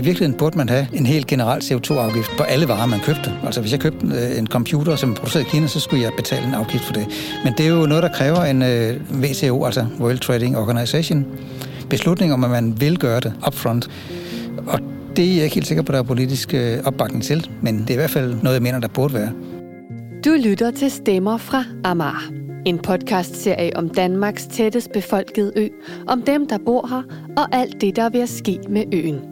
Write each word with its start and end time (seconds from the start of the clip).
i 0.00 0.04
virkeligheden 0.04 0.38
burde 0.38 0.58
man 0.58 0.68
have 0.68 0.86
en 0.92 1.06
helt 1.06 1.26
generel 1.26 1.60
CO2-afgift 1.62 2.30
på 2.36 2.42
alle 2.42 2.68
varer, 2.68 2.86
man 2.86 3.00
købte. 3.00 3.32
Altså 3.44 3.60
hvis 3.60 3.72
jeg 3.72 3.80
købte 3.80 4.06
øh, 4.06 4.38
en 4.38 4.46
computer, 4.46 4.96
som 4.96 5.10
er 5.10 5.14
produceret 5.14 5.42
i 5.42 5.48
Kina, 5.50 5.66
så 5.66 5.80
skulle 5.80 6.02
jeg 6.02 6.12
betale 6.16 6.46
en 6.46 6.54
afgift 6.54 6.84
for 6.84 6.92
det. 6.92 7.06
Men 7.44 7.54
det 7.58 7.66
er 7.66 7.70
jo 7.70 7.86
noget, 7.86 8.02
der 8.02 8.08
kræver 8.08 8.44
en 8.44 8.62
øh, 8.62 9.00
WTO, 9.22 9.64
altså 9.64 9.86
World 10.00 10.18
Trading 10.18 10.58
Organization, 10.58 11.26
beslutning 11.90 12.32
om, 12.32 12.44
at 12.44 12.50
man 12.50 12.80
vil 12.80 12.98
gøre 12.98 13.20
det 13.20 13.32
upfront. 13.46 13.90
Og 14.66 14.78
det 15.16 15.30
er 15.30 15.34
jeg 15.34 15.44
ikke 15.44 15.54
helt 15.54 15.66
sikker 15.66 15.82
på, 15.82 15.92
at 15.92 15.94
der 15.94 15.98
er 15.98 16.06
politisk 16.06 16.54
øh, 16.54 16.78
opbakning 16.84 17.24
til, 17.24 17.50
men 17.62 17.78
det 17.80 17.90
er 17.90 17.94
i 17.94 17.96
hvert 17.96 18.10
fald 18.10 18.34
noget, 18.42 18.54
jeg 18.54 18.62
mener, 18.62 18.78
der 18.78 18.88
burde 18.88 19.14
være. 19.14 19.32
Du 20.24 20.30
lytter 20.44 20.70
til 20.70 20.90
Stemmer 20.90 21.36
fra 21.36 21.64
Amar. 21.84 22.30
En 22.66 22.78
podcastserie 22.78 23.76
om 23.76 23.88
Danmarks 23.88 24.46
tættest 24.46 24.92
befolkede 24.92 25.52
ø, 25.56 25.68
om 26.06 26.22
dem, 26.22 26.48
der 26.48 26.58
bor 26.66 26.86
her, 26.86 27.02
og 27.36 27.56
alt 27.56 27.80
det, 27.80 27.96
der 27.96 28.08
vil 28.08 28.28
ske 28.28 28.58
med 28.68 28.84
øen. 28.92 29.29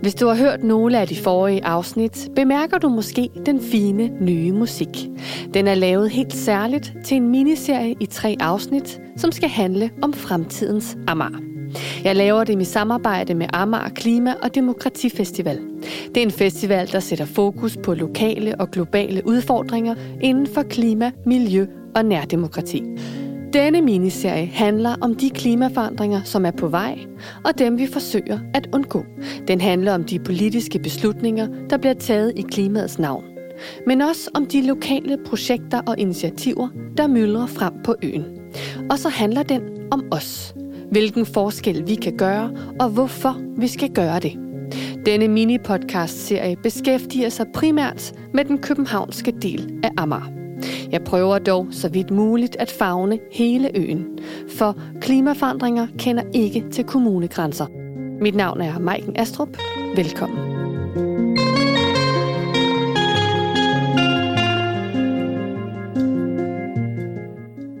Hvis 0.00 0.14
du 0.14 0.26
har 0.26 0.34
hørt 0.34 0.64
nogle 0.64 0.98
af 0.98 1.08
de 1.08 1.16
forrige 1.16 1.64
afsnit, 1.64 2.28
bemærker 2.36 2.78
du 2.78 2.88
måske 2.88 3.30
den 3.46 3.60
fine 3.60 4.10
nye 4.20 4.52
musik. 4.52 5.08
Den 5.54 5.68
er 5.68 5.74
lavet 5.74 6.10
helt 6.10 6.34
særligt 6.34 6.92
til 7.04 7.16
en 7.16 7.28
miniserie 7.28 7.94
i 8.00 8.06
tre 8.06 8.36
afsnit, 8.40 9.00
som 9.16 9.32
skal 9.32 9.48
handle 9.48 9.90
om 10.02 10.12
fremtidens 10.12 10.96
Amager. 11.06 11.38
Jeg 12.04 12.16
laver 12.16 12.44
det 12.44 12.60
i 12.60 12.64
samarbejde 12.64 13.34
med 13.34 13.46
Amager 13.52 13.88
Klima- 13.88 14.34
og 14.42 14.54
Demokratifestival. 14.54 15.58
Det 16.08 16.16
er 16.16 16.22
en 16.22 16.30
festival, 16.30 16.92
der 16.92 17.00
sætter 17.00 17.24
fokus 17.24 17.76
på 17.84 17.94
lokale 17.94 18.60
og 18.60 18.70
globale 18.70 19.22
udfordringer 19.26 19.94
inden 20.20 20.46
for 20.46 20.62
klima, 20.62 21.10
miljø 21.26 21.66
og 21.94 22.04
nærdemokrati. 22.04 22.82
Denne 23.52 23.82
miniserie 23.82 24.46
handler 24.46 24.96
om 25.00 25.14
de 25.14 25.30
klimaforandringer, 25.30 26.20
som 26.24 26.46
er 26.46 26.50
på 26.50 26.68
vej, 26.68 26.98
og 27.44 27.58
dem 27.58 27.78
vi 27.78 27.86
forsøger 27.86 28.38
at 28.54 28.68
undgå. 28.72 29.04
Den 29.48 29.60
handler 29.60 29.94
om 29.94 30.04
de 30.04 30.18
politiske 30.18 30.78
beslutninger, 30.78 31.48
der 31.70 31.76
bliver 31.76 31.94
taget 31.94 32.32
i 32.36 32.42
klimaets 32.42 32.98
navn. 32.98 33.24
Men 33.86 34.00
også 34.00 34.30
om 34.34 34.46
de 34.46 34.66
lokale 34.66 35.18
projekter 35.26 35.80
og 35.86 35.98
initiativer, 35.98 36.68
der 36.96 37.06
myldrer 37.06 37.46
frem 37.46 37.72
på 37.84 37.94
øen. 38.02 38.24
Og 38.90 38.98
så 38.98 39.08
handler 39.08 39.42
den 39.42 39.62
om 39.90 40.04
os. 40.10 40.54
Hvilken 40.90 41.26
forskel 41.26 41.88
vi 41.88 41.94
kan 41.94 42.16
gøre, 42.16 42.50
og 42.80 42.88
hvorfor 42.88 43.36
vi 43.58 43.68
skal 43.68 43.90
gøre 43.94 44.20
det. 44.20 44.38
Denne 45.06 45.28
mini-podcast-serie 45.28 46.56
beskæftiger 46.62 47.28
sig 47.28 47.46
primært 47.54 48.12
med 48.34 48.44
den 48.44 48.58
københavnske 48.58 49.30
del 49.42 49.80
af 49.82 49.90
Amager. 49.96 50.35
Jeg 50.90 51.04
prøver 51.04 51.38
dog 51.38 51.66
så 51.70 51.88
vidt 51.88 52.10
muligt 52.10 52.56
at 52.58 52.70
fagne 52.70 53.18
hele 53.32 53.70
øen, 53.74 54.18
for 54.48 54.76
klimaforandringer 55.00 55.86
kender 55.98 56.22
ikke 56.34 56.64
til 56.70 56.84
kommunegrænser. 56.84 57.66
Mit 58.20 58.34
navn 58.34 58.60
er 58.60 58.78
Maiken 58.78 59.16
Astrup. 59.16 59.48
Velkommen. 59.96 60.56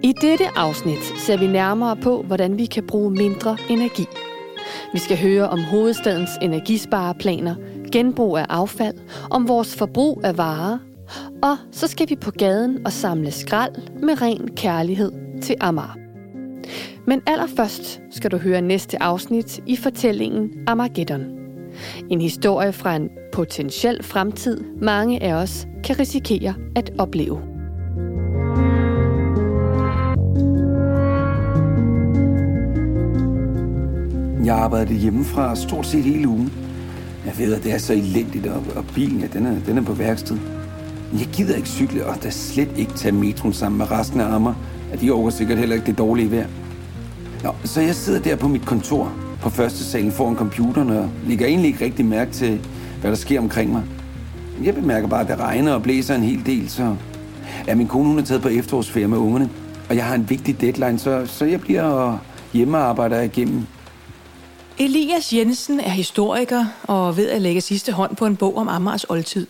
I 0.02 0.12
dette 0.20 0.44
afsnit 0.56 0.98
ser 1.18 1.36
vi 1.36 1.46
nærmere 1.46 1.96
på, 1.96 2.22
hvordan 2.22 2.58
vi 2.58 2.66
kan 2.66 2.86
bruge 2.86 3.10
mindre 3.10 3.56
energi. 3.70 4.06
Vi 4.92 4.98
skal 4.98 5.18
høre 5.18 5.48
om 5.48 5.60
hovedstadens 5.64 6.30
energispareplaner, 6.42 7.54
genbrug 7.92 8.36
af 8.36 8.46
affald, 8.48 8.94
om 9.30 9.48
vores 9.48 9.76
forbrug 9.76 10.20
af 10.24 10.38
varer 10.38 10.78
og 11.42 11.56
så 11.72 11.86
skal 11.86 12.10
vi 12.10 12.16
på 12.16 12.30
gaden 12.30 12.86
og 12.86 12.92
samle 12.92 13.30
skrald 13.30 13.74
med 14.02 14.22
ren 14.22 14.48
kærlighed 14.56 15.12
til 15.42 15.56
Amar. 15.60 15.96
Men 17.06 17.22
allerførst 17.26 18.00
skal 18.10 18.30
du 18.30 18.36
høre 18.36 18.60
næste 18.60 19.02
afsnit 19.02 19.60
i 19.66 19.76
fortællingen 19.76 20.50
Armageddon. 20.66 21.24
En 22.10 22.20
historie 22.20 22.72
fra 22.72 22.96
en 22.96 23.10
potentiel 23.32 24.02
fremtid, 24.02 24.60
mange 24.82 25.22
af 25.22 25.34
os 25.34 25.66
kan 25.84 25.98
risikere 25.98 26.54
at 26.76 26.92
opleve. 26.98 27.40
Jeg 34.44 34.54
arbejdede 34.54 34.98
hjemmefra 34.98 35.56
stort 35.56 35.86
set 35.86 36.04
hele 36.04 36.28
ugen. 36.28 36.52
Jeg 37.26 37.38
ved, 37.38 37.54
at 37.54 37.62
det 37.62 37.72
er 37.72 37.78
så 37.78 37.92
elendigt, 37.92 38.46
og, 38.46 38.62
og 38.76 38.84
bilen, 38.94 39.20
ja, 39.20 39.26
den, 39.26 39.46
er, 39.46 39.54
den 39.66 39.78
er 39.78 39.82
på 39.82 39.92
værksted. 39.92 40.38
Jeg 41.12 41.26
gider 41.32 41.56
ikke 41.56 41.68
cykle, 41.68 42.06
og 42.06 42.22
da 42.22 42.30
slet 42.30 42.68
ikke 42.76 42.92
tage 42.92 43.12
metroen 43.12 43.54
sammen 43.54 43.78
med 43.78 43.90
resten 43.90 44.20
af 44.20 44.34
Amager. 44.34 44.54
At 44.92 45.00
de 45.00 45.12
overgår 45.12 45.30
sikkert 45.30 45.58
heller 45.58 45.76
ikke 45.76 45.86
det 45.86 45.98
dårlige 45.98 46.30
vejr. 46.30 46.46
Nå, 47.42 47.50
så 47.64 47.80
jeg 47.80 47.94
sidder 47.94 48.20
der 48.20 48.36
på 48.36 48.48
mit 48.48 48.66
kontor 48.66 49.12
på 49.42 49.50
første 49.50 49.84
salen 49.84 50.12
foran 50.12 50.36
computeren 50.36 50.90
og 50.90 51.10
lægger 51.26 51.46
egentlig 51.46 51.68
ikke 51.68 51.84
rigtig 51.84 52.04
mærke 52.04 52.32
til, 52.32 52.60
hvad 53.00 53.10
der 53.10 53.16
sker 53.16 53.40
omkring 53.40 53.72
mig. 53.72 53.82
Jeg 54.62 54.74
bemærker 54.74 55.08
bare, 55.08 55.20
at 55.20 55.28
det 55.28 55.38
regner 55.38 55.72
og 55.72 55.82
blæser 55.82 56.14
en 56.14 56.22
hel 56.22 56.46
del, 56.46 56.70
så... 56.70 56.96
Ja, 57.66 57.74
min 57.74 57.88
kone 57.88 58.08
hun 58.08 58.18
er 58.18 58.22
taget 58.22 58.42
på 58.42 58.48
efterårsferie 58.48 59.08
med 59.08 59.18
ungerne, 59.18 59.50
og 59.88 59.96
jeg 59.96 60.04
har 60.04 60.14
en 60.14 60.30
vigtig 60.30 60.60
deadline, 60.60 60.98
så, 60.98 61.26
så 61.26 61.44
jeg 61.44 61.60
bliver 61.60 62.18
hjemme 62.52 62.78
og 62.78 62.84
arbejder 62.84 63.20
igennem. 63.20 63.62
Elias 64.78 65.32
Jensen 65.32 65.80
er 65.80 65.90
historiker 65.90 66.64
og 66.82 67.16
ved 67.16 67.28
at 67.28 67.42
lægge 67.42 67.60
sidste 67.60 67.92
hånd 67.92 68.16
på 68.16 68.26
en 68.26 68.36
bog 68.36 68.56
om 68.56 68.68
Amagers 68.68 69.04
oldtid. 69.08 69.46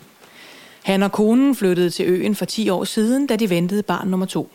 Han 0.87 1.03
og 1.03 1.13
konen 1.13 1.55
flyttede 1.55 1.91
til 1.91 2.07
øen 2.09 2.35
for 2.35 2.45
10 2.45 2.69
år 2.69 2.85
siden, 2.85 3.27
da 3.27 3.37
de 3.37 3.51
ventede 3.51 3.83
barn 3.83 4.09
nummer 4.09 4.27
to. 4.27 4.51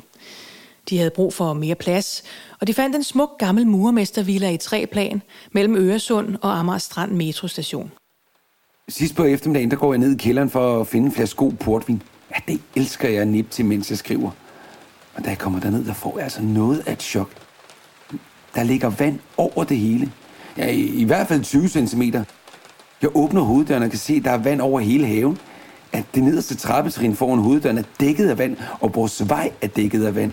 De 0.90 0.98
havde 0.98 1.10
brug 1.10 1.34
for 1.34 1.54
mere 1.54 1.76
plads, 1.76 2.24
og 2.60 2.68
de 2.68 2.74
fandt 2.74 2.96
en 2.96 3.04
smuk 3.04 3.30
gammel 3.40 3.68
murmestervilla 3.68 4.50
i 4.50 4.58
tre 4.58 4.86
plan 4.86 5.22
mellem 5.52 5.76
Øresund 5.76 6.36
og 6.42 6.60
Amager 6.60 6.78
Strand 6.78 7.12
metrostation. 7.12 7.92
Sidst 8.90 9.16
på 9.16 9.24
eftermiddagen, 9.24 9.72
der 9.72 9.78
går 9.78 9.94
jeg 9.94 10.00
ned 10.00 10.16
i 10.16 10.18
kælderen 10.18 10.50
for 10.50 10.82
at 10.82 10.88
finde 10.88 11.06
en 11.06 11.12
flaske 11.12 11.38
god 11.38 11.52
portvin. 11.52 12.02
Ja, 12.32 12.54
det 12.54 12.62
elsker 12.76 13.10
jeg 13.10 13.22
at 13.22 13.28
nip 13.28 13.52
til, 13.52 13.66
mens 13.66 13.90
jeg 13.90 13.98
skriver. 13.98 14.32
Og 15.16 15.24
da 15.24 15.30
jeg 15.30 15.38
kommer 15.38 15.60
derned, 15.60 15.86
der 15.86 15.94
får 15.94 16.14
jeg 16.16 16.24
altså 16.24 16.42
noget 16.42 16.84
af 16.86 16.94
et 16.94 17.02
chok. 17.02 17.30
Der 18.56 18.64
ligger 18.64 18.90
vand 18.90 19.20
over 19.38 19.64
det 19.64 19.78
hele. 19.78 20.12
Ja, 20.58 20.68
i, 20.70 20.82
i 20.82 21.04
hvert 21.04 21.28
fald 21.28 21.44
20 21.44 21.88
cm. 21.88 22.02
Jeg 23.02 23.16
åbner 23.16 23.42
hoveddøren 23.42 23.84
og 23.84 23.90
kan 23.90 24.00
se, 24.00 24.14
at 24.14 24.24
der 24.24 24.32
er 24.32 24.38
vand 24.38 24.62
over 24.62 24.80
hele 24.80 25.08
haven 25.08 25.38
at 25.92 26.06
det 26.16 26.24
nederste 26.24 26.56
trappetrin 26.56 27.16
foran 27.16 27.40
hoveddøren 27.40 27.78
er 27.78 27.84
dækket 28.00 28.30
af 28.30 28.38
vand, 28.38 28.58
og 28.80 28.96
vores 28.96 29.30
vej 29.30 29.52
er 29.62 29.68
dækket 29.68 30.06
af 30.06 30.16
vand. 30.16 30.32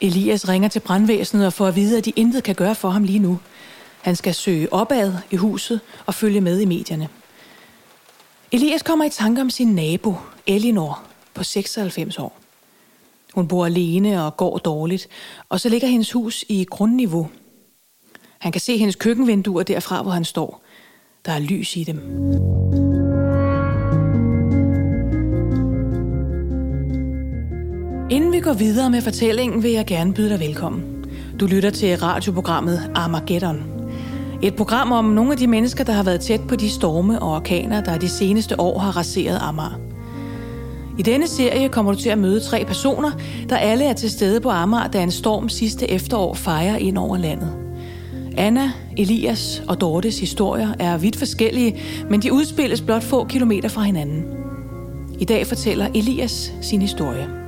Elias 0.00 0.48
ringer 0.48 0.68
til 0.68 0.80
brandvæsenet 0.80 1.46
og 1.46 1.52
får 1.52 1.66
at 1.66 1.76
vide, 1.76 1.98
at 1.98 2.04
de 2.04 2.10
intet 2.10 2.42
kan 2.42 2.54
gøre 2.54 2.74
for 2.74 2.88
ham 2.88 3.04
lige 3.04 3.18
nu. 3.18 3.38
Han 4.02 4.16
skal 4.16 4.34
søge 4.34 4.72
opad 4.72 5.12
i 5.30 5.36
huset 5.36 5.80
og 6.06 6.14
følge 6.14 6.40
med 6.40 6.60
i 6.60 6.64
medierne. 6.64 7.08
Elias 8.52 8.82
kommer 8.82 9.04
i 9.04 9.10
tanke 9.10 9.40
om 9.40 9.50
sin 9.50 9.68
nabo, 9.68 10.14
Elinor, 10.46 11.02
på 11.34 11.44
96 11.44 12.18
år. 12.18 12.38
Hun 13.34 13.48
bor 13.48 13.66
alene 13.66 14.24
og 14.24 14.36
går 14.36 14.58
dårligt, 14.58 15.08
og 15.48 15.60
så 15.60 15.68
ligger 15.68 15.88
hendes 15.88 16.12
hus 16.12 16.44
i 16.48 16.64
grundniveau. 16.64 17.28
Han 18.38 18.52
kan 18.52 18.60
se 18.60 18.76
hendes 18.78 18.96
køkkenvinduer 18.96 19.62
derfra, 19.62 20.02
hvor 20.02 20.12
han 20.12 20.24
står. 20.24 20.62
Der 21.26 21.32
er 21.32 21.38
lys 21.38 21.76
i 21.76 21.84
dem. 21.84 22.85
Inden 28.10 28.32
vi 28.32 28.40
går 28.40 28.52
videre 28.52 28.90
med 28.90 29.02
fortællingen, 29.02 29.62
vil 29.62 29.70
jeg 29.70 29.86
gerne 29.86 30.12
byde 30.12 30.30
dig 30.30 30.40
velkommen. 30.40 31.04
Du 31.40 31.46
lytter 31.46 31.70
til 31.70 31.96
radioprogrammet 31.96 32.90
Armageddon. 32.94 33.62
Et 34.42 34.54
program 34.54 34.92
om 34.92 35.04
nogle 35.04 35.32
af 35.32 35.38
de 35.38 35.46
mennesker, 35.46 35.84
der 35.84 35.92
har 35.92 36.02
været 36.02 36.20
tæt 36.20 36.40
på 36.48 36.56
de 36.56 36.70
storme 36.70 37.22
og 37.22 37.32
orkaner, 37.32 37.80
der 37.80 37.98
de 37.98 38.08
seneste 38.08 38.60
år 38.60 38.78
har 38.78 38.96
raseret 38.96 39.38
Amager. 39.42 39.80
I 40.98 41.02
denne 41.02 41.28
serie 41.28 41.68
kommer 41.68 41.92
du 41.92 41.98
til 41.98 42.08
at 42.08 42.18
møde 42.18 42.40
tre 42.40 42.64
personer, 42.64 43.10
der 43.48 43.56
alle 43.56 43.84
er 43.84 43.92
til 43.92 44.10
stede 44.10 44.40
på 44.40 44.50
Amager, 44.50 44.86
da 44.88 45.02
en 45.02 45.10
storm 45.10 45.48
sidste 45.48 45.90
efterår 45.90 46.34
fejrer 46.34 46.76
ind 46.76 46.98
over 46.98 47.16
landet. 47.16 47.56
Anna, 48.36 48.72
Elias 48.96 49.62
og 49.68 49.80
Dortes 49.80 50.20
historier 50.20 50.68
er 50.78 50.98
vidt 50.98 51.16
forskellige, 51.16 51.80
men 52.10 52.22
de 52.22 52.32
udspilles 52.32 52.80
blot 52.80 53.02
få 53.02 53.24
kilometer 53.24 53.68
fra 53.68 53.82
hinanden. 53.82 54.24
I 55.18 55.24
dag 55.24 55.46
fortæller 55.46 55.88
Elias 55.94 56.52
sin 56.62 56.82
historie. 56.82 57.45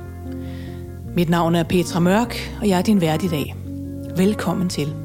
Mit 1.15 1.29
navn 1.29 1.55
er 1.55 1.63
Petra 1.63 1.99
Mørk, 1.99 2.57
og 2.61 2.67
jeg 2.67 2.77
er 2.77 2.81
din 2.81 3.01
vært 3.01 3.23
i 3.23 3.27
dag. 3.27 3.55
Velkommen 4.17 4.69
til. 4.69 4.95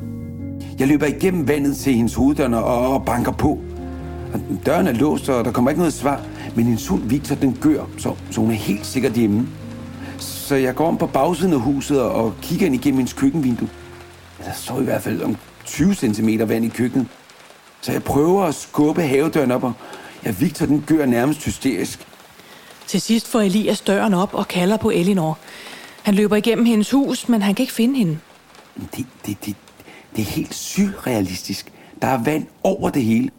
Jeg 0.78 0.88
løber 0.88 1.06
igennem 1.06 1.48
vandet 1.48 1.76
til 1.76 1.94
hendes 1.94 2.14
hoveddør 2.14 2.56
og 2.56 3.04
banker 3.04 3.32
på. 3.32 3.58
Døren 4.66 4.86
er 4.86 4.92
låst, 4.92 5.28
og 5.28 5.44
der 5.44 5.52
kommer 5.52 5.70
ikke 5.70 5.78
noget 5.78 5.92
svar. 5.92 6.22
Men 6.54 6.64
hendes 6.64 6.88
hund 6.88 7.02
Victor, 7.02 7.34
den 7.34 7.58
gør, 7.60 7.84
så, 7.98 8.14
så 8.30 8.40
hun 8.40 8.50
er 8.50 8.54
helt 8.54 8.86
sikkert 8.86 9.12
hjemme. 9.12 9.48
Så 10.18 10.54
jeg 10.54 10.74
går 10.74 10.88
om 10.88 10.98
på 10.98 11.06
bagsiden 11.06 11.52
af 11.52 11.60
huset 11.60 12.00
og 12.00 12.34
kigger 12.42 12.66
ind 12.66 12.74
igennem 12.74 12.98
hendes 12.98 13.12
køkkenvindue. 13.12 13.68
Der 14.44 14.52
står 14.54 14.80
i 14.80 14.84
hvert 14.84 15.02
fald 15.02 15.22
om 15.22 15.36
20 15.64 15.94
cm 15.94 16.28
vand 16.38 16.64
i 16.64 16.68
køkkenet. 16.68 17.06
Så 17.80 17.92
jeg 17.92 18.02
prøver 18.02 18.44
at 18.44 18.54
skubbe 18.54 19.02
havedøren 19.02 19.50
op, 19.50 19.64
og 19.64 19.72
ja, 20.24 20.30
Victor 20.30 20.66
den 20.66 20.84
gør 20.86 21.06
nærmest 21.06 21.44
hysterisk. 21.44 22.06
Til 22.86 23.00
sidst 23.00 23.28
får 23.28 23.40
Elias 23.40 23.80
døren 23.80 24.14
op 24.14 24.34
og 24.34 24.48
kalder 24.48 24.76
på 24.76 24.90
Elinor. 24.90 25.38
Han 26.04 26.14
løber 26.14 26.36
igennem 26.36 26.64
hendes 26.64 26.90
hus, 26.90 27.28
men 27.28 27.42
han 27.42 27.54
kan 27.54 27.62
ikke 27.62 27.72
finde 27.72 27.98
hende. 27.98 28.18
Det, 28.96 29.06
det, 29.26 29.44
det, 29.44 29.56
det 30.16 30.22
er 30.22 30.26
helt 30.26 30.54
surrealistisk. 30.54 31.72
Der 32.02 32.08
er 32.08 32.22
vand 32.24 32.46
over 32.62 32.90
det 32.90 33.02
hele. 33.02 33.30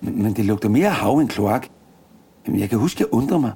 Men, 0.00 0.22
men 0.22 0.36
det 0.36 0.44
lugter 0.44 0.68
mere 0.68 0.90
hav 0.90 1.18
end 1.18 1.28
kloak. 1.28 1.68
Jamen, 2.46 2.60
jeg 2.60 2.70
kan 2.70 2.78
huske, 2.78 3.00
jeg 3.00 3.14
undrer 3.14 3.38
mig. 3.38 3.52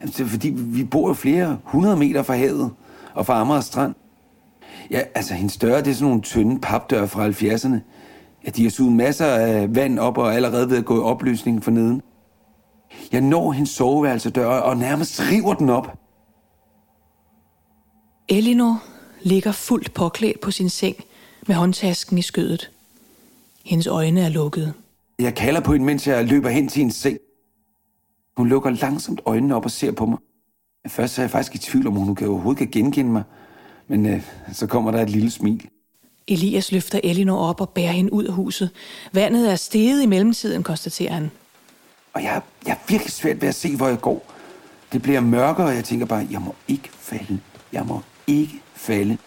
Altså, 0.00 0.26
fordi 0.26 0.48
vi 0.48 0.84
bor 0.84 1.08
jo 1.08 1.14
flere 1.14 1.58
hundrede 1.64 1.96
meter 1.96 2.22
fra 2.22 2.34
havet 2.34 2.70
og 3.14 3.26
fra 3.26 3.40
Amager 3.40 3.60
Strand. 3.60 3.94
Ja, 4.90 5.00
altså, 5.14 5.34
hendes 5.34 5.56
døre, 5.56 5.78
det 5.78 5.88
er 5.88 5.94
sådan 5.94 6.08
nogle 6.08 6.22
tynde 6.22 6.60
papdøre 6.60 7.08
fra 7.08 7.28
70'erne. 7.28 7.76
Ja, 8.46 8.50
de 8.50 8.62
har 8.62 8.70
suget 8.70 8.92
masser 8.92 9.26
af 9.26 9.74
vand 9.74 9.98
op 9.98 10.18
og 10.18 10.26
er 10.26 10.32
allerede 10.32 10.70
ved 10.70 10.76
at 10.78 10.84
gå 10.84 10.96
i 10.96 11.02
opløsning 11.02 11.64
for 11.64 11.70
neden. 11.70 12.02
Jeg 13.12 13.20
når 13.20 13.52
hendes 13.52 13.70
soveværelsedør 13.70 14.46
og 14.46 14.76
nærmest 14.76 15.22
river 15.32 15.54
den 15.54 15.68
op. 15.68 15.98
Elinor 18.28 18.82
ligger 19.22 19.52
fuldt 19.52 19.94
påklædt 19.94 20.40
på 20.40 20.50
sin 20.50 20.68
seng 20.68 20.96
med 21.46 21.54
håndtasken 21.56 22.18
i 22.18 22.22
skødet. 22.22 22.70
Hendes 23.64 23.86
øjne 23.86 24.20
er 24.20 24.28
lukkede. 24.28 24.72
Jeg 25.18 25.34
kalder 25.34 25.60
på 25.60 25.72
hende, 25.72 25.86
mens 25.86 26.06
jeg 26.06 26.24
løber 26.24 26.48
hen 26.48 26.68
til 26.68 26.78
hendes 26.78 26.96
seng. 26.96 27.18
Hun 28.36 28.48
lukker 28.48 28.70
langsomt 28.70 29.20
øjnene 29.26 29.54
op 29.54 29.64
og 29.64 29.70
ser 29.70 29.92
på 29.92 30.06
mig. 30.06 30.18
Først 30.86 31.18
er 31.18 31.22
jeg 31.22 31.30
faktisk 31.30 31.54
i 31.54 31.58
tvivl 31.58 31.86
om, 31.86 31.92
hun 31.92 32.14
kan 32.14 32.28
overhovedet 32.28 32.58
kan 32.58 32.68
genkende 32.70 33.10
mig. 33.10 33.22
Men 33.88 34.06
øh, 34.06 34.22
så 34.52 34.66
kommer 34.66 34.90
der 34.90 35.02
et 35.02 35.10
lille 35.10 35.30
smil. 35.30 35.68
Elias 36.26 36.72
løfter 36.72 37.00
Elinor 37.04 37.36
op 37.36 37.60
og 37.60 37.68
bærer 37.68 37.92
hende 37.92 38.12
ud 38.12 38.24
af 38.24 38.32
huset. 38.32 38.70
Vandet 39.12 39.50
er 39.50 39.56
steget 39.56 40.02
i 40.02 40.06
mellemtiden, 40.06 40.62
konstaterer 40.62 41.12
han. 41.12 41.30
Og 42.12 42.22
jeg, 42.22 42.42
jeg 42.66 42.72
er 42.72 42.88
virkelig 42.88 43.12
svært 43.12 43.40
ved 43.40 43.48
at 43.48 43.54
se, 43.54 43.76
hvor 43.76 43.88
jeg 43.88 44.00
går. 44.00 44.32
Det 44.92 45.02
bliver 45.02 45.20
mørkere, 45.20 45.66
og 45.66 45.74
jeg 45.74 45.84
tænker 45.84 46.06
bare, 46.06 46.26
jeg 46.30 46.40
må 46.40 46.54
ikke 46.68 46.90
falde. 46.92 47.40
Jeg 47.72 47.86
må 47.86 48.00
ikke 48.28 48.62
falde. 48.74 49.18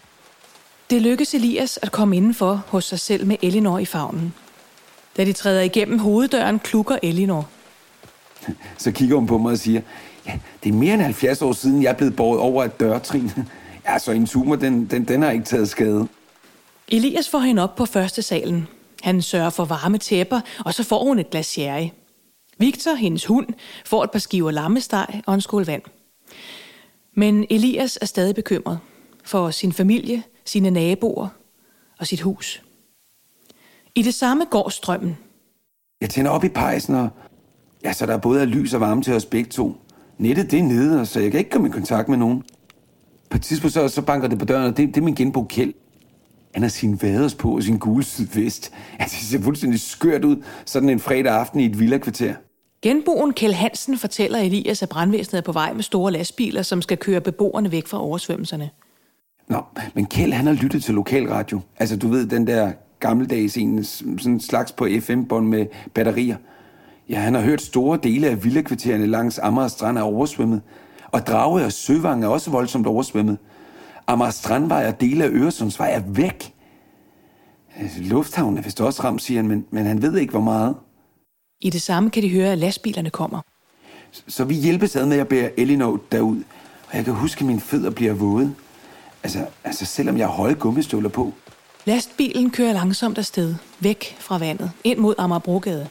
Det 0.90 1.02
lykkes 1.02 1.34
Elias 1.34 1.78
at 1.82 1.92
komme 1.92 2.16
indenfor 2.16 2.62
hos 2.66 2.84
sig 2.84 3.00
selv 3.00 3.26
med 3.26 3.36
Elinor 3.42 3.78
i 3.78 3.84
favnen. 3.84 4.34
Da 5.16 5.24
de 5.24 5.32
træder 5.32 5.60
igennem 5.60 5.98
hoveddøren, 5.98 6.58
klukker 6.58 6.98
Elinor. 7.02 7.48
Så 8.78 8.92
kigger 8.92 9.16
hun 9.16 9.26
på 9.26 9.38
mig 9.38 9.52
og 9.52 9.58
siger, 9.58 9.80
ja, 10.26 10.38
det 10.64 10.68
er 10.68 10.74
mere 10.74 10.94
end 10.94 11.02
70 11.02 11.42
år 11.42 11.52
siden, 11.52 11.82
jeg 11.82 11.90
er 11.90 11.94
blevet 11.94 12.16
båret 12.16 12.40
over 12.40 12.64
et 12.64 12.80
dørtrin. 12.80 13.30
Ja, 13.88 13.98
så 13.98 14.12
en 14.12 14.26
tumor, 14.26 14.56
den, 14.56 14.86
den, 14.86 15.08
den 15.08 15.22
har 15.22 15.30
ikke 15.30 15.44
taget 15.44 15.68
skade. 15.68 16.08
Elias 16.88 17.28
får 17.28 17.38
hende 17.38 17.62
op 17.62 17.76
på 17.76 17.86
første 17.86 18.22
salen. 18.22 18.68
Han 19.02 19.22
sørger 19.22 19.50
for 19.50 19.64
varme 19.64 19.98
tæpper, 19.98 20.40
og 20.64 20.74
så 20.74 20.84
får 20.84 21.04
hun 21.04 21.18
et 21.18 21.30
glas 21.30 21.46
sherry. 21.46 21.88
Victor, 22.58 22.94
hendes 22.94 23.26
hund, 23.26 23.46
får 23.86 24.04
et 24.04 24.10
par 24.10 24.18
skiver 24.18 24.50
lammesteg 24.50 25.22
og 25.26 25.34
en 25.34 25.40
skål 25.40 25.66
vand. 25.66 25.82
Men 27.14 27.46
Elias 27.50 27.98
er 28.02 28.06
stadig 28.06 28.34
bekymret 28.34 28.78
for 29.24 29.50
sin 29.50 29.72
familie, 29.72 30.22
sine 30.44 30.70
naboer 30.70 31.28
og 31.98 32.06
sit 32.06 32.20
hus. 32.20 32.62
I 33.94 34.02
det 34.02 34.14
samme 34.14 34.44
går 34.50 34.68
strømmen. 34.68 35.18
Jeg 36.00 36.10
tænder 36.10 36.30
op 36.30 36.44
i 36.44 36.48
pejsen, 36.48 36.94
og 36.94 37.08
ja, 37.84 37.92
så 37.92 38.06
der 38.06 38.14
er 38.14 38.18
både 38.18 38.40
er 38.40 38.44
lys 38.44 38.74
og 38.74 38.80
varme 38.80 39.02
til 39.02 39.14
os 39.14 39.26
begge 39.26 39.50
to. 39.50 39.76
Nettet 40.18 40.50
det 40.50 40.58
er 40.58 40.62
nede, 40.62 41.06
så 41.06 41.20
jeg 41.20 41.30
kan 41.30 41.38
ikke 41.38 41.50
komme 41.50 41.68
i 41.68 41.70
kontakt 41.70 42.08
med 42.08 42.18
nogen. 42.18 42.42
På 43.30 43.36
et 43.36 43.42
tidspunkt 43.42 43.74
så, 43.74 43.88
så 43.88 44.02
banker 44.02 44.28
det 44.28 44.38
på 44.38 44.44
døren, 44.44 44.64
og 44.64 44.76
det, 44.76 44.88
det 44.88 44.96
er 44.96 45.04
min 45.04 45.14
genbo 45.14 45.44
Kjeld. 45.44 45.74
Han 46.54 46.62
har 46.62 46.68
sin 46.68 47.02
vaders 47.02 47.34
på 47.34 47.56
og 47.56 47.62
sin 47.62 47.78
gule 47.78 48.04
sydvest. 48.04 48.72
Ja, 49.00 49.04
det 49.04 49.12
ser 49.12 49.40
fuldstændig 49.40 49.80
skørt 49.80 50.24
ud, 50.24 50.36
sådan 50.66 50.88
en 50.88 51.00
fredag 51.00 51.32
aften 51.32 51.60
i 51.60 51.66
et 51.66 51.78
villakvarter. 51.78 52.34
Genboen 52.82 53.32
Kjell 53.32 53.54
Hansen 53.54 53.98
fortæller 53.98 54.38
Elias, 54.38 54.82
at 54.82 54.88
brandvæsenet 54.88 55.38
er 55.38 55.44
på 55.44 55.52
vej 55.52 55.72
med 55.72 55.82
store 55.82 56.12
lastbiler, 56.12 56.62
som 56.62 56.82
skal 56.82 56.96
køre 56.98 57.20
beboerne 57.20 57.72
væk 57.72 57.86
fra 57.86 58.02
oversvømmelserne. 58.02 58.70
Nå, 59.52 59.62
men 59.94 60.06
Kjell 60.06 60.32
han 60.32 60.46
har 60.46 60.52
lyttet 60.52 60.84
til 60.84 60.94
lokalradio. 60.94 61.60
Altså, 61.78 61.96
du 61.96 62.08
ved, 62.08 62.26
den 62.26 62.46
der 62.46 62.72
gammeldags 63.00 63.56
en, 63.56 63.84
sådan 63.84 64.16
en 64.26 64.40
slags 64.40 64.72
på 64.72 64.88
FM-bånd 65.00 65.46
med 65.46 65.66
batterier. 65.94 66.36
Ja, 67.08 67.18
han 67.18 67.34
har 67.34 67.42
hørt 67.42 67.62
store 67.62 67.98
dele 68.02 68.28
af 68.28 68.44
villakvartererne 68.44 69.06
langs 69.06 69.38
Amager 69.38 69.68
Strand 69.68 69.98
er 69.98 70.02
oversvømmet. 70.02 70.62
Og 71.10 71.26
Drage 71.26 71.64
og 71.64 71.72
Søvang 71.72 72.24
er 72.24 72.28
også 72.28 72.50
voldsomt 72.50 72.86
oversvømmet. 72.86 73.38
Amager 74.06 74.30
Strandvej 74.30 74.86
og 74.88 75.00
dele 75.00 75.24
af 75.24 75.28
Øresundsvej 75.28 75.90
er 75.92 76.02
væk. 76.06 76.54
Altså, 77.76 78.02
lufthavnen 78.02 78.58
er 78.58 78.62
vist 78.62 78.80
også 78.80 79.04
ramt, 79.04 79.22
siger 79.22 79.38
han, 79.38 79.48
men, 79.48 79.64
men 79.70 79.86
han 79.86 80.02
ved 80.02 80.16
ikke, 80.16 80.30
hvor 80.30 80.40
meget. 80.40 80.74
I 81.60 81.70
det 81.70 81.82
samme 81.82 82.10
kan 82.10 82.22
de 82.22 82.30
høre, 82.30 82.52
at 82.52 82.58
lastbilerne 82.58 83.10
kommer. 83.10 83.40
Så 84.28 84.44
vi 84.44 84.54
hjælpes 84.54 84.96
ad 84.96 85.06
med 85.06 85.18
at 85.18 85.28
bære 85.28 85.60
Elinor 85.60 86.00
derud. 86.12 86.42
Og 86.90 86.96
jeg 86.96 87.04
kan 87.04 87.14
huske, 87.14 87.40
at 87.40 87.46
mine 87.46 87.60
fødder 87.60 87.90
bliver 87.90 88.12
våde. 88.12 88.54
Altså, 89.22 89.46
altså 89.64 89.84
selvom 89.84 90.18
jeg 90.18 90.26
har 90.26 90.34
høje 90.34 90.54
gummistøvler 90.54 91.08
på. 91.08 91.32
Lastbilen 91.84 92.50
kører 92.50 92.72
langsomt 92.72 93.18
afsted, 93.18 93.54
væk 93.80 94.16
fra 94.18 94.38
vandet, 94.38 94.70
ind 94.84 94.98
mod 94.98 95.14
Amagerbrogade. 95.18 95.88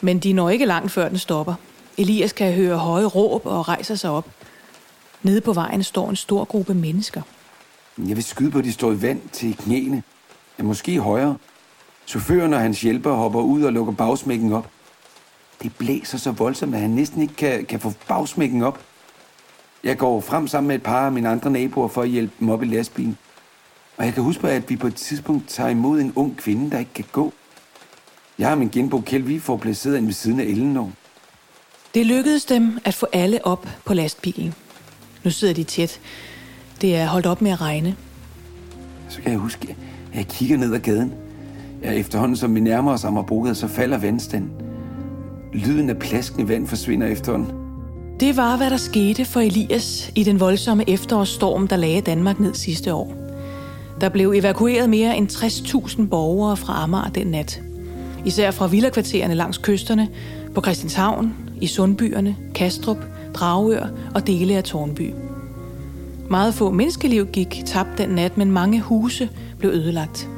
Men 0.00 0.18
de 0.18 0.32
når 0.32 0.50
ikke 0.50 0.66
langt 0.66 0.92
før 0.92 1.08
den 1.08 1.18
stopper. 1.18 1.54
Elias 1.98 2.32
kan 2.32 2.52
høre 2.52 2.76
høje 2.76 3.04
råb 3.04 3.46
og 3.46 3.68
rejser 3.68 3.94
sig 3.94 4.10
op. 4.10 4.28
Nede 5.22 5.40
på 5.40 5.52
vejen 5.52 5.82
står 5.82 6.10
en 6.10 6.16
stor 6.16 6.44
gruppe 6.44 6.74
mennesker. 6.74 7.22
Jeg 7.98 8.16
vil 8.16 8.24
skyde 8.24 8.50
på, 8.50 8.58
at 8.58 8.64
de 8.64 8.72
står 8.72 8.92
i 8.92 9.02
vand 9.02 9.20
til 9.32 9.56
knæene. 9.56 10.02
Ja, 10.58 10.64
måske 10.64 11.00
højere. 11.00 11.36
Chaufføren 12.06 12.54
og 12.54 12.60
hans 12.60 12.80
hjælper 12.80 13.12
hopper 13.12 13.40
ud 13.40 13.62
og 13.62 13.72
lukker 13.72 13.92
bagsmækken 13.92 14.52
op. 14.52 14.68
Det 15.62 15.76
blæser 15.76 16.18
så 16.18 16.30
voldsomt, 16.30 16.74
at 16.74 16.80
han 16.80 16.90
næsten 16.90 17.22
ikke 17.22 17.34
kan, 17.34 17.66
kan 17.66 17.80
få 17.80 17.92
bagsmækken 18.08 18.62
op. 18.62 18.80
Jeg 19.84 19.98
går 19.98 20.20
frem 20.20 20.46
sammen 20.46 20.68
med 20.68 20.76
et 20.76 20.82
par 20.82 21.06
af 21.06 21.12
mine 21.12 21.28
andre 21.28 21.50
naboer 21.50 21.88
for 21.88 22.02
at 22.02 22.08
hjælpe 22.08 22.32
dem 22.40 22.50
op 22.50 22.62
i 22.62 22.66
lastbilen. 22.66 23.18
Og 23.96 24.04
jeg 24.04 24.14
kan 24.14 24.22
huske, 24.22 24.48
at 24.48 24.70
vi 24.70 24.76
på 24.76 24.86
et 24.86 24.94
tidspunkt 24.94 25.48
tager 25.48 25.70
imod 25.70 26.00
en 26.00 26.12
ung 26.16 26.36
kvinde, 26.36 26.70
der 26.70 26.78
ikke 26.78 26.92
kan 26.94 27.04
gå. 27.12 27.32
Jeg 28.38 28.48
har 28.48 28.54
min 28.54 28.68
genbo 28.68 29.00
Kjeld, 29.00 29.40
får 29.40 29.56
placeret 29.56 29.96
ind 29.96 30.04
ved 30.04 30.12
siden 30.12 30.40
af 30.40 30.44
Elinor. 30.44 30.90
Det 31.94 32.06
lykkedes 32.06 32.44
dem 32.44 32.78
at 32.84 32.94
få 32.94 33.06
alle 33.12 33.46
op 33.46 33.68
på 33.84 33.94
lastbilen. 33.94 34.54
Nu 35.24 35.30
sidder 35.30 35.54
de 35.54 35.64
tæt. 35.64 36.00
Det 36.80 36.96
er 36.96 37.06
holdt 37.06 37.26
op 37.26 37.42
med 37.42 37.50
at 37.50 37.60
regne. 37.60 37.96
Så 39.08 39.22
kan 39.22 39.30
jeg 39.30 39.38
huske, 39.38 39.76
at 40.12 40.18
jeg 40.18 40.26
kigger 40.26 40.56
ned 40.56 40.74
ad 40.74 40.80
gaden. 40.80 41.14
Ja, 41.82 41.92
efterhånden 41.92 42.36
som 42.36 42.54
vi 42.54 42.60
nærmer 42.60 42.92
os 42.92 43.04
Amagerbrogade, 43.04 43.54
så 43.54 43.68
falder 43.68 43.98
vandstanden. 43.98 44.50
Lyden 45.52 45.90
af 45.90 45.98
plaskende 45.98 46.48
vand 46.48 46.66
forsvinder 46.66 47.06
efterhånden. 47.06 47.61
Det 48.22 48.36
var, 48.36 48.56
hvad 48.56 48.70
der 48.70 48.76
skete 48.76 49.24
for 49.24 49.40
Elias 49.40 50.12
i 50.14 50.24
den 50.24 50.40
voldsomme 50.40 50.90
efterårsstorm, 50.90 51.68
der 51.68 51.76
lagde 51.76 52.00
Danmark 52.00 52.40
ned 52.40 52.54
sidste 52.54 52.94
år. 52.94 53.14
Der 54.00 54.08
blev 54.08 54.32
evakueret 54.36 54.90
mere 54.90 55.16
end 55.16 55.30
60.000 55.30 56.08
borgere 56.08 56.56
fra 56.56 56.82
Amager 56.82 57.08
den 57.08 57.26
nat. 57.26 57.62
Især 58.24 58.50
fra 58.50 58.66
villakvartererne 58.66 59.34
langs 59.34 59.58
kysterne, 59.58 60.08
på 60.54 60.60
Christianshavn, 60.60 61.34
i 61.60 61.66
Sundbyerne, 61.66 62.36
Kastrup, 62.54 62.96
Dragør 63.34 63.86
og 64.14 64.26
dele 64.26 64.56
af 64.56 64.64
Tornby. 64.64 65.14
Meget 66.30 66.54
få 66.54 66.70
menneskeliv 66.70 67.26
gik 67.26 67.62
tabt 67.66 67.98
den 67.98 68.08
nat, 68.08 68.38
men 68.38 68.52
mange 68.52 68.80
huse 68.80 69.28
blev 69.58 69.70
ødelagt. 69.70 70.28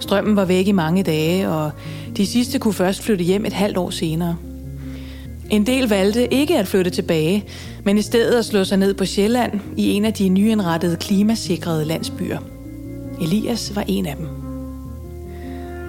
Strømmen 0.00 0.36
var 0.36 0.44
væk 0.44 0.68
i 0.68 0.72
mange 0.72 1.02
dage, 1.02 1.48
og 1.48 1.70
de 2.16 2.26
sidste 2.26 2.58
kunne 2.58 2.74
først 2.74 3.02
flytte 3.02 3.24
hjem 3.24 3.44
et 3.44 3.52
halvt 3.52 3.76
år 3.76 3.90
senere. 3.90 4.36
En 5.50 5.66
del 5.66 5.88
valgte 5.88 6.34
ikke 6.34 6.58
at 6.58 6.68
flytte 6.68 6.90
tilbage, 6.90 7.44
men 7.84 7.98
i 7.98 8.02
stedet 8.02 8.38
at 8.38 8.44
slå 8.44 8.64
sig 8.64 8.78
ned 8.78 8.94
på 8.94 9.04
Sjælland 9.04 9.60
i 9.76 9.90
en 9.90 10.04
af 10.04 10.14
de 10.14 10.28
nyindrettede 10.28 10.96
klimasikrede 10.96 11.84
landsbyer. 11.84 12.38
Elias 13.20 13.76
var 13.76 13.84
en 13.88 14.06
af 14.06 14.16
dem. 14.16 14.28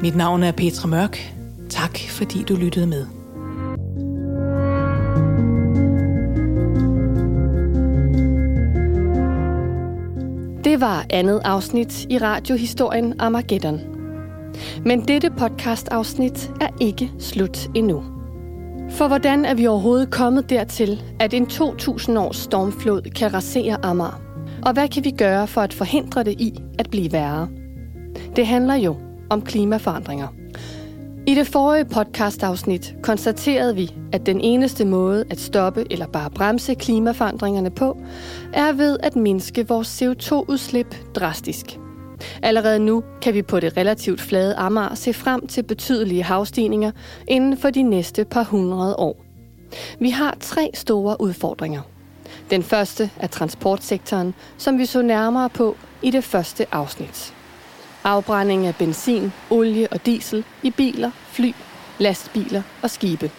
Mit 0.02 0.16
navn 0.16 0.44
er 0.44 0.52
Petra 0.52 0.88
Mørk. 0.88 1.34
Tak 1.70 2.00
fordi 2.10 2.44
du 2.44 2.56
lyttede 2.56 2.88
med. 2.88 3.06
Det 10.64 10.82
var 10.82 11.06
andet 11.10 11.42
afsnit 11.44 12.06
i 12.10 12.18
radiohistorien 12.18 13.14
Armageddon. 13.20 13.80
Men 14.86 15.08
dette 15.08 15.30
podcastafsnit 15.30 16.52
er 16.62 16.70
ikke 16.80 17.12
slut 17.20 17.70
endnu. 17.76 18.04
For 18.92 19.08
hvordan 19.08 19.46
er 19.46 19.54
vi 19.54 19.68
overhovedet 19.68 20.12
kommet 20.12 20.50
dertil, 20.50 21.04
at 21.20 21.34
en 21.34 21.46
2000 21.46 22.18
års 22.18 22.38
stormflod 22.38 23.02
kan 23.02 23.34
rasere 23.34 23.86
Amager? 23.86 24.22
Og 24.66 24.74
hvad 24.74 24.88
kan 24.88 25.04
vi 25.04 25.12
gøre 25.12 25.48
for 25.48 25.62
at 25.62 25.74
forhindre 25.74 26.24
det 26.24 26.42
i 26.42 26.54
at 26.80 26.90
blive 26.90 27.12
værre? 27.12 27.48
Det 28.36 28.48
handler 28.48 28.76
jo 28.76 28.96
om 29.30 29.42
klimaforandringer. 29.42 30.28
I 31.28 31.36
det 31.36 31.48
forrige 31.48 31.86
podcast-afsnit 31.86 32.96
konstaterede 33.04 33.76
vi, 33.76 33.96
at 34.14 34.26
den 34.26 34.42
eneste 34.42 34.86
måde 34.86 35.26
at 35.30 35.40
stoppe 35.40 35.86
eller 35.90 36.08
bare 36.08 36.30
bremse 36.30 36.76
klimaforandringerne 36.76 37.70
på, 37.70 37.98
er 38.54 38.74
ved 38.74 38.98
at 39.04 39.16
mindske 39.16 39.68
vores 39.68 40.02
CO2-udslip 40.02 40.96
drastisk. 41.16 41.81
Allerede 42.42 42.80
nu 42.80 43.04
kan 43.22 43.34
vi 43.34 43.42
på 43.42 43.60
det 43.60 43.78
relativt 43.78 44.22
flade 44.22 44.56
Amager 44.56 44.96
se 44.96 45.14
frem 45.14 45.48
til 45.48 45.64
betydelige 45.64 46.24
havstigninger 46.24 46.92
inden 47.28 47.58
for 47.58 47.70
de 47.70 47.82
næste 47.82 48.26
par 48.26 48.44
hundrede 48.44 48.96
år. 48.96 49.26
Vi 50.00 50.10
har 50.10 50.38
tre 50.40 50.70
store 50.74 51.22
udfordringer. 51.22 51.82
Den 52.50 52.64
første 52.64 53.10
er 53.20 53.28
transportsektoren, 53.28 54.34
som 54.58 54.78
vi 54.78 54.86
så 54.86 55.02
nærmere 55.02 55.50
på 55.50 55.76
i 56.02 56.12
det 56.12 56.24
første 56.24 56.66
afsnit. 56.72 57.34
Afbrænding 58.04 58.68
af 58.68 58.76
benzin, 58.76 59.32
olie 59.50 59.88
og 59.92 60.06
diesel 60.06 60.46
i 60.64 60.70
biler, 60.72 61.12
fly 61.28 61.52
lastbiler 62.00 62.62
og 62.82 62.90
skibe. 62.90 63.32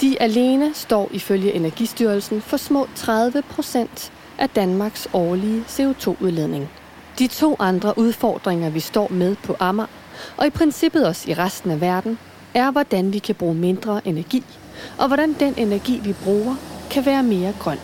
De 0.00 0.22
alene 0.22 0.74
står 0.74 1.08
ifølge 1.12 1.52
Energistyrelsen 1.52 2.40
for 2.40 2.56
små 2.56 2.86
30 2.94 3.42
procent 3.50 4.12
af 4.38 4.48
Danmarks 4.48 5.08
årlige 5.12 5.64
CO2-udledning. 5.68 6.68
De 7.18 7.26
to 7.26 7.56
andre 7.58 7.98
udfordringer, 7.98 8.70
vi 8.70 8.80
står 8.80 9.08
med 9.10 9.36
på 9.36 9.56
Amager, 9.60 9.86
og 10.36 10.46
i 10.46 10.50
princippet 10.50 11.06
også 11.06 11.30
i 11.30 11.34
resten 11.34 11.70
af 11.70 11.80
verden, 11.80 12.18
er, 12.54 12.70
hvordan 12.70 13.12
vi 13.12 13.18
kan 13.18 13.34
bruge 13.34 13.54
mindre 13.54 14.06
energi, 14.08 14.44
og 14.98 15.06
hvordan 15.06 15.32
den 15.40 15.54
energi, 15.56 16.00
vi 16.04 16.12
bruger, 16.12 16.54
kan 16.90 17.06
være 17.06 17.22
mere 17.22 17.54
grøn. 17.58 17.78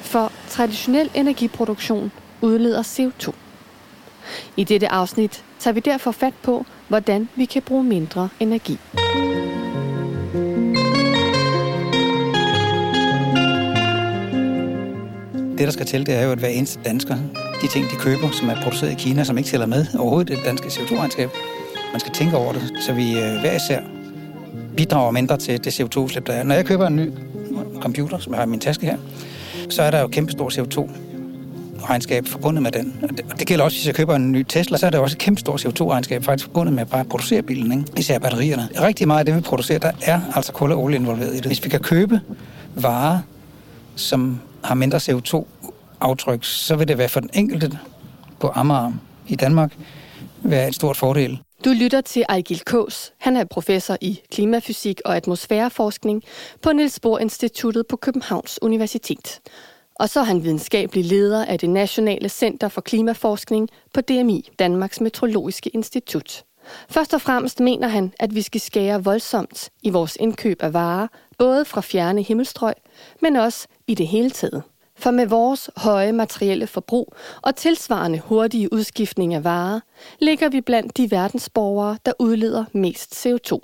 For 0.00 0.32
traditionel 0.48 1.10
energiproduktion 1.14 2.12
udleder 2.40 2.82
CO2. 2.82 3.32
I 4.56 4.64
dette 4.64 4.88
afsnit 4.88 5.44
tager 5.58 5.74
vi 5.74 5.80
derfor 5.80 6.10
fat 6.10 6.34
på, 6.42 6.66
hvordan 6.88 7.28
vi 7.36 7.44
kan 7.44 7.62
bruge 7.62 7.84
mindre 7.84 8.28
energi. 8.40 8.78
Det, 15.58 15.66
der 15.66 15.70
skal 15.70 15.86
til, 15.86 16.06
det 16.06 16.14
er 16.14 16.22
jo, 16.22 16.32
at 16.32 16.38
hver 16.38 16.48
eneste 16.48 16.80
dansker, 16.84 17.16
de 17.62 17.68
ting, 17.68 17.90
de 17.90 17.96
køber, 17.96 18.30
som 18.30 18.48
er 18.48 18.62
produceret 18.62 18.92
i 18.92 18.94
Kina, 18.94 19.24
som 19.24 19.38
ikke 19.38 19.50
tæller 19.50 19.66
med 19.66 19.86
overhovedet 19.98 20.28
det 20.36 20.44
danske 20.44 20.66
CO2-regnskab, 20.66 21.30
man 21.92 22.00
skal 22.00 22.12
tænke 22.12 22.36
over 22.36 22.52
det, 22.52 22.72
så 22.80 22.92
vi 22.92 23.18
øh, 23.18 23.40
hver 23.40 23.52
især 23.56 23.80
bidrager 24.76 25.10
mindre 25.10 25.36
til 25.36 25.64
det 25.64 25.80
CO2-udslip, 25.80 26.26
der 26.26 26.32
er. 26.32 26.42
Når 26.42 26.54
jeg 26.54 26.64
køber 26.64 26.86
en 26.86 26.96
ny 26.96 27.10
computer, 27.80 28.18
som 28.18 28.32
jeg 28.32 28.38
har 28.38 28.46
i 28.46 28.48
min 28.48 28.60
taske 28.60 28.86
her, 28.86 28.96
så 29.70 29.82
er 29.82 29.90
der 29.90 30.00
jo 30.00 30.08
kæmpe 30.08 30.32
stor 30.32 30.50
CO2 30.50 30.90
regnskab 31.90 32.26
forbundet 32.26 32.62
med 32.62 32.70
den. 32.70 32.96
Og 33.02 33.08
det, 33.08 33.20
og 33.32 33.38
det 33.38 33.46
gælder 33.46 33.64
også, 33.64 33.76
hvis 33.78 33.86
jeg 33.86 33.94
køber 33.94 34.14
en 34.14 34.32
ny 34.32 34.44
Tesla, 34.48 34.78
så 34.78 34.86
er 34.86 34.90
der 34.90 34.98
også 34.98 35.14
et 35.14 35.18
kæmpe 35.18 35.40
stort 35.40 35.66
CO2-regnskab 35.66 36.24
faktisk 36.24 36.46
forbundet 36.46 36.74
med 36.74 36.86
bare 36.86 37.00
at 37.00 37.08
producere 37.08 37.42
bilen, 37.42 37.72
ikke? 37.72 37.84
især 37.96 38.18
batterierne. 38.18 38.68
Rigtig 38.80 39.06
meget 39.06 39.18
af 39.18 39.24
det, 39.24 39.36
vi 39.36 39.40
producerer, 39.40 39.78
der 39.78 39.92
er 40.02 40.20
altså 40.34 40.52
kul 40.52 40.72
og 40.72 40.82
olie 40.82 40.98
involveret 40.98 41.32
i 41.32 41.36
det. 41.36 41.46
Hvis 41.46 41.64
vi 41.64 41.68
kan 41.68 41.80
købe 41.80 42.20
varer, 42.74 43.18
som 43.96 44.40
har 44.64 44.74
mindre 44.74 44.98
CO2 44.98 45.44
aftryk, 46.04 46.44
så 46.44 46.76
vil 46.76 46.88
det 46.88 46.98
være 46.98 47.08
for 47.08 47.20
den 47.20 47.30
enkelte 47.32 47.78
på 48.40 48.50
Amager 48.54 48.92
i 49.28 49.36
Danmark 49.36 49.76
være 50.42 50.68
et 50.68 50.74
stort 50.74 50.96
fordel. 50.96 51.38
Du 51.64 51.70
lytter 51.70 52.00
til 52.00 52.24
Ejgil 52.28 52.60
Kås. 52.60 53.12
Han 53.18 53.36
er 53.36 53.44
professor 53.44 53.96
i 54.00 54.20
klimafysik 54.30 55.00
og 55.04 55.16
atmosfæreforskning 55.16 56.22
på 56.62 56.72
Niels 56.72 57.00
Bohr 57.00 57.18
Instituttet 57.18 57.86
på 57.86 57.96
Københavns 57.96 58.58
Universitet. 58.62 59.40
Og 59.94 60.08
så 60.08 60.20
er 60.20 60.24
han 60.24 60.44
videnskabelig 60.44 61.04
leder 61.04 61.44
af 61.44 61.58
det 61.58 61.70
Nationale 61.70 62.28
Center 62.28 62.68
for 62.68 62.80
Klimaforskning 62.80 63.68
på 63.94 64.00
DMI, 64.00 64.48
Danmarks 64.58 65.00
Meteorologiske 65.00 65.70
Institut. 65.70 66.44
Først 66.88 67.14
og 67.14 67.20
fremmest 67.20 67.60
mener 67.60 67.88
han, 67.88 68.12
at 68.18 68.34
vi 68.34 68.42
skal 68.42 68.60
skære 68.60 69.04
voldsomt 69.04 69.70
i 69.82 69.90
vores 69.90 70.16
indkøb 70.20 70.62
af 70.62 70.72
varer, 70.72 71.06
både 71.38 71.64
fra 71.64 71.80
fjerne 71.80 72.22
himmelstrøg, 72.22 72.74
men 73.22 73.36
også 73.36 73.66
i 73.86 73.94
det 73.94 74.08
hele 74.08 74.30
taget. 74.30 74.62
For 75.04 75.10
med 75.10 75.26
vores 75.26 75.70
høje 75.76 76.12
materielle 76.12 76.66
forbrug 76.66 77.14
og 77.42 77.56
tilsvarende 77.56 78.18
hurtige 78.18 78.72
udskiftning 78.72 79.34
af 79.34 79.44
varer, 79.44 79.80
ligger 80.18 80.48
vi 80.48 80.60
blandt 80.60 80.96
de 80.96 81.10
verdensborgere, 81.10 81.98
der 82.06 82.12
udleder 82.18 82.64
mest 82.72 83.26
CO2. 83.26 83.58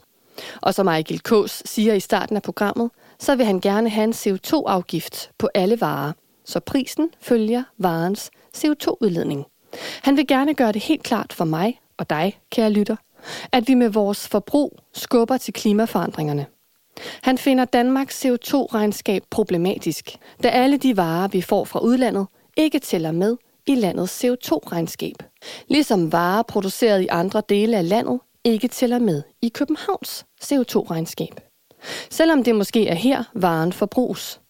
Og 0.62 0.75
som 0.75 0.87
Michael 0.87 1.20
Kås 1.20 1.62
siger 1.64 1.94
i 1.94 2.00
starten 2.00 2.37
af 2.37 2.42
programmet, 2.42 2.90
så 3.18 3.37
vil 3.37 3.47
han 3.47 3.61
gerne 3.61 3.88
have 3.88 4.04
en 4.04 4.12
CO2-afgift 4.12 5.30
på 5.38 5.49
alle 5.54 5.80
varer, 5.80 6.12
så 6.44 6.61
prisen 6.61 7.09
følger 7.20 7.62
varens 7.78 8.30
CO2-udledning. 8.56 9.44
Han 10.02 10.16
vil 10.16 10.26
gerne 10.26 10.54
gøre 10.54 10.73
det 10.73 10.82
helt 10.82 11.02
klart 11.02 11.32
for 11.32 11.44
mig 11.44 11.80
og 11.99 12.11
dig, 12.11 12.40
kære 12.50 12.70
lytter, 12.70 12.97
at 13.52 13.68
vi 13.68 13.75
med 13.75 13.88
vores 13.88 14.28
forbrug 14.28 14.78
skubber 14.92 15.37
til 15.37 15.54
klimaforandringerne. 15.54 16.47
Han 17.23 17.38
finder 17.38 17.64
Danmarks 17.64 18.25
CO2-regnskab 18.25 19.23
problematisk, 19.30 20.16
da 20.42 20.49
alle 20.49 20.76
de 20.76 20.97
varer, 20.97 21.28
vi 21.28 21.40
får 21.42 21.64
fra 21.64 21.80
udlandet, 21.80 22.26
ikke 22.57 22.78
tæller 22.78 23.12
med 23.12 23.37
i 23.66 23.75
landets 23.75 24.25
CO2-regnskab. 24.25 25.14
Ligesom 25.69 26.12
varer 26.12 26.42
produceret 26.42 27.02
i 27.02 27.07
andre 27.11 27.42
dele 27.49 27.76
af 27.76 27.88
landet 27.88 28.21
ikke 28.45 28.69
tæller 28.69 28.99
med 28.99 29.23
i 29.42 29.49
Københavns 29.49 30.25
CO2-regnskab. 30.45 31.40
Selvom 32.11 32.45
det 32.45 32.54
måske 32.54 32.88
er 32.88 32.95
her, 32.95 33.25
varen 33.35 33.73
forbruges. 33.73 34.40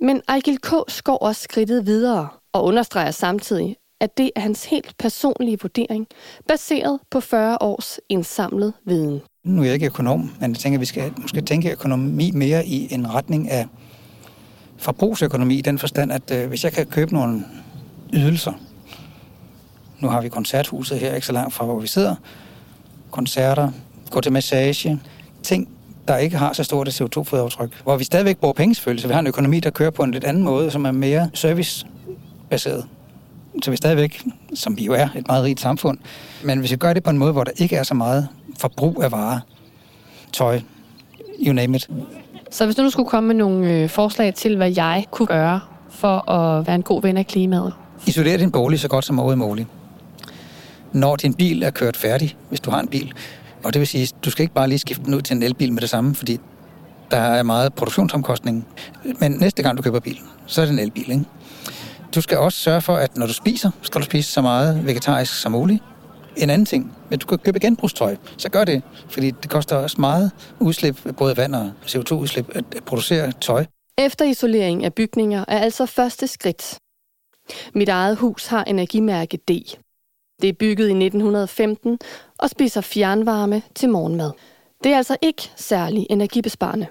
Men 0.00 0.22
Ejgil 0.28 0.58
K. 0.58 0.70
går 1.04 1.16
også 1.16 1.42
skridtet 1.42 1.86
videre 1.86 2.28
og 2.52 2.64
understreger 2.64 3.10
samtidig, 3.10 3.76
at 4.00 4.18
det 4.18 4.30
er 4.36 4.40
hans 4.40 4.64
helt 4.64 4.94
personlige 4.98 5.58
vurdering, 5.62 6.06
baseret 6.48 6.98
på 7.10 7.20
40 7.20 7.58
års 7.60 8.00
indsamlet 8.08 8.72
viden. 8.84 9.20
Nu 9.44 9.60
er 9.60 9.64
jeg 9.64 9.74
ikke 9.74 9.86
økonom, 9.86 10.30
men 10.40 10.50
jeg 10.50 10.58
tænker, 10.58 10.76
at 10.76 10.80
vi 10.80 10.86
skal 10.86 11.12
måske 11.16 11.40
tænke 11.40 11.72
økonomi 11.72 12.30
mere 12.30 12.66
i 12.66 12.94
en 12.94 13.14
retning 13.14 13.50
af 13.50 13.66
forbrugsøkonomi, 14.76 15.58
i 15.58 15.60
den 15.60 15.78
forstand, 15.78 16.12
at 16.12 16.30
øh, 16.30 16.48
hvis 16.48 16.64
jeg 16.64 16.72
kan 16.72 16.86
købe 16.86 17.14
nogle 17.14 17.44
ydelser, 18.12 18.52
nu 20.00 20.08
har 20.08 20.20
vi 20.20 20.28
koncerthuset 20.28 20.98
her 20.98 21.14
ikke 21.14 21.26
så 21.26 21.32
langt 21.32 21.54
fra, 21.54 21.64
hvor 21.64 21.80
vi 21.80 21.86
sidder, 21.86 22.14
koncerter, 23.10 23.70
gå 24.10 24.20
til 24.20 24.32
massage, 24.32 25.00
ting, 25.42 25.68
der 26.08 26.16
ikke 26.16 26.36
har 26.36 26.52
så 26.52 26.64
stort 26.64 26.88
et 26.88 27.00
CO2-fodaftryk, 27.00 27.82
hvor 27.82 27.96
vi 27.96 28.04
stadigvæk 28.04 28.36
bruger 28.36 28.54
penge 28.54 28.74
selvfølgelig, 28.74 29.02
så 29.02 29.08
vi 29.08 29.12
har 29.12 29.20
en 29.20 29.26
økonomi, 29.26 29.60
der 29.60 29.70
kører 29.70 29.90
på 29.90 30.02
en 30.02 30.10
lidt 30.10 30.24
anden 30.24 30.42
måde, 30.42 30.70
som 30.70 30.84
er 30.84 30.90
mere 30.90 31.30
servicebaseret. 31.34 32.86
Så 33.62 33.70
vi 33.70 33.76
stadigvæk, 33.76 34.22
som 34.54 34.76
vi 34.78 34.84
jo 34.84 34.92
er, 34.92 35.08
et 35.16 35.28
meget 35.28 35.44
rigt 35.44 35.60
samfund. 35.60 35.98
Men 36.44 36.58
hvis 36.58 36.70
vi 36.70 36.76
gør 36.76 36.92
det 36.92 37.02
på 37.02 37.10
en 37.10 37.18
måde, 37.18 37.32
hvor 37.32 37.44
der 37.44 37.52
ikke 37.56 37.76
er 37.76 37.82
så 37.82 37.94
meget 37.94 38.28
forbrug 38.58 39.02
af 39.02 39.12
varer, 39.12 39.40
tøj, 40.32 40.60
you 41.46 41.52
name 41.52 41.76
it. 41.76 41.88
Så 42.50 42.64
hvis 42.64 42.76
du 42.76 42.82
nu 42.82 42.90
skulle 42.90 43.08
komme 43.08 43.26
med 43.26 43.34
nogle 43.34 43.72
øh, 43.72 43.88
forslag 43.88 44.34
til, 44.34 44.56
hvad 44.56 44.72
jeg 44.76 45.04
kunne 45.10 45.26
gøre 45.26 45.60
for 45.90 46.30
at 46.30 46.66
være 46.66 46.76
en 46.76 46.82
god 46.82 47.02
ven 47.02 47.16
af 47.16 47.26
klimaet? 47.26 47.72
Isoler 48.06 48.36
din 48.36 48.50
bolig 48.50 48.80
så 48.80 48.88
godt 48.88 49.04
som 49.04 49.18
overhovedet 49.18 49.38
muligt. 49.38 49.68
Når 50.92 51.16
din 51.16 51.34
bil 51.34 51.62
er 51.62 51.70
kørt 51.70 51.96
færdig, 51.96 52.36
hvis 52.48 52.60
du 52.60 52.70
har 52.70 52.80
en 52.80 52.88
bil, 52.88 53.12
og 53.64 53.72
det 53.72 53.80
vil 53.80 53.86
sige, 53.86 54.08
du 54.24 54.30
skal 54.30 54.42
ikke 54.42 54.54
bare 54.54 54.68
lige 54.68 54.78
skifte 54.78 55.04
den 55.04 55.14
ud 55.14 55.20
til 55.20 55.36
en 55.36 55.42
elbil 55.42 55.72
med 55.72 55.80
det 55.80 55.90
samme, 55.90 56.14
fordi 56.14 56.38
der 57.10 57.16
er 57.16 57.42
meget 57.42 57.74
produktionsomkostning. 57.74 58.66
Men 59.20 59.32
næste 59.32 59.62
gang 59.62 59.76
du 59.76 59.82
køber 59.82 60.00
bil, 60.00 60.18
så 60.46 60.60
er 60.60 60.64
det 60.64 60.72
en 60.72 60.78
elbil, 60.78 61.10
ikke? 61.10 61.24
Du 62.14 62.20
skal 62.20 62.38
også 62.38 62.58
sørge 62.58 62.80
for, 62.80 62.96
at 62.96 63.16
når 63.16 63.26
du 63.26 63.32
spiser, 63.32 63.70
skal 63.82 64.00
du 64.00 64.04
spise 64.04 64.32
så 64.32 64.42
meget 64.42 64.86
vegetarisk 64.86 65.40
som 65.40 65.52
muligt. 65.52 65.82
En 66.36 66.50
anden 66.50 66.66
ting, 66.66 66.96
hvis 67.08 67.18
du 67.18 67.26
kan 67.26 67.38
købe 67.38 67.58
genbrugstøj, 67.58 68.16
så 68.36 68.48
gør 68.48 68.64
det, 68.64 68.82
fordi 69.08 69.30
det 69.30 69.50
koster 69.50 69.76
også 69.76 70.00
meget 70.00 70.30
udslip, 70.60 71.14
både 71.16 71.36
vand 71.36 71.54
og 71.54 71.72
CO2-udslip, 71.86 72.56
at 72.56 72.84
producere 72.86 73.32
tøj. 73.32 73.64
Efterisolering 73.98 74.84
af 74.84 74.94
bygninger 74.94 75.44
er 75.48 75.58
altså 75.58 75.86
første 75.86 76.26
skridt. 76.26 76.78
Mit 77.74 77.88
eget 77.88 78.16
hus 78.16 78.46
har 78.46 78.64
energimærke 78.64 79.36
D. 79.36 79.50
Det 80.42 80.48
er 80.48 80.52
bygget 80.52 80.88
i 80.88 80.92
1915 80.92 81.98
og 82.38 82.50
spiser 82.50 82.80
fjernvarme 82.80 83.62
til 83.74 83.88
morgenmad. 83.88 84.30
Det 84.84 84.92
er 84.92 84.96
altså 84.96 85.16
ikke 85.22 85.50
særlig 85.56 86.06
energibesparende. 86.10 86.86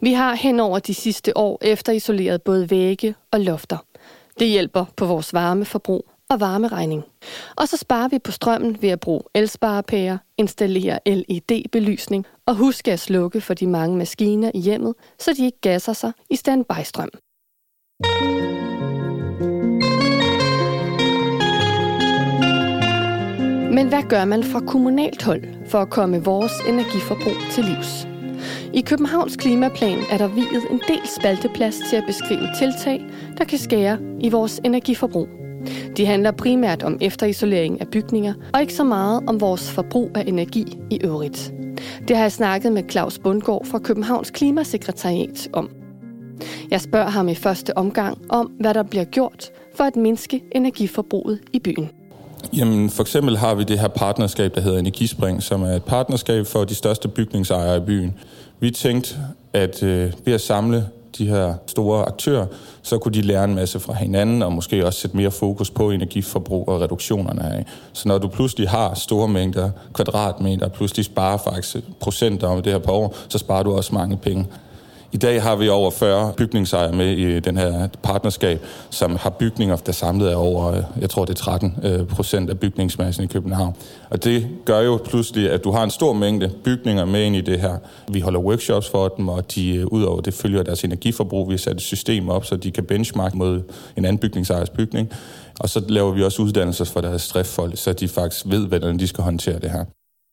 Vi 0.00 0.12
har 0.12 0.34
hen 0.34 0.60
over 0.60 0.78
de 0.78 0.94
sidste 0.94 1.36
år 1.36 1.58
efterisoleret 1.62 2.42
både 2.42 2.70
vægge 2.70 3.14
og 3.32 3.40
lofter. 3.40 3.76
Det 4.38 4.48
hjælper 4.48 4.84
på 4.96 5.06
vores 5.06 5.34
varmeforbrug 5.34 6.10
og 6.30 6.40
varmeregning. 6.40 7.02
Og 7.56 7.68
så 7.68 7.76
sparer 7.76 8.08
vi 8.08 8.18
på 8.18 8.32
strømmen 8.32 8.82
ved 8.82 8.88
at 8.88 9.00
bruge 9.00 9.22
elsparepærer, 9.34 10.18
installere 10.38 10.98
LED-belysning 11.06 12.26
og 12.46 12.54
huske 12.54 12.92
at 12.92 13.00
slukke 13.00 13.40
for 13.40 13.54
de 13.54 13.66
mange 13.66 13.96
maskiner 13.96 14.50
i 14.54 14.58
hjemmet, 14.58 14.94
så 15.18 15.32
de 15.36 15.44
ikke 15.44 15.60
gasser 15.60 15.92
sig 15.92 16.12
i 16.30 16.36
standby-strøm. 16.36 17.10
Men 23.74 23.88
hvad 23.88 24.02
gør 24.08 24.24
man 24.24 24.44
fra 24.44 24.60
kommunalt 24.60 25.22
hold 25.22 25.44
for 25.66 25.78
at 25.78 25.90
komme 25.90 26.24
vores 26.24 26.52
energiforbrug 26.68 27.36
til 27.52 27.64
livs? 27.64 28.07
I 28.74 28.80
Københavns 28.80 29.36
klimaplan 29.36 29.98
er 30.10 30.18
der 30.18 30.28
viet 30.28 30.70
en 30.70 30.80
del 30.88 31.00
spalteplads 31.20 31.76
til 31.90 31.96
at 31.96 32.04
beskrive 32.06 32.48
tiltag, 32.58 33.04
der 33.38 33.44
kan 33.44 33.58
skære 33.58 33.98
i 34.20 34.28
vores 34.28 34.60
energiforbrug. 34.64 35.28
De 35.96 36.06
handler 36.06 36.30
primært 36.30 36.82
om 36.82 36.98
efterisolering 37.00 37.80
af 37.80 37.88
bygninger, 37.88 38.34
og 38.54 38.60
ikke 38.60 38.74
så 38.74 38.84
meget 38.84 39.22
om 39.26 39.40
vores 39.40 39.70
forbrug 39.70 40.10
af 40.14 40.24
energi 40.26 40.78
i 40.90 40.98
øvrigt. 41.04 41.52
Det 42.08 42.16
har 42.16 42.24
jeg 42.24 42.32
snakket 42.32 42.72
med 42.72 42.82
Claus 42.90 43.18
Bundgaard 43.18 43.66
fra 43.66 43.78
Københavns 43.78 44.30
Klimasekretariat 44.30 45.48
om. 45.52 45.70
Jeg 46.70 46.80
spørger 46.80 47.10
ham 47.10 47.28
i 47.28 47.34
første 47.34 47.78
omgang 47.78 48.18
om, 48.28 48.46
hvad 48.60 48.74
der 48.74 48.82
bliver 48.82 49.04
gjort 49.04 49.50
for 49.74 49.84
at 49.84 49.96
mindske 49.96 50.42
energiforbruget 50.52 51.40
i 51.52 51.58
byen. 51.58 51.90
Jamen, 52.52 52.90
for 52.90 53.02
eksempel 53.02 53.36
har 53.36 53.54
vi 53.54 53.64
det 53.64 53.78
her 53.78 53.88
partnerskab, 53.88 54.54
der 54.54 54.60
hedder 54.60 54.78
Energispring, 54.78 55.42
som 55.42 55.62
er 55.62 55.72
et 55.72 55.84
partnerskab 55.84 56.46
for 56.46 56.64
de 56.64 56.74
største 56.74 57.08
bygningsejere 57.08 57.76
i 57.76 57.80
byen. 57.80 58.18
Vi 58.60 58.70
tænkte, 58.70 59.16
at 59.52 59.82
øh, 59.82 60.12
ved 60.24 60.32
at 60.32 60.40
samle 60.40 60.88
de 61.18 61.28
her 61.28 61.54
store 61.66 62.04
aktører, 62.04 62.46
så 62.82 62.98
kunne 62.98 63.14
de 63.14 63.22
lære 63.22 63.44
en 63.44 63.54
masse 63.54 63.80
fra 63.80 63.94
hinanden, 63.94 64.42
og 64.42 64.52
måske 64.52 64.86
også 64.86 65.00
sætte 65.00 65.16
mere 65.16 65.30
fokus 65.30 65.70
på 65.70 65.90
energiforbrug 65.90 66.68
og 66.68 66.80
reduktionerne 66.80 67.42
af. 67.42 67.66
Så 67.92 68.08
når 68.08 68.18
du 68.18 68.28
pludselig 68.28 68.68
har 68.68 68.94
store 68.94 69.28
mængder 69.28 69.70
kvadratmeter, 69.92 70.68
pludselig 70.68 71.04
sparer 71.04 71.36
faktisk 71.36 71.76
procenter 72.00 72.46
om 72.46 72.62
det 72.62 72.72
her 72.72 72.78
på 72.78 72.92
år, 72.92 73.14
så 73.28 73.38
sparer 73.38 73.62
du 73.62 73.72
også 73.72 73.94
mange 73.94 74.16
penge. 74.16 74.46
I 75.12 75.16
dag 75.16 75.42
har 75.42 75.56
vi 75.56 75.68
over 75.68 75.90
40 75.90 76.32
bygningsejere 76.36 76.92
med 76.92 77.16
i 77.16 77.40
den 77.40 77.56
her 77.56 77.88
partnerskab, 78.02 78.60
som 78.90 79.16
har 79.16 79.30
bygninger, 79.30 79.76
der 79.76 79.92
samlet 79.92 80.32
er 80.32 80.36
over, 80.36 80.72
øh, 80.72 80.82
jeg 81.00 81.10
tror 81.10 81.24
det 81.24 81.30
er 81.30 81.42
13 81.42 81.74
øh, 81.82 82.06
procent 82.06 82.50
af 82.50 82.60
bygningsmassen 82.60 83.24
i 83.24 83.26
København. 83.26 83.76
Og 84.10 84.24
det 84.24 84.48
gør 84.64 84.80
jo 84.80 85.00
pludselig, 85.04 85.50
at 85.50 85.64
du 85.64 85.70
har 85.70 85.84
en 85.84 85.90
stor 85.90 86.12
mængde 86.12 86.52
bygninger 86.64 87.04
med 87.04 87.24
ind 87.24 87.36
i 87.36 87.40
det 87.40 87.60
her. 87.60 87.76
Vi 88.08 88.20
holder 88.20 88.40
workshops 88.40 88.88
for 88.88 89.08
dem, 89.08 89.28
og 89.28 89.54
de 89.54 89.76
øh, 89.76 89.86
ud 89.86 89.98
udover 89.98 90.20
det 90.20 90.34
følger 90.34 90.62
deres 90.62 90.84
energiforbrug. 90.84 91.48
Vi 91.48 91.52
har 91.52 91.58
sat 91.58 91.76
et 91.76 91.82
system 91.82 92.28
op, 92.28 92.44
så 92.44 92.56
de 92.56 92.70
kan 92.70 92.84
benchmark 92.84 93.34
mod 93.34 93.62
en 93.96 94.04
anden 94.04 94.18
bygningsejers 94.18 94.70
bygning. 94.70 95.10
Og 95.60 95.68
så 95.68 95.84
laver 95.88 96.12
vi 96.12 96.22
også 96.22 96.42
uddannelser 96.42 96.84
for 96.84 97.00
deres 97.00 97.28
driftfolk, 97.28 97.78
så 97.78 97.92
de 97.92 98.08
faktisk 98.08 98.44
ved, 98.48 98.66
hvordan 98.66 98.98
de 98.98 99.08
skal 99.08 99.24
håndtere 99.24 99.58
det 99.58 99.70
her. 99.70 99.84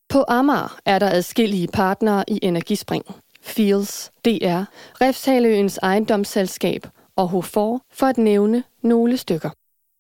På 0.10 0.25
Amager 0.27 0.77
er 0.86 1.00
der 1.00 1.10
adskillige 1.10 1.67
partnere 1.67 2.24
i 2.27 2.39
Energispring. 2.41 3.05
Fields, 3.45 4.11
DR, 4.25 4.61
Refshaleøens 5.01 5.79
ejendomsselskab 5.83 6.87
og 7.15 7.27
Hofor, 7.27 7.81
for 7.93 8.05
at 8.05 8.17
nævne 8.17 8.63
nogle 8.83 9.17
stykker. 9.17 9.49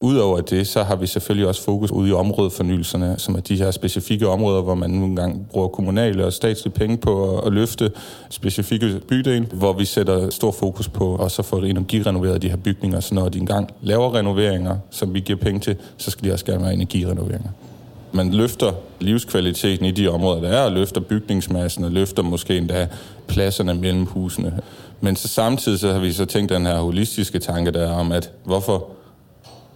Udover 0.01 0.41
det, 0.41 0.67
så 0.67 0.83
har 0.83 0.95
vi 0.95 1.07
selvfølgelig 1.07 1.47
også 1.47 1.63
fokus 1.63 1.91
ude 1.91 2.09
i 2.09 2.13
områdefornyelserne, 2.13 3.15
som 3.17 3.35
er 3.35 3.39
de 3.39 3.57
her 3.57 3.71
specifikke 3.71 4.27
områder, 4.27 4.61
hvor 4.61 4.75
man 4.75 4.89
nogle 4.89 5.15
gange 5.15 5.45
bruger 5.51 5.67
kommunale 5.67 6.25
og 6.25 6.33
statslige 6.33 6.73
penge 6.73 6.97
på 6.97 7.39
at 7.39 7.53
løfte 7.53 7.91
specifikke 8.29 9.01
bydele, 9.07 9.45
hvor 9.45 9.73
vi 9.73 9.85
sætter 9.85 10.29
stor 10.29 10.51
fokus 10.51 10.89
på 10.89 11.15
også 11.15 11.41
at 11.41 11.45
få 11.45 11.57
energirenoveret 11.57 12.41
de 12.41 12.49
her 12.49 12.57
bygninger, 12.57 12.99
så 12.99 13.15
når 13.15 13.29
de 13.29 13.37
engang 13.37 13.69
laver 13.81 14.15
renoveringer, 14.15 14.77
som 14.89 15.13
vi 15.13 15.19
giver 15.19 15.39
penge 15.39 15.59
til, 15.59 15.75
så 15.97 16.11
skal 16.11 16.27
de 16.27 16.33
også 16.33 16.45
gerne 16.45 16.63
være 16.63 16.73
energirenoveringer 16.73 17.49
man 18.15 18.31
løfter 18.31 18.71
livskvaliteten 18.99 19.85
i 19.85 19.91
de 19.91 20.07
områder, 20.07 20.41
der 20.41 20.49
er, 20.49 20.63
og 20.63 20.71
løfter 20.71 21.01
bygningsmassen, 21.01 21.83
og 21.83 21.91
løfter 21.91 22.23
måske 22.23 22.57
endda 22.57 22.87
pladserne 23.27 23.73
mellem 23.73 24.05
husene. 24.05 24.59
Men 25.01 25.15
så 25.15 25.27
samtidig 25.27 25.79
så 25.79 25.91
har 25.91 25.99
vi 25.99 26.13
så 26.13 26.25
tænkt 26.25 26.51
den 26.51 26.65
her 26.65 26.79
holistiske 26.79 27.39
tanke 27.39 27.71
der 27.71 27.91
om, 27.91 28.11
at 28.11 28.31
hvorfor 28.43 28.87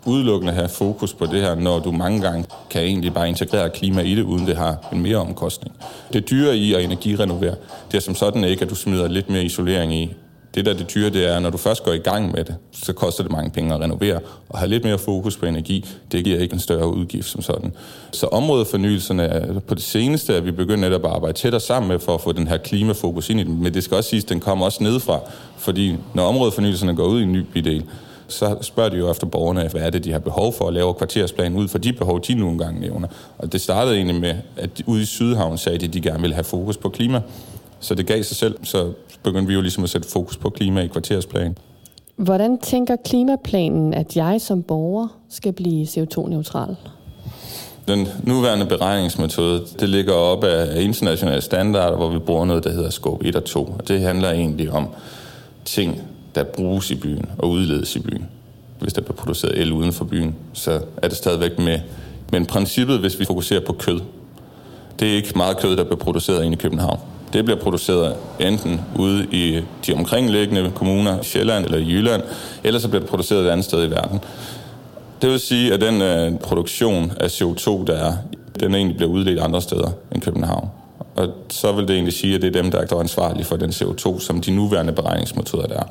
udelukkende 0.05 0.53
have 0.53 0.69
fokus 0.69 1.13
på 1.13 1.25
det 1.25 1.41
her, 1.41 1.55
når 1.55 1.79
du 1.79 1.91
mange 1.91 2.21
gange 2.21 2.45
kan 2.69 2.81
egentlig 2.81 3.13
bare 3.13 3.29
integrere 3.29 3.69
klima 3.69 4.01
i 4.01 4.15
det, 4.15 4.23
uden 4.23 4.47
det 4.47 4.57
har 4.57 4.89
en 4.93 5.01
mere 5.01 5.17
omkostning. 5.17 5.75
Det 6.13 6.29
dyre 6.29 6.57
i 6.57 6.73
at 6.73 6.83
energirenovere, 6.83 7.55
det 7.91 7.97
er 7.97 8.01
som 8.01 8.15
sådan 8.15 8.43
ikke, 8.43 8.61
at 8.63 8.69
du 8.69 8.75
smider 8.75 9.07
lidt 9.07 9.29
mere 9.29 9.43
isolering 9.43 9.93
i, 9.95 10.13
det 10.55 10.65
der 10.65 10.73
det 10.73 10.93
dyre, 10.95 11.09
det 11.09 11.27
er, 11.27 11.39
når 11.39 11.49
du 11.49 11.57
først 11.57 11.83
går 11.83 11.91
i 11.91 11.97
gang 11.97 12.31
med 12.31 12.43
det, 12.43 12.55
så 12.71 12.93
koster 12.93 13.23
det 13.23 13.31
mange 13.31 13.49
penge 13.49 13.73
at 13.73 13.81
renovere, 13.81 14.19
og 14.49 14.59
have 14.59 14.69
lidt 14.69 14.83
mere 14.83 14.97
fokus 14.97 15.37
på 15.37 15.45
energi, 15.45 15.85
det 16.11 16.23
giver 16.23 16.39
ikke 16.39 16.53
en 16.53 16.59
større 16.59 16.87
udgift 16.87 17.29
som 17.29 17.41
sådan. 17.41 17.73
Så 18.11 18.27
områdefornyelserne 18.27 19.23
er 19.23 19.39
altså, 19.39 19.59
på 19.59 19.75
det 19.75 19.83
seneste, 19.83 20.35
at 20.35 20.45
vi 20.45 20.51
begynder 20.51 20.89
netop 20.89 21.05
at 21.05 21.11
arbejde 21.11 21.37
tættere 21.37 21.59
sammen 21.59 21.89
med, 21.89 21.99
for 21.99 22.13
at 22.13 22.21
få 22.21 22.31
den 22.31 22.47
her 22.47 22.57
klimafokus 22.57 23.29
ind 23.29 23.39
i 23.39 23.43
den. 23.43 23.63
Men 23.63 23.73
det 23.73 23.83
skal 23.83 23.97
også 23.97 24.09
siges, 24.09 24.23
at 24.23 24.29
den 24.29 24.39
kommer 24.39 24.65
også 24.65 24.83
nedefra, 24.83 25.19
fordi 25.57 25.95
når 26.13 26.23
områdefornyelserne 26.23 26.95
går 26.95 27.05
ud 27.05 27.19
i 27.19 27.23
en 27.23 27.33
ny 27.33 27.45
bidel, 27.53 27.85
så 28.27 28.57
spørger 28.61 28.89
de 28.89 28.97
jo 28.97 29.11
efter 29.11 29.27
borgerne, 29.27 29.69
hvad 29.71 29.81
er 29.81 29.89
det, 29.89 30.03
de 30.03 30.11
har 30.11 30.19
behov 30.19 30.53
for 30.53 30.67
at 30.67 30.73
lave 30.73 30.93
kvartersplan 30.93 31.55
ud 31.55 31.67
for 31.67 31.77
de 31.77 31.93
behov, 31.93 32.21
de 32.21 32.33
nu 32.33 32.57
gange 32.57 32.81
nævner. 32.81 33.07
Og 33.37 33.53
det 33.53 33.61
startede 33.61 33.95
egentlig 33.95 34.21
med, 34.21 34.35
at 34.57 34.69
ude 34.85 35.01
i 35.01 35.05
Sydhavn 35.05 35.57
sagde 35.57 35.77
de, 35.77 35.85
at 35.85 35.93
de 35.93 36.01
gerne 36.01 36.21
ville 36.21 36.33
have 36.33 36.43
fokus 36.43 36.77
på 36.77 36.89
klima. 36.89 37.21
Så 37.79 37.95
det 37.95 38.07
gav 38.07 38.23
sig 38.23 38.37
selv, 38.37 38.55
så 38.63 38.91
begyndte 39.23 39.47
vi 39.47 39.53
jo 39.53 39.61
ligesom 39.61 39.83
at 39.83 39.89
sætte 39.89 40.09
fokus 40.09 40.37
på 40.37 40.49
klima 40.49 40.81
i 40.81 40.87
kvartersplan. 40.87 41.57
Hvordan 42.15 42.57
tænker 42.57 42.95
klimaplanen, 43.05 43.93
at 43.93 44.17
jeg 44.17 44.41
som 44.41 44.63
borger 44.63 45.07
skal 45.29 45.53
blive 45.53 45.85
CO2-neutral? 45.85 46.75
Den 47.87 48.07
nuværende 48.23 48.65
beregningsmetode, 48.65 49.65
det 49.79 49.89
ligger 49.89 50.13
op 50.13 50.43
af 50.43 50.81
internationale 50.81 51.41
standarder, 51.41 51.97
hvor 51.97 52.09
vi 52.09 52.19
bruger 52.19 52.45
noget, 52.45 52.63
der 52.63 52.71
hedder 52.71 52.89
scope 52.89 53.25
1 53.25 53.35
og 53.35 53.43
2. 53.43 53.63
Og 53.63 53.87
det 53.87 54.01
handler 54.01 54.31
egentlig 54.31 54.71
om 54.71 54.87
ting, 55.65 56.01
der 56.35 56.43
bruges 56.43 56.91
i 56.91 56.95
byen 56.95 57.25
og 57.37 57.49
udledes 57.49 57.95
i 57.95 57.99
byen. 57.99 58.25
Hvis 58.79 58.93
der 58.93 59.01
bliver 59.01 59.15
produceret 59.15 59.57
el 59.57 59.71
uden 59.71 59.93
for 59.93 60.05
byen, 60.05 60.35
så 60.53 60.81
er 60.97 61.07
det 61.07 61.17
stadigvæk 61.17 61.59
med. 61.59 61.79
Men 62.31 62.45
princippet, 62.45 62.99
hvis 62.99 63.19
vi 63.19 63.25
fokuserer 63.25 63.65
på 63.65 63.73
kød, 63.73 63.99
det 64.99 65.11
er 65.11 65.15
ikke 65.15 65.33
meget 65.35 65.57
kød, 65.57 65.77
der 65.77 65.83
bliver 65.83 65.99
produceret 65.99 66.43
inde 66.43 66.57
i 66.57 66.59
København. 66.59 66.99
Det 67.33 67.45
bliver 67.45 67.59
produceret 67.59 68.15
enten 68.39 68.81
ude 68.99 69.27
i 69.31 69.61
de 69.87 69.93
omkringliggende 69.93 70.71
kommuner, 70.75 71.21
Sjælland 71.21 71.65
eller 71.65 71.77
Jylland, 71.77 72.23
eller 72.63 72.79
så 72.79 72.87
bliver 72.87 72.99
det 72.99 73.09
produceret 73.09 73.45
et 73.45 73.49
andet 73.49 73.65
sted 73.65 73.87
i 73.87 73.91
verden. 73.91 74.19
Det 75.21 75.29
vil 75.29 75.39
sige, 75.39 75.73
at 75.73 75.81
den 75.81 76.01
øh, 76.01 76.39
produktion 76.39 77.11
af 77.19 77.27
CO2, 77.27 77.85
der 77.85 77.93
er, 77.93 78.13
den 78.59 78.75
egentlig 78.75 78.97
bliver 78.97 79.11
udledt 79.11 79.39
andre 79.39 79.61
steder 79.61 79.89
end 80.11 80.21
København. 80.21 80.69
Og 81.15 81.27
så 81.49 81.71
vil 81.71 81.87
det 81.87 81.93
egentlig 81.93 82.13
sige, 82.13 82.35
at 82.35 82.41
det 82.41 82.55
er 82.55 82.61
dem, 82.61 82.71
der 82.71 82.77
er 82.77 82.99
ansvarlige 82.99 83.45
for 83.45 83.55
den 83.55 83.69
CO2, 83.69 84.19
som 84.19 84.41
de 84.41 84.51
nuværende 84.51 84.93
beregningsmetoder 84.93 85.67
der 85.67 85.75
er. 85.75 85.83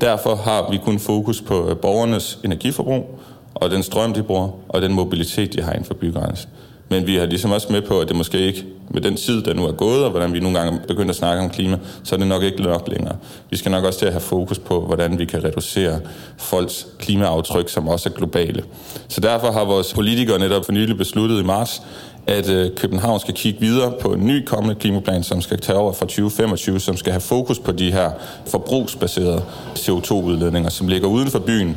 Derfor 0.00 0.34
har 0.34 0.70
vi 0.70 0.76
kun 0.84 0.98
fokus 0.98 1.40
på 1.40 1.68
øh, 1.68 1.76
borgernes 1.76 2.38
energiforbrug, 2.44 3.20
og 3.54 3.70
den 3.70 3.82
strøm, 3.82 4.12
de 4.12 4.22
bruger, 4.22 4.48
og 4.68 4.82
den 4.82 4.92
mobilitet, 4.92 5.54
de 5.54 5.62
har 5.62 5.72
inden 5.72 5.84
for 5.84 5.94
bygrænsen. 5.94 6.50
Men 6.88 7.06
vi 7.06 7.16
har 7.16 7.26
ligesom 7.26 7.50
også 7.50 7.72
med 7.72 7.82
på, 7.82 8.00
at 8.00 8.08
det 8.08 8.16
måske 8.16 8.38
ikke 8.38 8.64
med 8.92 9.00
den 9.00 9.16
tid, 9.16 9.42
der 9.42 9.54
nu 9.54 9.64
er 9.66 9.72
gået, 9.72 10.04
og 10.04 10.10
hvordan 10.10 10.32
vi 10.32 10.40
nogle 10.40 10.58
gange 10.58 10.80
begynder 10.88 11.10
at 11.10 11.16
snakke 11.16 11.42
om 11.42 11.50
klima, 11.50 11.78
så 12.04 12.14
er 12.14 12.18
det 12.18 12.28
nok 12.28 12.42
ikke 12.42 12.62
nok 12.62 12.88
længere. 12.88 13.16
Vi 13.50 13.56
skal 13.56 13.70
nok 13.70 13.84
også 13.84 13.98
til 13.98 14.06
at 14.06 14.12
have 14.12 14.20
fokus 14.20 14.58
på, 14.58 14.80
hvordan 14.80 15.18
vi 15.18 15.24
kan 15.24 15.44
reducere 15.44 16.00
folks 16.36 16.86
klimaaftryk, 16.98 17.68
som 17.68 17.88
også 17.88 18.08
er 18.08 18.12
globale. 18.12 18.64
Så 19.08 19.20
derfor 19.20 19.52
har 19.52 19.64
vores 19.64 19.94
politikere 19.94 20.38
netop 20.38 20.64
for 20.64 20.72
nylig 20.72 20.96
besluttet 20.96 21.40
i 21.40 21.44
marts, 21.44 21.82
at 22.26 22.50
øh, 22.50 22.70
København 22.76 23.20
skal 23.20 23.34
kigge 23.34 23.60
videre 23.60 23.92
på 24.00 24.12
en 24.12 24.26
ny 24.26 24.44
kommende 24.44 24.74
klimaplan, 24.74 25.22
som 25.22 25.40
skal 25.40 25.58
tage 25.58 25.78
over 25.78 25.92
fra 25.92 26.06
2025, 26.06 26.80
som 26.80 26.96
skal 26.96 27.12
have 27.12 27.20
fokus 27.20 27.58
på 27.58 27.72
de 27.72 27.92
her 27.92 28.10
forbrugsbaserede 28.46 29.42
CO2-udledninger, 29.78 30.68
som 30.68 30.88
ligger 30.88 31.08
uden 31.08 31.28
for 31.28 31.38
byen, 31.38 31.76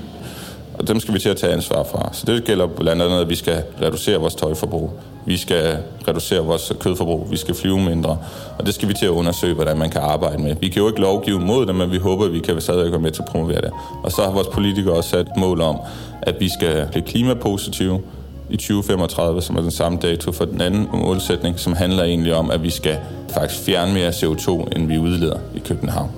og 0.74 0.88
dem 0.88 1.00
skal 1.00 1.14
vi 1.14 1.20
til 1.20 1.30
at 1.30 1.38
tage 1.38 1.54
ansvar 1.54 1.84
for. 1.84 2.10
Så 2.14 2.26
det 2.26 2.44
gælder 2.44 2.68
blandt 2.68 3.02
andet, 3.02 3.22
at 3.22 3.30
vi 3.30 3.36
skal 3.36 3.64
reducere 3.82 4.18
vores 4.18 4.36
tøjforbrug. 4.36 4.92
Vi 5.26 5.38
skal 5.38 5.78
reducere 6.08 6.40
vores 6.40 6.74
kødforbrug. 6.80 7.28
Vi 7.32 7.38
skal 7.38 7.56
flyve 7.56 7.80
mindre. 7.80 8.18
Og 8.58 8.66
det 8.66 8.74
skal 8.74 8.90
vi 8.90 8.94
til 8.94 9.06
at 9.06 9.10
undersøge, 9.10 9.54
hvordan 9.54 9.78
man 9.78 9.90
kan 9.90 10.02
arbejde 10.02 10.42
med. 10.42 10.56
Vi 10.62 10.70
kan 10.70 10.82
jo 10.82 10.88
ikke 10.88 11.02
lovgive 11.02 11.40
mod 11.40 11.66
det, 11.66 11.76
men 11.76 11.92
vi 11.92 11.98
håber, 11.98 12.26
at 12.26 12.34
vi 12.34 12.40
kan 12.40 12.62
stadig 12.62 12.92
være 12.92 13.02
med 13.02 13.12
til 13.12 13.22
at 13.22 13.28
promovere 13.28 13.62
det. 13.62 13.72
Og 14.04 14.12
så 14.12 14.24
har 14.24 14.32
vores 14.32 14.48
politikere 14.48 14.96
også 14.96 15.10
sat 15.10 15.28
mål 15.38 15.62
om, 15.62 15.80
at 16.22 16.36
vi 16.40 16.50
skal 16.50 16.88
blive 16.92 17.04
klimapositive 17.04 18.02
i 18.50 18.58
2035, 18.58 19.42
som 19.42 19.56
er 19.56 19.62
den 19.62 19.72
samme 19.72 19.98
dato 20.02 20.32
for 20.32 20.46
den 20.46 20.62
anden 20.62 20.88
målsætning, 20.94 21.60
som 21.60 21.74
handler 21.74 22.04
egentlig 22.04 22.36
om, 22.36 22.52
at 22.52 22.64
vi 22.64 22.70
skal 22.70 22.98
faktisk 23.30 23.62
fjerne 23.62 23.94
mere 23.94 24.10
CO2, 24.10 24.50
end 24.76 24.88
vi 24.88 24.98
udleder 24.98 25.40
i 25.56 25.60
København. 25.60 26.12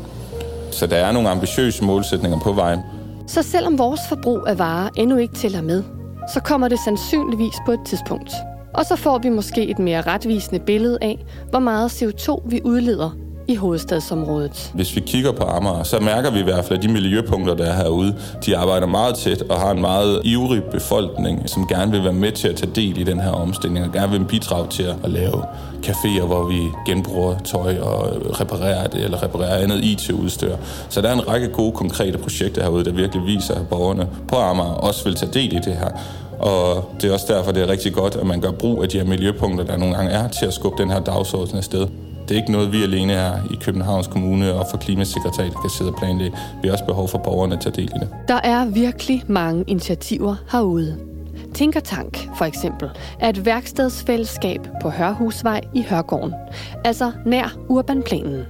Så 0.72 0.88
der 0.88 0.96
er 0.96 1.12
nogle 1.12 1.30
ambitiøse 1.30 1.84
målsætninger 1.84 2.40
på 2.40 2.52
vejen. 2.52 2.80
Så 3.28 3.44
selvom 3.44 3.78
vores 3.78 4.02
forbrug 4.10 4.48
af 4.48 4.60
varer 4.60 4.90
endnu 4.96 5.18
ikke 5.18 5.36
tæller 5.36 5.62
med, 5.62 5.84
så 6.34 6.40
kommer 6.40 6.68
det 6.68 6.80
sandsynligvis 6.86 7.56
på 7.66 7.72
et 7.72 7.80
tidspunkt. 7.86 8.32
Og 8.78 8.86
så 8.86 8.96
får 8.96 9.18
vi 9.18 9.30
måske 9.30 9.68
et 9.68 9.80
mere 9.80 10.02
retvisende 10.02 10.60
billede 10.60 10.98
af, 11.02 11.26
hvor 11.50 11.60
meget 11.60 11.90
CO2 11.90 12.42
vi 12.46 12.62
udleder 12.64 13.10
i 13.48 13.56
hovedstadsområdet. 13.56 14.72
Hvis 14.74 14.96
vi 14.96 15.02
kigger 15.02 15.32
på 15.32 15.44
Amager, 15.44 15.84
så 15.84 16.00
mærker 16.00 16.32
vi 16.32 16.40
i 16.40 16.44
hvert 16.44 16.66
fald, 16.66 16.80
at 16.80 16.84
de 16.84 16.92
miljøpunkter, 16.92 17.54
der 17.56 17.66
er 17.66 17.76
herude, 17.76 18.16
de 18.46 18.58
arbejder 18.58 18.88
meget 18.88 19.16
tæt 19.16 19.42
og 19.42 19.60
har 19.60 19.72
en 19.72 19.82
meget 19.82 20.22
ivrig 20.24 20.64
befolkning, 20.64 21.50
som 21.50 21.68
gerne 21.68 21.92
vil 21.92 22.04
være 22.04 22.14
med 22.14 22.32
til 22.32 22.48
at 22.48 22.56
tage 22.56 22.72
del 22.76 22.98
i 22.98 23.04
den 23.04 23.20
her 23.20 23.32
omstilling, 23.32 23.86
og 23.86 23.92
gerne 23.92 24.12
vil 24.12 24.26
bidrage 24.26 24.68
til 24.68 24.84
at 25.04 25.10
lave 25.10 25.44
caféer, 25.86 26.26
hvor 26.26 26.44
vi 26.44 26.60
genbruger 26.86 27.38
tøj 27.38 27.78
og 27.80 28.08
reparerer 28.42 28.88
det, 28.88 29.04
eller 29.04 29.24
reparerer 29.24 29.64
andet 29.64 29.84
IT-udstyr. 29.84 30.56
Så 30.90 31.02
der 31.02 31.10
er 31.10 31.14
en 31.14 31.28
række 31.28 31.48
gode, 31.48 31.72
konkrete 31.72 32.18
projekter 32.18 32.64
herude, 32.64 32.86
der 32.86 32.92
virkelig 32.92 33.26
viser, 33.26 33.56
at 33.56 33.68
borgerne 33.68 34.08
på 34.28 34.36
Amager 34.36 34.74
også 34.74 35.04
vil 35.04 35.16
tage 35.16 35.32
del 35.34 35.54
i 35.54 35.60
det 35.60 35.74
her. 35.74 35.90
Og 36.40 36.92
det 37.02 37.10
er 37.10 37.14
også 37.14 37.34
derfor, 37.34 37.52
det 37.52 37.64
er 37.64 37.68
rigtig 37.70 37.94
godt, 37.94 38.16
at 38.16 38.26
man 38.26 38.42
gør 38.42 38.52
brug 38.52 38.84
af 38.84 38.90
de 38.90 38.98
her 38.98 39.06
miljøpunkter, 39.06 39.66
der 39.66 39.78
nogle 39.78 39.96
gange 39.96 40.12
er 40.12 40.28
til 40.28 40.46
at 40.46 40.54
skubbe 40.54 40.82
den 40.82 40.92
her 40.92 41.00
dagsorden 41.00 41.58
afsted. 41.58 41.88
Det 42.28 42.36
er 42.36 42.40
ikke 42.40 42.52
noget, 42.52 42.72
vi 42.72 42.84
alene 42.84 43.14
her 43.14 43.34
i 43.52 43.56
Københavns 43.62 44.08
Kommune 44.08 44.54
og 44.54 44.66
for 44.72 44.78
Klimasekretariatet 44.78 45.62
kan 45.62 45.70
sidde 45.70 45.92
og 45.92 45.98
planlægge. 45.98 46.38
Vi 46.62 46.68
har 46.68 46.74
også 46.74 46.86
behov 46.86 47.08
for 47.08 47.18
borgerne 47.18 47.56
at 47.56 47.62
tage 47.62 47.76
del 47.76 47.92
i 47.96 48.00
det. 48.00 48.10
Der 48.28 48.40
er 48.44 48.66
virkelig 48.66 49.24
mange 49.28 49.64
initiativer 49.68 50.36
herude. 50.52 50.98
Tinkertank, 51.54 52.30
for 52.38 52.46
eksempel, 52.46 52.90
er 53.20 53.30
et 53.30 53.46
værkstedsfællesskab 53.46 54.68
på 54.82 54.90
Hørhusvej 54.90 55.62
i 55.74 55.86
Hørgården, 55.90 56.34
altså 56.86 57.12
nær 57.26 57.58
urbanplanen. 57.70 58.42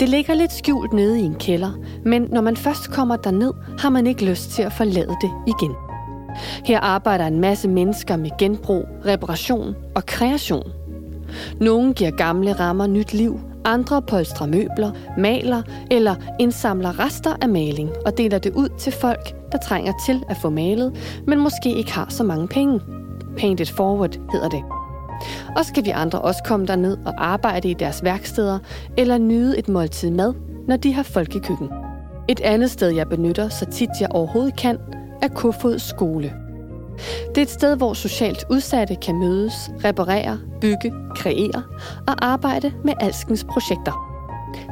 Det 0.00 0.08
ligger 0.08 0.34
lidt 0.34 0.52
skjult 0.52 0.92
nede 0.92 1.20
i 1.20 1.22
en 1.22 1.34
kælder, 1.34 1.70
men 2.04 2.28
når 2.30 2.40
man 2.40 2.56
først 2.56 2.90
kommer 2.90 3.16
derned, 3.16 3.52
har 3.78 3.90
man 3.90 4.06
ikke 4.06 4.24
lyst 4.24 4.50
til 4.50 4.62
at 4.62 4.72
forlade 4.72 5.16
det 5.22 5.30
igen. 5.46 5.91
Her 6.64 6.80
arbejder 6.80 7.26
en 7.26 7.40
masse 7.40 7.68
mennesker 7.68 8.16
med 8.16 8.30
genbrug, 8.38 8.84
reparation 9.06 9.74
og 9.94 10.06
kreation– 10.06 10.72
nogle 11.60 11.94
giver 11.94 12.10
gamle 12.10 12.52
rammer 12.52 12.86
nyt 12.86 13.14
liv, 13.14 13.40
Andre 13.64 14.02
polstrer 14.02 14.46
møbler, 14.46 14.90
maler 15.18 15.62
eller 15.90 16.14
indsamler 16.38 16.98
rester 16.98 17.36
af 17.40 17.48
maling 17.48 17.90
og 18.06 18.18
deler 18.18 18.38
det 18.38 18.52
ud 18.52 18.68
til 18.78 18.92
folk, 18.92 19.52
der 19.52 19.58
trænger 19.58 19.92
til 20.06 20.22
at 20.28 20.36
få 20.36 20.50
malet, 20.50 21.20
men 21.26 21.38
måske 21.38 21.74
ikke 21.74 21.92
har 21.92 22.06
så 22.08 22.24
mange 22.24 22.48
penge. 22.48 22.80
Paint 23.36 23.60
it 23.60 23.70
forward 23.70 24.16
hedder 24.32 24.48
det. 24.48 24.62
Og 25.56 25.64
skal 25.64 25.84
vi 25.84 25.90
andre 25.90 26.20
også 26.20 26.42
komme 26.44 26.66
derned 26.66 26.96
og 27.06 27.14
arbejde 27.18 27.70
i 27.70 27.74
deres 27.74 28.04
værksteder 28.04 28.58
eller 28.96 29.18
nyde 29.18 29.58
et 29.58 29.68
måltid 29.68 30.10
mad, 30.10 30.34
når 30.68 30.76
de 30.76 30.92
har 30.92 31.02
folkekøkken. 31.02 31.68
Et 32.28 32.40
andet 32.40 32.70
sted, 32.70 32.88
jeg 32.88 33.08
benytter 33.08 33.48
så 33.48 33.64
tit 33.64 33.90
jeg 34.00 34.08
overhovedet 34.10 34.56
kan, 34.56 34.78
er 35.22 35.28
Kofod 35.28 35.78
skole. 35.78 36.34
Det 37.28 37.38
er 37.38 37.42
et 37.42 37.50
sted, 37.50 37.76
hvor 37.76 37.94
socialt 37.94 38.44
udsatte 38.50 38.96
kan 38.96 39.18
mødes, 39.18 39.70
reparere, 39.84 40.38
bygge, 40.60 40.92
kreere 41.16 41.62
og 42.08 42.14
arbejde 42.26 42.72
med 42.84 42.94
alskens 43.00 43.44
projekter. 43.44 44.08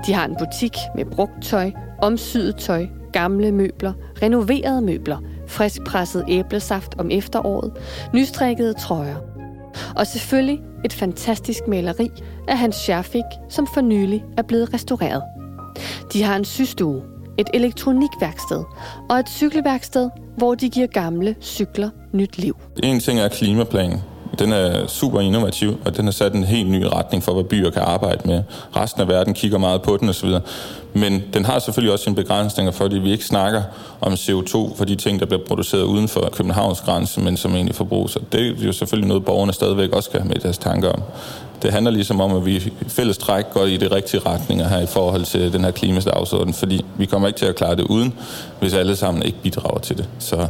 De 0.06 0.12
har 0.12 0.24
en 0.24 0.36
butik 0.38 0.76
med 0.96 1.04
brugt 1.04 1.42
tøj, 1.42 1.70
omsyet 2.02 2.56
tøj, 2.56 2.86
gamle 3.12 3.52
møbler, 3.52 3.92
renoverede 4.22 4.82
møbler, 4.82 5.18
friskpresset 5.46 6.24
æblesaft 6.28 6.94
om 6.98 7.10
efteråret, 7.10 7.72
nystrikkede 8.14 8.74
trøjer. 8.74 9.16
Og 9.96 10.06
selvfølgelig 10.06 10.60
et 10.84 10.92
fantastisk 10.92 11.68
maleri 11.68 12.10
af 12.48 12.58
Hans 12.58 12.76
Scherfik, 12.76 13.24
som 13.48 13.66
for 13.74 13.80
nylig 13.80 14.24
er 14.38 14.42
blevet 14.42 14.74
restaureret. 14.74 15.22
De 16.12 16.22
har 16.22 16.36
en 16.36 16.44
systue, 16.44 17.02
et 17.40 17.50
elektronikværksted 17.54 18.64
og 19.10 19.18
et 19.18 19.28
cykelværksted, 19.28 20.10
hvor 20.36 20.54
de 20.54 20.68
giver 20.68 20.86
gamle 20.86 21.36
cykler 21.40 21.90
nyt 22.12 22.38
liv. 22.38 22.56
En 22.82 23.00
ting 23.00 23.18
er 23.20 23.28
klimaplanen. 23.28 24.00
Den 24.38 24.52
er 24.52 24.86
super 24.86 25.20
innovativ, 25.20 25.78
og 25.84 25.96
den 25.96 26.04
har 26.04 26.12
sat 26.12 26.34
en 26.34 26.44
helt 26.44 26.70
ny 26.70 26.82
retning 26.82 27.22
for, 27.22 27.32
hvad 27.32 27.44
byer 27.44 27.70
kan 27.70 27.82
arbejde 27.82 28.20
med. 28.24 28.42
Resten 28.76 29.00
af 29.00 29.08
verden 29.08 29.34
kigger 29.34 29.58
meget 29.58 29.82
på 29.82 29.96
den 29.96 30.08
osv. 30.08 30.28
Men 30.94 31.22
den 31.34 31.44
har 31.44 31.58
selvfølgelig 31.58 31.92
også 31.92 32.02
sine 32.02 32.16
begrænsninger, 32.16 32.72
fordi 32.72 32.98
vi 32.98 33.12
ikke 33.12 33.24
snakker 33.24 33.62
om 34.00 34.12
CO2 34.12 34.76
for 34.76 34.84
de 34.84 34.96
ting, 34.96 35.20
der 35.20 35.26
bliver 35.26 35.44
produceret 35.48 35.82
uden 35.82 36.08
for 36.08 36.28
Københavns 36.32 36.80
grænse, 36.80 37.20
men 37.20 37.36
som 37.36 37.54
egentlig 37.54 37.74
forbruges. 37.74 38.18
det 38.32 38.62
er 38.62 38.66
jo 38.66 38.72
selvfølgelig 38.72 39.08
noget, 39.08 39.24
borgerne 39.24 39.52
stadigvæk 39.52 39.92
også 39.92 40.10
skal 40.10 40.20
have 40.20 40.28
med 40.28 40.36
deres 40.36 40.58
tanker 40.58 40.88
om. 40.88 41.02
Det 41.62 41.72
handler 41.72 41.90
ligesom 41.90 42.20
om, 42.20 42.36
at 42.36 42.46
vi 42.46 42.72
fælles 42.88 43.18
træk 43.18 43.44
går 43.52 43.64
i 43.64 43.76
de 43.76 43.94
rigtige 43.94 44.20
retninger 44.20 44.68
her 44.68 44.80
i 44.80 44.86
forhold 44.86 45.24
til 45.24 45.52
den 45.52 45.64
her 45.64 45.70
klimastagsorden, 45.70 46.54
fordi 46.54 46.84
vi 46.98 47.06
kommer 47.06 47.28
ikke 47.28 47.38
til 47.38 47.46
at 47.46 47.56
klare 47.56 47.76
det 47.76 47.84
uden, 47.84 48.14
hvis 48.60 48.74
alle 48.74 48.96
sammen 48.96 49.22
ikke 49.22 49.38
bidrager 49.42 49.78
til 49.78 49.98
det. 49.98 50.08
Så 50.18 50.48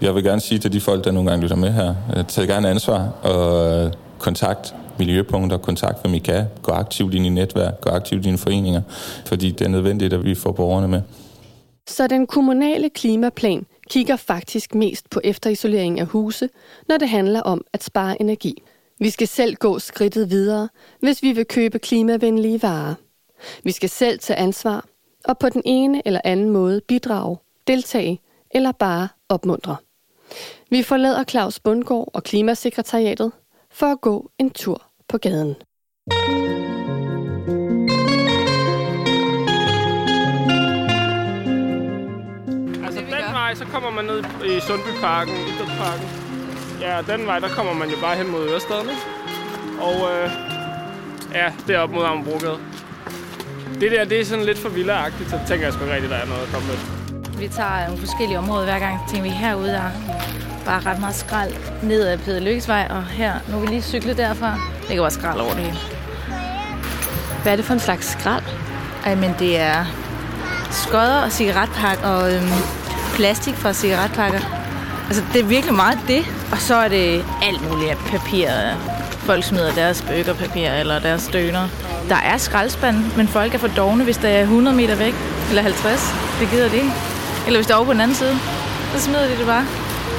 jeg 0.00 0.14
vil 0.14 0.24
gerne 0.24 0.40
sige 0.40 0.58
til 0.58 0.72
de 0.72 0.80
folk, 0.80 1.04
der 1.04 1.12
nogle 1.12 1.30
gange 1.30 1.42
lytter 1.42 1.56
med 1.56 1.72
her, 1.72 1.94
øh, 2.16 2.24
tag 2.24 2.46
gerne 2.46 2.68
ansvar 2.68 3.08
og 3.22 3.72
øh, 3.84 3.92
kontakt 4.18 4.74
miljøpunkter, 4.98 5.56
kontakt 5.56 6.04
med 6.04 6.12
Mika, 6.12 6.44
gå 6.62 6.72
aktivt 6.72 7.14
ind 7.14 7.26
i 7.26 7.28
netværk, 7.28 7.80
gå 7.80 7.90
aktivt 7.90 8.20
i 8.20 8.22
dine 8.24 8.38
foreninger, 8.38 8.82
fordi 9.26 9.50
det 9.50 9.64
er 9.64 9.68
nødvendigt, 9.68 10.12
at 10.12 10.24
vi 10.24 10.34
får 10.34 10.52
borgerne 10.52 10.88
med. 10.88 11.02
Så 11.88 12.06
den 12.06 12.26
kommunale 12.26 12.90
klimaplan 12.90 13.66
kigger 13.90 14.16
faktisk 14.16 14.74
mest 14.74 15.10
på 15.10 15.20
efterisolering 15.24 16.00
af 16.00 16.06
huse, 16.06 16.48
når 16.88 16.96
det 16.96 17.08
handler 17.08 17.40
om 17.40 17.64
at 17.72 17.84
spare 17.84 18.20
energi. 18.22 18.62
Vi 19.02 19.10
skal 19.10 19.28
selv 19.28 19.54
gå 19.54 19.78
skridtet 19.78 20.30
videre, 20.30 20.68
hvis 21.00 21.22
vi 21.22 21.32
vil 21.32 21.46
købe 21.46 21.78
klimavenlige 21.78 22.62
varer. 22.62 22.94
Vi 23.64 23.72
skal 23.72 23.88
selv 23.88 24.18
tage 24.18 24.36
ansvar 24.36 24.84
og 25.24 25.38
på 25.38 25.48
den 25.48 25.62
ene 25.64 26.02
eller 26.04 26.20
anden 26.24 26.50
måde 26.50 26.80
bidrage, 26.88 27.38
deltage 27.66 28.20
eller 28.50 28.72
bare 28.72 29.08
opmuntre. 29.28 29.76
Vi 30.70 30.82
forlader 30.82 31.24
Claus 31.24 31.60
Bundgaard 31.60 32.10
og 32.14 32.22
Klimasekretariatet 32.24 33.32
for 33.70 33.86
at 33.86 34.00
gå 34.00 34.30
en 34.38 34.50
tur 34.50 34.82
på 35.08 35.18
gaden. 35.18 35.56
Altså 42.84 43.00
den 43.00 43.10
vej, 43.10 43.54
så 43.54 43.64
kommer 43.64 43.90
man 43.90 44.04
ned 44.04 44.18
i 44.18 44.60
Sundbyparken, 44.60 45.34
Idrætsparken. 45.34 46.21
Ja, 46.82 47.02
den 47.12 47.26
vej, 47.26 47.38
der 47.38 47.48
kommer 47.48 47.72
man 47.72 47.88
jo 47.90 47.96
bare 48.00 48.16
hen 48.16 48.30
mod 48.30 48.48
Ørestaden, 48.48 48.88
ikke? 48.90 49.02
Og 49.80 49.94
øh, 50.12 50.30
ja, 51.34 51.52
derop 51.66 51.90
mod 51.90 52.04
Amagerbrogade. 52.04 52.58
Det 53.80 53.90
der, 53.90 54.04
det 54.04 54.20
er 54.20 54.24
sådan 54.24 54.44
lidt 54.44 54.58
for 54.58 54.68
vildt 54.68 55.30
så 55.30 55.38
tænker 55.48 55.66
jeg 55.66 55.72
sgu 55.72 55.84
rigtigt, 55.84 56.10
der 56.10 56.16
er 56.16 56.26
noget 56.26 56.42
at 56.42 56.48
komme 56.52 56.68
med. 56.68 56.78
Vi 57.38 57.48
tager 57.48 57.86
nogle 57.86 57.98
forskellige 57.98 58.38
områder 58.38 58.64
hver 58.64 58.78
gang. 58.78 59.00
Tænker 59.08 59.22
vi 59.22 59.28
herude, 59.28 59.68
der 59.68 59.90
bare 60.64 60.80
ret 60.80 61.00
meget 61.00 61.14
skrald 61.14 61.52
ned 61.82 62.06
ad 62.06 62.18
Peder 62.18 62.40
Lykkesvej, 62.40 62.86
og 62.90 63.04
her, 63.04 63.32
nu 63.48 63.58
vi 63.58 63.66
lige 63.66 63.82
cykle 63.82 64.16
derfra, 64.16 64.58
det 64.80 64.88
kan 64.88 64.98
bare 64.98 65.10
skrald 65.10 65.40
over 65.40 65.54
det 65.54 65.62
hele. 65.62 65.78
Hvad 67.42 67.52
er 67.52 67.56
det 67.56 67.64
for 67.64 67.72
en 67.74 67.80
slags 67.80 68.06
skrald? 68.06 68.44
Ej, 69.04 69.14
men 69.14 69.34
det 69.38 69.58
er 69.60 69.84
skodder 70.70 71.22
og 71.22 71.32
cigaretpakker 71.32 72.06
og 72.08 72.34
øhm, 72.34 72.48
plastik 73.14 73.54
fra 73.54 73.72
cigaretpakker. 73.72 74.61
Altså, 75.12 75.24
det 75.32 75.40
er 75.40 75.44
virkelig 75.44 75.74
meget 75.74 75.98
det. 76.08 76.22
Og 76.52 76.58
så 76.58 76.74
er 76.74 76.88
det 76.88 77.24
alt 77.42 77.70
muligt 77.70 77.90
af 77.90 77.96
papir. 77.96 78.48
Folk 79.10 79.44
smider 79.44 79.72
deres 79.72 80.02
bøgerpapir 80.02 80.68
eller 80.68 80.98
deres 80.98 81.22
støner. 81.22 81.68
Der 82.08 82.16
er 82.16 82.36
skraldespand, 82.36 82.96
men 83.16 83.28
folk 83.28 83.54
er 83.54 83.58
for 83.58 83.68
dogne, 83.68 84.04
hvis 84.04 84.16
der 84.16 84.28
er 84.28 84.40
100 84.40 84.76
meter 84.76 84.96
væk. 84.96 85.14
Eller 85.48 85.62
50. 85.62 86.14
Det 86.40 86.48
gider 86.50 86.68
de 86.68 86.76
ikke. 86.76 86.92
Eller 87.46 87.58
hvis 87.58 87.66
det 87.66 87.72
er 87.72 87.76
over 87.76 87.86
på 87.86 87.92
den 87.92 88.00
anden 88.00 88.16
side. 88.16 88.34
Så 88.94 89.00
smider 89.00 89.26
de 89.26 89.38
det 89.38 89.46
bare. 89.46 89.66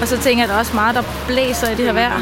Og 0.01 0.07
så 0.07 0.17
tænker 0.17 0.37
jeg, 0.37 0.43
at 0.43 0.49
der 0.49 0.55
er 0.55 0.59
også 0.59 0.75
meget, 0.75 0.95
der 0.95 1.03
blæser 1.27 1.69
i 1.69 1.75
det 1.75 1.85
her 1.85 1.93
vejr. 1.93 2.21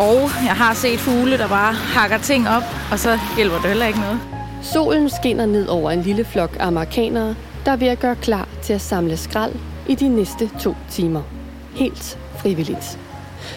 Og 0.00 0.20
jeg 0.44 0.56
har 0.56 0.74
set 0.74 0.98
fugle, 0.98 1.38
der 1.38 1.48
bare 1.48 1.72
hakker 1.72 2.18
ting 2.18 2.48
op, 2.48 2.62
og 2.90 2.98
så 2.98 3.18
hjælper 3.36 3.56
det 3.56 3.66
heller 3.66 3.86
ikke 3.86 4.00
noget. 4.00 4.20
Solen 4.62 5.10
skinner 5.10 5.46
ned 5.46 5.66
over 5.68 5.90
en 5.90 6.02
lille 6.02 6.24
flok 6.24 6.56
amerikanere, 6.60 7.34
der 7.64 7.72
er 7.72 7.76
ved 7.76 7.88
at 7.88 8.00
gøre 8.00 8.16
klar 8.16 8.48
til 8.62 8.72
at 8.72 8.80
samle 8.80 9.16
skrald 9.16 9.52
i 9.88 9.94
de 9.94 10.08
næste 10.08 10.50
to 10.60 10.74
timer. 10.90 11.35
Helt 11.76 12.18
frivilligt. 12.38 12.98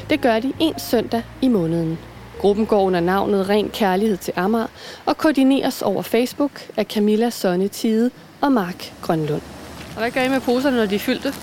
Det 0.10 0.22
gør 0.22 0.40
de 0.40 0.54
en 0.60 0.80
søndag 0.80 1.24
i 1.42 1.48
måneden. 1.48 2.00
Gruppen 2.40 2.66
går 2.66 2.82
under 2.82 3.00
navnet 3.00 3.50
Ren 3.50 3.70
Kærlighed 3.70 4.18
til 4.18 4.34
Amager 4.36 4.68
og 5.06 5.18
koordineres 5.18 5.82
over 5.82 6.02
Facebook 6.02 6.52
af 6.78 6.86
Camilla 6.86 7.30
Sonne 7.30 7.68
Tide 7.68 8.12
og 8.42 8.52
Mark 8.52 8.94
Grønlund. 9.02 9.42
Og 9.96 9.98
hvad 9.98 10.12
gør 10.12 10.22
I 10.22 10.30
med 10.30 10.42
poserne, 10.42 10.78
når 10.78 10.86
de 10.86 10.96
er 10.96 11.00
fyldte? 11.00 11.34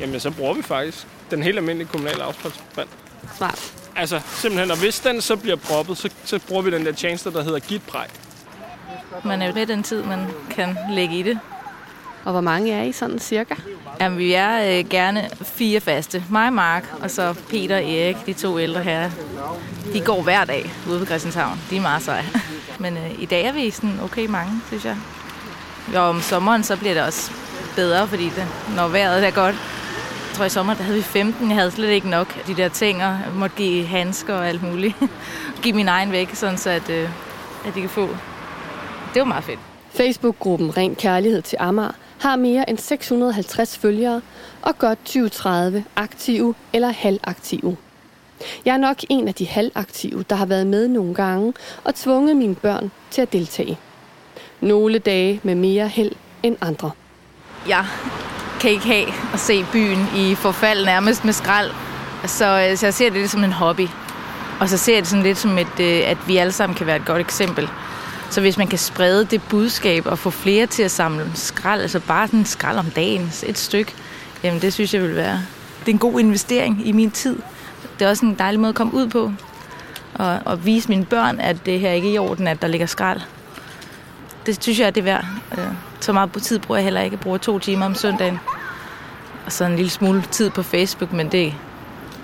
Jamen, 0.00 0.20
så 0.20 0.30
bruger 0.30 0.54
vi 0.54 0.62
faktisk 0.62 1.06
den 1.30 1.42
helt 1.42 1.58
almindelige 1.58 1.88
kommunale 1.88 2.22
affaldsvand. 2.22 2.88
Smart. 3.36 3.72
Altså, 3.96 4.20
simpelthen, 4.26 4.70
og 4.70 4.78
hvis 4.78 5.00
den 5.00 5.20
så 5.20 5.36
bliver 5.36 5.56
proppet, 5.56 5.98
så, 5.98 6.10
så 6.24 6.40
bruger 6.48 6.62
vi 6.62 6.70
den 6.70 6.86
der 6.86 6.92
tjeneste, 6.92 7.32
der 7.32 7.42
hedder 7.42 7.58
gitprej. 7.58 8.06
Man 9.24 9.42
er 9.42 9.46
jo 9.46 9.54
med 9.54 9.66
den 9.66 9.82
tid, 9.82 10.02
man 10.02 10.26
kan 10.50 10.76
lægge 10.90 11.18
i 11.18 11.22
det. 11.22 11.38
Og 12.24 12.32
hvor 12.32 12.40
mange 12.40 12.72
er 12.72 12.82
I 12.82 12.92
sådan 12.92 13.18
cirka? 13.18 13.54
Jamen, 14.00 14.18
vi 14.18 14.32
er 14.32 14.78
øh, 14.78 14.88
gerne 14.88 15.28
fire 15.44 15.80
faste. 15.80 16.24
Mig, 16.30 16.52
Mark, 16.52 16.94
og 17.00 17.10
så 17.10 17.34
Peter 17.50 17.76
og 17.76 17.84
Erik, 17.84 18.16
de 18.26 18.32
to 18.32 18.58
ældre 18.58 18.82
her. 18.82 19.10
De 19.92 20.00
går 20.00 20.22
hver 20.22 20.44
dag 20.44 20.72
ude 20.90 20.98
på 20.98 21.04
Christianshavn. 21.04 21.60
De 21.70 21.76
er 21.76 21.80
meget 21.80 22.02
seje. 22.02 22.24
Men 22.80 22.96
øh, 22.96 23.22
i 23.22 23.26
dag 23.26 23.44
er 23.44 23.52
vi 23.52 23.70
sådan 23.70 24.00
okay 24.02 24.26
mange, 24.26 24.52
synes 24.66 24.84
jeg. 24.84 24.96
Og 25.94 26.02
om 26.02 26.20
sommeren, 26.20 26.62
så 26.62 26.76
bliver 26.76 26.94
det 26.94 27.02
også 27.02 27.30
bedre, 27.76 28.08
fordi 28.08 28.24
det, 28.24 28.46
når 28.76 28.88
vejret 28.88 29.26
er 29.26 29.30
godt, 29.30 29.54
jeg 30.28 30.36
tror 30.36 30.44
i 30.44 30.48
sommer, 30.48 30.74
der 30.74 30.82
havde 30.82 30.96
vi 30.96 31.02
15. 31.02 31.48
Jeg 31.48 31.56
havde 31.56 31.70
slet 31.70 31.88
ikke 31.88 32.08
nok 32.08 32.36
af 32.38 32.44
de 32.46 32.62
der 32.62 32.68
ting, 32.68 33.04
og 33.04 33.18
måtte 33.34 33.56
give 33.56 33.86
handsker 33.86 34.34
og 34.34 34.48
alt 34.48 34.62
muligt. 34.62 34.96
give 35.62 35.74
min 35.74 35.88
egen 35.88 36.12
væk, 36.12 36.34
sådan 36.34 36.58
så 36.58 36.70
at, 36.70 36.90
øh, 36.90 37.08
at 37.66 37.74
de 37.74 37.80
kan 37.80 37.90
få. 37.90 38.08
Det 39.14 39.20
var 39.20 39.24
meget 39.24 39.44
fedt. 39.44 39.58
Facebook-gruppen 39.90 40.76
Ren 40.76 40.94
Kærlighed 40.94 41.42
til 41.42 41.56
Amager 41.60 41.92
har 42.22 42.36
mere 42.36 42.70
end 42.70 42.78
650 42.78 43.78
følgere 43.78 44.20
og 44.62 44.78
godt 44.78 44.98
20-30 45.08 45.82
aktive 45.96 46.54
eller 46.72 46.92
halvaktive. 46.92 47.76
Jeg 48.64 48.72
er 48.72 48.78
nok 48.78 48.96
en 49.08 49.28
af 49.28 49.34
de 49.34 49.46
halvaktive, 49.46 50.24
der 50.30 50.36
har 50.36 50.46
været 50.46 50.66
med 50.66 50.88
nogle 50.88 51.14
gange 51.14 51.52
og 51.84 51.94
tvunget 51.94 52.36
mine 52.36 52.54
børn 52.54 52.90
til 53.10 53.22
at 53.22 53.32
deltage. 53.32 53.78
Nogle 54.60 54.98
dage 54.98 55.40
med 55.42 55.54
mere 55.54 55.88
held 55.88 56.12
end 56.42 56.56
andre. 56.60 56.90
Jeg 57.68 57.86
kan 58.60 58.70
ikke 58.70 58.86
have 58.86 59.06
at 59.32 59.40
se 59.40 59.64
byen 59.72 60.06
i 60.16 60.34
forfald 60.34 60.84
nærmest 60.84 61.24
med 61.24 61.32
skrald. 61.32 61.70
Så, 62.26 62.68
øh, 62.70 62.76
så 62.76 62.86
jeg 62.86 62.94
ser 62.94 63.10
det 63.10 63.18
lidt 63.20 63.30
som 63.30 63.44
en 63.44 63.52
hobby. 63.52 63.86
Og 64.60 64.68
så 64.68 64.76
ser 64.78 64.92
jeg 64.92 65.02
det 65.02 65.08
sådan 65.10 65.22
lidt 65.22 65.38
som, 65.38 65.58
et, 65.58 65.80
øh, 65.80 66.10
at 66.10 66.18
vi 66.26 66.36
alle 66.36 66.52
sammen 66.52 66.76
kan 66.76 66.86
være 66.86 66.96
et 66.96 67.06
godt 67.06 67.20
eksempel. 67.20 67.68
Så 68.32 68.40
hvis 68.40 68.58
man 68.58 68.66
kan 68.66 68.78
sprede 68.78 69.24
det 69.24 69.42
budskab 69.42 70.06
og 70.06 70.18
få 70.18 70.30
flere 70.30 70.66
til 70.66 70.82
at 70.82 70.90
samle 70.90 71.30
skrald, 71.34 71.80
altså 71.80 72.00
bare 72.00 72.26
sådan 72.26 72.40
en 72.40 72.46
skrald 72.46 72.78
om 72.78 72.90
dagen, 72.90 73.32
et 73.46 73.58
stykke, 73.58 73.94
jamen 74.42 74.62
det 74.62 74.72
synes 74.72 74.94
jeg 74.94 75.02
vil 75.02 75.16
være, 75.16 75.40
det 75.80 75.88
er 75.88 75.92
en 75.92 75.98
god 75.98 76.20
investering 76.20 76.86
i 76.86 76.92
min 76.92 77.10
tid. 77.10 77.38
Det 77.98 78.04
er 78.04 78.08
også 78.08 78.26
en 78.26 78.34
dejlig 78.34 78.60
måde 78.60 78.68
at 78.68 78.74
komme 78.74 78.94
ud 78.94 79.06
på. 79.08 79.32
Og, 80.14 80.38
og 80.44 80.66
vise 80.66 80.88
mine 80.88 81.04
børn, 81.04 81.40
at 81.40 81.66
det 81.66 81.80
her 81.80 81.90
ikke 81.90 82.08
er 82.08 82.12
i 82.12 82.18
orden, 82.18 82.46
at 82.48 82.62
der 82.62 82.68
ligger 82.68 82.86
skrald. 82.86 83.20
Det 84.46 84.62
synes 84.62 84.78
jeg, 84.78 84.94
det 84.94 85.00
er 85.00 85.04
værd. 85.04 85.24
Øh, 85.58 85.64
så 86.00 86.12
meget 86.12 86.32
tid 86.42 86.58
bruger 86.58 86.78
jeg 86.78 86.84
heller 86.84 87.00
ikke. 87.00 87.14
Jeg 87.14 87.20
bruger 87.20 87.38
to 87.38 87.58
timer 87.58 87.86
om 87.86 87.94
søndagen. 87.94 88.38
Og 89.46 89.52
så 89.52 89.64
en 89.64 89.76
lille 89.76 89.90
smule 89.90 90.22
tid 90.30 90.50
på 90.50 90.62
Facebook, 90.62 91.12
men 91.12 91.32
det, 91.32 91.54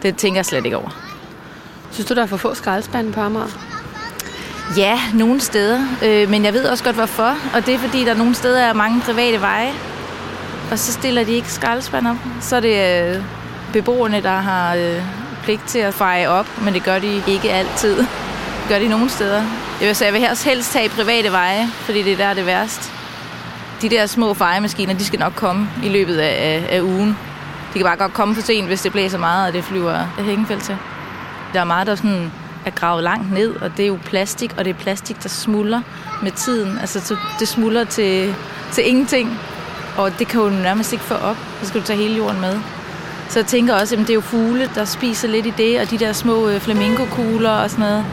det 0.02 0.16
tænker 0.16 0.38
jeg 0.38 0.46
slet 0.46 0.64
ikke 0.64 0.76
over. 0.76 0.90
Synes 1.90 2.06
du, 2.06 2.14
der 2.14 2.22
er 2.22 2.26
for 2.26 2.36
få 2.36 2.54
skraldespande 2.54 3.12
på 3.12 3.20
Amager? 3.20 3.67
Ja, 4.76 4.98
nogle 5.14 5.40
steder. 5.40 5.80
Øh, 6.04 6.30
men 6.30 6.44
jeg 6.44 6.52
ved 6.52 6.64
også 6.64 6.84
godt, 6.84 6.96
hvorfor. 6.96 7.34
Og 7.54 7.66
det 7.66 7.74
er, 7.74 7.78
fordi 7.78 8.04
der 8.04 8.14
nogle 8.14 8.34
steder 8.34 8.60
er 8.60 8.72
mange 8.72 9.00
private 9.00 9.40
veje. 9.40 9.72
Og 10.70 10.78
så 10.78 10.92
stiller 10.92 11.24
de 11.24 11.32
ikke 11.32 11.52
skraldespand 11.52 12.06
op. 12.06 12.16
Så 12.40 12.56
er 12.56 12.60
det 12.60 13.16
øh, 13.16 13.22
beboerne, 13.72 14.22
der 14.22 14.36
har 14.36 14.74
øh, 14.74 15.02
pligt 15.42 15.64
til 15.66 15.78
at 15.78 15.94
feje 15.94 16.28
op, 16.28 16.46
men 16.62 16.74
det 16.74 16.84
gør 16.84 16.98
de 16.98 17.22
ikke 17.28 17.52
altid. 17.52 17.96
Det 17.96 18.06
gør 18.68 18.78
de 18.78 18.88
nogle 18.88 19.10
steder. 19.10 19.42
Jeg 19.80 19.88
vil, 19.88 19.96
så 19.96 20.04
jeg 20.04 20.12
vil 20.12 20.28
helst 20.44 20.72
tage 20.72 20.88
private 20.88 21.32
veje, 21.32 21.66
fordi 21.80 22.02
det 22.02 22.12
er 22.12 22.16
der 22.16 22.34
det 22.34 22.46
værst. 22.46 22.92
De 23.82 23.88
der 23.88 24.06
små 24.06 24.34
fejemaskiner, 24.34 24.94
de 24.94 25.04
skal 25.04 25.18
nok 25.18 25.32
komme 25.34 25.68
i 25.84 25.88
løbet 25.88 26.16
af, 26.16 26.62
af, 26.70 26.76
af 26.76 26.80
ugen. 26.80 27.18
De 27.74 27.78
kan 27.78 27.84
bare 27.84 27.96
godt 27.96 28.12
komme 28.12 28.34
for 28.34 28.42
sent, 28.42 28.66
hvis 28.66 28.82
det 28.82 28.92
blæser 28.92 29.18
meget, 29.18 29.46
og 29.46 29.52
det 29.52 29.64
flyver 29.64 29.94
af 30.18 30.24
hængefelt 30.24 30.62
til. 30.62 30.76
Der 31.52 31.60
er 31.60 31.64
meget, 31.64 31.86
der 31.86 31.94
sådan 31.94 32.32
er 32.66 32.70
gravet 32.70 33.04
langt 33.04 33.32
ned, 33.32 33.56
og 33.56 33.70
det 33.76 33.82
er 33.82 33.86
jo 33.86 33.98
plastik, 34.04 34.54
og 34.58 34.64
det 34.64 34.70
er 34.70 34.78
plastik, 34.78 35.22
der 35.22 35.28
smuldrer 35.28 35.82
med 36.22 36.32
tiden. 36.32 36.78
Altså, 36.78 37.14
det 37.40 37.48
smuldrer 37.48 37.84
til, 37.84 38.34
til 38.72 38.88
ingenting, 38.88 39.38
og 39.98 40.18
det 40.18 40.28
kan 40.28 40.40
jo 40.40 40.48
nærmest 40.48 40.92
ikke 40.92 41.04
få 41.04 41.14
op. 41.14 41.36
Så 41.60 41.68
skal 41.68 41.80
du 41.80 41.86
tage 41.86 41.98
hele 41.98 42.16
jorden 42.16 42.40
med. 42.40 42.60
Så 43.28 43.38
jeg 43.38 43.46
tænker 43.46 43.74
også, 43.74 43.94
at 43.94 44.00
det 44.00 44.10
er 44.10 44.14
jo 44.14 44.20
fugle, 44.20 44.70
der 44.74 44.84
spiser 44.84 45.28
lidt 45.28 45.46
i 45.46 45.52
det, 45.56 45.80
og 45.80 45.90
de 45.90 45.98
der 45.98 46.12
små 46.12 46.48
øh, 46.48 46.60
flamingokugler 46.60 47.50
og 47.50 47.70
sådan 47.70 47.84
noget. 47.84 48.04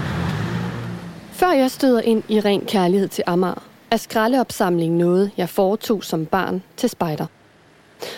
Før 1.32 1.52
jeg 1.52 1.72
støder 1.72 2.02
ind 2.02 2.24
i 2.28 2.40
ren 2.40 2.62
kærlighed 2.68 3.08
til 3.08 3.24
Amager, 3.28 3.64
er 3.92 3.98
skraldeopsamling 3.98 4.96
noget, 4.96 5.32
jeg 5.38 5.50
foretog 5.50 6.04
som 6.04 6.26
barn 6.26 6.64
til 6.78 6.90
spejder. 6.90 7.26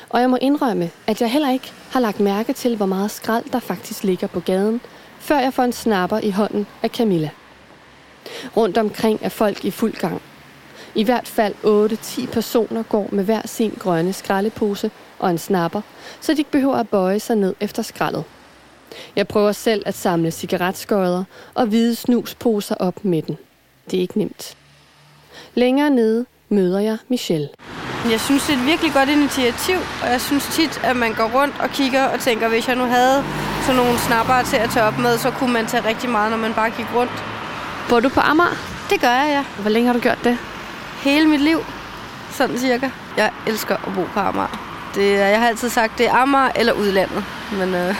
Og 0.10 0.22
jeg 0.22 0.30
må 0.30 0.38
indrømme, 0.42 0.90
at 1.08 1.22
jeg 1.22 1.32
heller 1.32 1.52
ikke 1.52 1.72
har 1.92 2.00
lagt 2.00 2.20
mærke 2.20 2.54
til, 2.54 2.76
hvor 2.76 2.86
meget 2.86 3.12
skrald 3.12 3.44
der 3.54 3.60
faktisk 3.60 4.04
ligger 4.04 4.28
på 4.28 4.40
gaden, 4.40 4.82
før 5.28 5.40
jeg 5.40 5.54
får 5.54 5.64
en 5.64 5.74
snapper 5.74 6.20
i 6.20 6.30
hånden 6.30 6.68
af 6.84 6.90
Camilla. 6.90 7.30
Rundt 8.58 8.78
omkring 8.78 9.20
er 9.22 9.30
folk 9.30 9.66
i 9.66 9.72
fuld 9.72 9.94
gang. 9.94 10.22
I 10.96 11.04
hvert 11.04 11.28
fald 11.28 11.54
8-10 11.64 12.32
personer 12.32 12.84
går 12.84 13.10
med 13.12 13.24
hver 13.24 13.42
sin 13.46 13.74
grønne 13.80 14.14
skraldepose 14.14 14.92
og 15.20 15.30
en 15.30 15.38
snapper, 15.38 15.82
så 16.22 16.34
de 16.34 16.38
ikke 16.38 16.52
behøver 16.52 16.76
at 16.76 16.90
bøje 16.90 17.20
sig 17.20 17.36
ned 17.36 17.56
efter 17.60 17.84
skraldet. 17.84 18.24
Jeg 19.16 19.28
prøver 19.28 19.52
selv 19.52 19.84
at 19.86 19.96
samle 19.96 20.32
cigaretskøjder 20.32 21.24
og 21.54 21.66
hvide 21.66 21.96
snusposer 21.96 22.76
op 22.76 23.06
med 23.06 23.22
den. 23.22 23.38
Det 23.92 23.98
er 23.98 24.02
ikke 24.02 24.18
nemt. 24.18 24.58
Længere 25.56 25.90
nede 25.90 26.26
møder 26.50 26.80
jeg 26.80 26.98
Michelle. 27.08 27.50
Jeg 28.12 28.20
synes, 28.20 28.44
det 28.48 28.56
er 28.56 28.60
et 28.60 28.66
virkelig 28.66 28.94
godt 28.94 29.10
initiativ, 29.10 29.78
og 30.04 30.10
jeg 30.10 30.22
synes 30.22 30.46
tit, 30.52 30.84
at 30.84 30.96
man 30.96 31.14
går 31.14 31.42
rundt 31.42 31.56
og 31.60 31.70
kigger 31.70 32.04
og 32.04 32.20
tænker, 32.20 32.50
hvis 32.50 32.68
jeg 32.68 32.76
nu 32.76 32.84
havde 32.84 33.24
sådan 33.68 33.82
nogle 33.82 34.00
snapper 34.00 34.42
til 34.42 34.58
at 34.58 34.70
tage 34.70 34.86
op 34.86 34.98
med, 34.98 35.18
så 35.18 35.32
kunne 35.32 35.54
man 35.54 35.66
tage 35.66 35.88
rigtig 35.88 36.10
meget, 36.10 36.32
når 36.32 36.38
man 36.38 36.54
bare 36.54 36.70
gik 36.70 36.86
rundt. 36.96 37.24
Bor 37.90 38.00
du 38.00 38.10
på 38.10 38.20
Amager? 38.20 38.56
Det 38.90 39.02
gør 39.02 39.12
jeg, 39.12 39.28
ja. 39.30 39.62
Hvor 39.62 39.70
længe 39.70 39.88
har 39.88 39.94
du 39.94 40.00
gjort 40.00 40.24
det? 40.24 40.38
Hele 41.02 41.28
mit 41.28 41.42
liv, 41.42 41.66
sådan 42.32 42.58
cirka. 42.58 42.90
Jeg 43.18 43.32
elsker 43.48 43.76
at 43.76 43.94
bo 43.96 44.02
på 44.14 44.20
Amager. 44.20 44.60
Det, 44.96 45.12
jeg 45.12 45.40
har 45.40 45.48
altid 45.48 45.70
sagt, 45.70 45.98
det 45.98 46.06
er 46.06 46.14
Amager 46.14 46.50
eller 46.56 46.74
udlandet. 46.74 47.24
Men, 47.52 47.76
øh, 47.76 47.96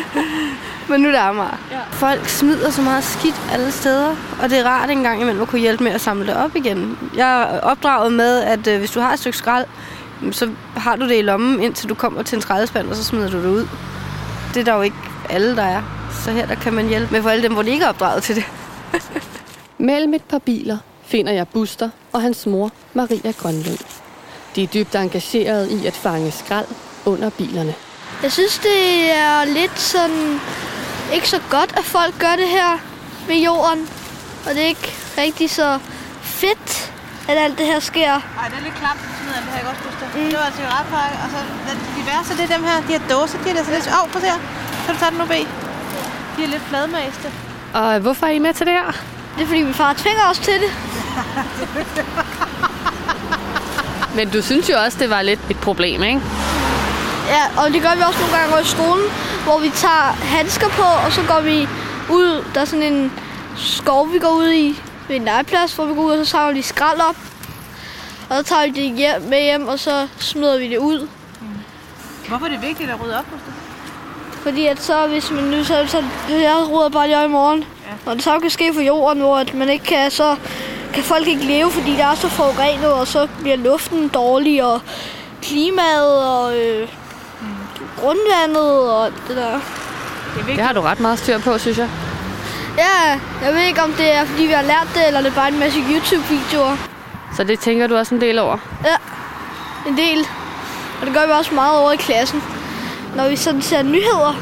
men 0.88 1.00
nu 1.00 1.08
er 1.08 1.12
det 1.12 1.18
Amager. 1.18 1.58
Ja. 1.70 1.78
Folk 1.90 2.28
smider 2.28 2.70
så 2.70 2.82
meget 2.82 3.04
skidt 3.04 3.40
alle 3.52 3.72
steder, 3.72 4.16
og 4.42 4.50
det 4.50 4.58
er 4.58 4.64
rart 4.64 4.90
en 4.90 5.02
gang 5.02 5.20
imellem 5.20 5.42
at 5.42 5.48
kunne 5.48 5.60
hjælpe 5.60 5.84
med 5.84 5.92
at 5.92 6.00
samle 6.00 6.26
det 6.26 6.36
op 6.36 6.56
igen. 6.56 6.98
Jeg 7.16 7.42
er 7.42 7.60
opdraget 7.60 8.12
med, 8.12 8.42
at 8.42 8.66
øh, 8.66 8.78
hvis 8.78 8.90
du 8.90 9.00
har 9.00 9.12
et 9.12 9.18
stykke 9.18 9.38
skrald, 9.38 9.64
så 10.32 10.50
har 10.76 10.96
du 10.96 11.08
det 11.08 11.18
i 11.18 11.22
lommen, 11.22 11.60
indtil 11.62 11.88
du 11.88 11.94
kommer 11.94 12.22
til 12.22 12.36
en 12.36 12.42
skraldespand, 12.42 12.88
og 12.88 12.96
så 12.96 13.04
smider 13.04 13.30
du 13.30 13.38
det 13.42 13.48
ud. 13.48 13.66
Det 14.54 14.60
er 14.60 14.64
der 14.64 14.74
jo 14.74 14.82
ikke 14.82 14.96
alle, 15.30 15.56
der 15.56 15.62
er. 15.62 15.82
Så 16.24 16.30
her 16.30 16.46
der 16.46 16.54
kan 16.54 16.72
man 16.72 16.88
hjælpe 16.88 17.12
med 17.12 17.22
for 17.22 17.30
alle 17.30 17.42
dem, 17.42 17.52
hvor 17.52 17.62
de 17.62 17.70
ikke 17.70 17.84
er 17.84 17.88
opdraget 17.88 18.22
til 18.22 18.36
det. 18.36 18.44
Mellem 19.78 20.14
et 20.14 20.24
par 20.24 20.38
biler 20.38 20.78
finder 21.02 21.32
jeg 21.32 21.48
Buster 21.48 21.90
og 22.12 22.22
hans 22.22 22.46
mor, 22.46 22.70
Maria 22.94 23.32
Grønlund. 23.32 23.78
De 24.56 24.62
er 24.62 24.66
dybt 24.66 24.94
engageret 24.94 25.70
i 25.70 25.86
at 25.86 25.94
fange 25.94 26.30
skrald 26.30 26.66
under 27.04 27.30
bilerne. 27.30 27.74
Jeg 28.22 28.32
synes, 28.32 28.58
det 28.58 29.10
er 29.10 29.44
lidt 29.44 29.80
sådan 29.80 30.40
ikke 31.14 31.28
så 31.28 31.40
godt, 31.50 31.74
at 31.76 31.84
folk 31.84 32.18
gør 32.18 32.36
det 32.36 32.48
her 32.48 32.78
med 33.28 33.36
jorden. 33.36 33.88
Og 34.46 34.54
det 34.54 34.62
er 34.62 34.66
ikke 34.66 34.92
rigtig 35.18 35.50
så 35.50 35.78
fedt, 36.22 36.91
at 37.28 37.36
alt 37.44 37.58
det 37.58 37.66
her 37.66 37.80
sker. 37.80 38.12
Nej, 38.38 38.46
det 38.50 38.56
er 38.60 38.64
lidt 38.68 38.78
klamt, 38.82 39.00
sådan 39.18 39.32
alt 39.36 39.44
det 39.46 39.52
her, 39.52 39.58
ikke 39.62 39.70
også, 39.72 39.82
Buster? 39.86 40.06
Mm. 40.14 40.28
Det 40.32 40.38
var 40.42 40.46
en 40.52 40.56
cigaretpakke, 40.60 41.16
og 41.24 41.28
så 41.34 41.38
de 41.96 42.02
værste, 42.10 42.32
det 42.38 42.44
er 42.48 42.52
dem 42.56 42.64
her, 42.68 42.76
de 42.88 42.92
her 42.96 43.02
dåser, 43.14 43.36
de 43.42 43.46
er 43.50 43.54
der 43.58 43.64
så 43.68 43.72
lidt... 43.76 43.86
Åh, 43.96 44.02
oh, 44.02 44.06
prøv 44.12 44.22
her. 44.30 44.38
Kan 44.84 44.90
du 44.94 44.98
tage 45.00 45.10
den 45.10 45.18
nu, 45.22 45.26
B? 45.32 45.34
De 46.34 46.38
er 46.46 46.50
lidt 46.54 46.64
fladmæste. 46.70 47.26
Og 47.74 47.98
hvorfor 48.04 48.26
er 48.26 48.30
I 48.30 48.38
med 48.38 48.54
til 48.54 48.66
det 48.66 48.74
her? 48.80 48.88
Det 49.34 49.42
er, 49.42 49.46
fordi 49.46 49.62
min 49.62 49.74
far 49.74 49.92
tvinger 49.92 50.24
os 50.30 50.38
til 50.38 50.54
det. 50.64 50.72
Men 54.16 54.30
du 54.30 54.42
synes 54.42 54.70
jo 54.70 54.74
også, 54.84 54.98
det 54.98 55.10
var 55.10 55.22
lidt 55.22 55.40
et 55.50 55.56
problem, 55.56 56.02
ikke? 56.02 56.20
Ja, 57.28 57.62
og 57.62 57.72
det 57.72 57.82
gør 57.82 57.94
vi 57.96 58.02
også 58.02 58.20
nogle 58.20 58.36
gange 58.36 58.62
i 58.62 58.64
skolen, 58.64 59.04
hvor 59.44 59.58
vi 59.58 59.70
tager 59.70 60.16
handsker 60.36 60.68
på, 60.68 60.82
og 61.06 61.12
så 61.12 61.20
går 61.28 61.40
vi 61.40 61.68
ud. 62.10 62.44
Der 62.54 62.60
er 62.60 62.64
sådan 62.64 62.92
en 62.92 63.12
skov, 63.56 64.12
vi 64.12 64.18
går 64.18 64.28
ud 64.28 64.52
i 64.52 64.82
ved 65.08 65.16
en 65.16 65.24
legeplads, 65.24 65.74
hvor 65.74 65.84
vi 65.84 65.94
går 65.94 66.02
ud, 66.02 66.12
og 66.12 66.26
så 66.26 66.32
tager 66.32 66.52
vi 66.52 66.62
skrald 66.62 67.00
op. 67.00 67.16
Og 68.30 68.36
så 68.36 68.42
tager 68.42 68.66
vi 68.66 68.70
det 68.70 68.96
hjem, 68.96 69.22
med 69.22 69.42
hjem, 69.42 69.68
og 69.68 69.78
så 69.78 70.08
smider 70.18 70.58
vi 70.58 70.68
det 70.68 70.78
ud. 70.78 71.08
Mm. 71.40 71.46
Hvorfor 72.28 72.46
er 72.46 72.50
det 72.50 72.62
vigtigt 72.62 72.90
at 72.90 73.00
rydde 73.04 73.18
op 73.18 73.24
hos 73.30 73.40
dig? 73.46 73.54
Fordi 74.42 74.66
at 74.66 74.82
så, 74.82 75.06
hvis 75.06 75.30
man 75.30 75.44
nu 75.44 75.64
så, 75.64 75.84
så 75.86 76.04
jeg 76.28 76.68
rydder 76.70 76.88
bare 76.88 77.08
lige 77.08 77.24
i 77.24 77.28
morgen, 77.28 77.58
ja. 77.58 78.10
og 78.10 78.16
det 78.16 78.24
så 78.24 78.38
kan 78.38 78.50
ske 78.50 78.74
for 78.74 78.80
jorden, 78.80 79.22
hvor 79.22 79.36
at 79.36 79.54
man 79.54 79.68
ikke 79.68 79.84
kan, 79.84 80.10
så 80.10 80.36
kan 80.94 81.02
folk 81.02 81.28
ikke 81.28 81.44
leve, 81.44 81.70
fordi 81.70 81.96
der 81.96 82.06
er 82.06 82.14
så 82.14 82.28
forurenet, 82.28 82.92
og 82.92 83.06
så 83.06 83.28
bliver 83.40 83.56
luften 83.56 84.08
dårlig, 84.08 84.64
og 84.64 84.80
klimaet, 85.42 86.24
og 86.26 86.58
øh, 86.58 86.88
mm. 87.40 87.46
grundvandet, 88.00 88.90
og 88.90 89.12
det 89.28 89.36
der. 89.36 89.60
Det, 90.36 90.46
det 90.46 90.60
har 90.60 90.72
du 90.72 90.80
ret 90.80 91.00
meget 91.00 91.18
styr 91.18 91.38
på, 91.38 91.58
synes 91.58 91.78
jeg. 91.78 91.88
Ja, 92.78 93.20
jeg 93.44 93.54
ved 93.54 93.60
ikke, 93.60 93.82
om 93.82 93.92
det 93.92 94.14
er, 94.14 94.24
fordi 94.24 94.42
vi 94.42 94.52
har 94.52 94.62
lært 94.62 94.88
det, 94.94 95.06
eller 95.06 95.20
det 95.20 95.30
er 95.30 95.34
bare 95.34 95.48
en 95.48 95.58
masse 95.58 95.78
YouTube-videoer. 95.78 96.76
Så 97.36 97.44
det 97.44 97.60
tænker 97.60 97.86
du 97.86 97.96
også 97.96 98.14
en 98.14 98.20
del 98.20 98.38
over? 98.38 98.58
Ja, 98.84 98.96
en 99.90 99.96
del. 99.96 100.26
Og 101.00 101.06
det 101.06 101.14
gør 101.14 101.26
vi 101.26 101.32
også 101.32 101.54
meget 101.54 101.78
over 101.78 101.92
i 101.92 101.96
klassen. 101.96 102.42
Når 103.16 103.28
vi 103.28 103.36
sådan 103.36 103.62
ser 103.62 103.82
nyheder. 103.82 104.36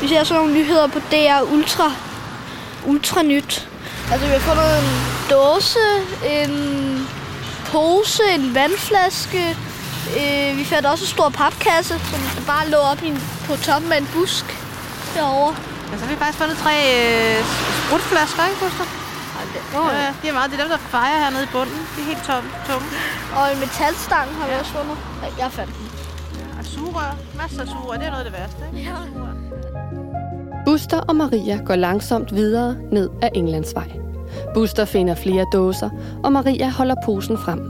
Vi 0.00 0.08
ser 0.08 0.24
sådan 0.24 0.42
nogle 0.42 0.58
nyheder 0.58 0.86
på 0.86 0.98
DR 0.98 1.52
Ultra. 1.52 1.92
Ultra 2.86 3.22
nyt. 3.22 3.68
Altså, 4.12 4.26
vi 4.26 4.32
har 4.32 4.40
fundet 4.40 4.78
en 4.78 4.90
dåse, 5.30 5.88
en 6.42 7.08
pose, 7.66 8.22
en 8.34 8.54
vandflaske. 8.54 9.56
Øh, 10.16 10.58
vi 10.58 10.64
fandt 10.64 10.86
også 10.86 11.04
en 11.04 11.08
stor 11.08 11.28
papkasse, 11.28 12.00
som 12.10 12.44
bare 12.46 12.68
lå 12.68 12.78
op 12.78 13.02
i 13.02 13.08
en, 13.08 13.22
på 13.46 13.56
toppen 13.56 13.92
af 13.92 13.98
en 13.98 14.08
busk 14.14 14.44
derovre. 15.14 15.54
Ja, 15.90 15.94
så 15.98 16.02
har 16.04 16.10
vi 16.14 16.18
faktisk 16.22 16.38
fundet 16.42 16.56
tre 16.64 16.74
øh, 16.96 17.38
sprutflasker, 17.84 18.42
ikke, 18.48 18.60
Buster? 18.64 18.86
Ja, 19.74 19.80
ja, 20.04 20.10
de 20.22 20.28
er 20.28 20.36
meget. 20.38 20.48
Det 20.50 20.56
er 20.58 20.62
dem, 20.64 20.70
der 20.76 20.82
fejrer 20.96 21.18
hernede 21.24 21.44
i 21.48 21.50
bunden. 21.56 21.78
De 21.94 21.98
er 22.02 22.06
helt 22.12 22.24
tomme. 22.30 22.48
tomme. 22.68 22.86
Og 23.38 23.44
en 23.52 23.58
metalstang 23.64 24.28
har 24.38 24.44
vi 24.48 24.54
også 24.60 24.72
fundet. 24.78 24.96
Ja, 25.22 25.28
jeg 25.42 25.50
fandt 25.58 25.72
den. 25.78 25.86
Og 26.58 26.64
sugerør. 26.64 27.12
Masser 27.40 27.60
af 27.62 27.68
sugerør. 27.68 27.96
Det 28.00 28.06
er 28.06 28.12
noget 28.14 28.24
af 28.24 28.30
det 28.30 28.40
værste, 28.40 28.60
ikke? 28.68 28.90
Ja. 28.90 28.96
Buster 30.66 31.00
og 31.08 31.16
Maria 31.16 31.56
går 31.66 31.76
langsomt 31.76 32.34
videre 32.34 32.76
ned 32.92 33.10
ad 33.22 33.28
Englandsvej. 33.34 33.88
Buster 34.54 34.84
finder 34.84 35.14
flere 35.14 35.46
dåser, 35.52 35.90
og 36.24 36.32
Maria 36.32 36.70
holder 36.70 36.94
posen 37.04 37.38
frem. 37.38 37.60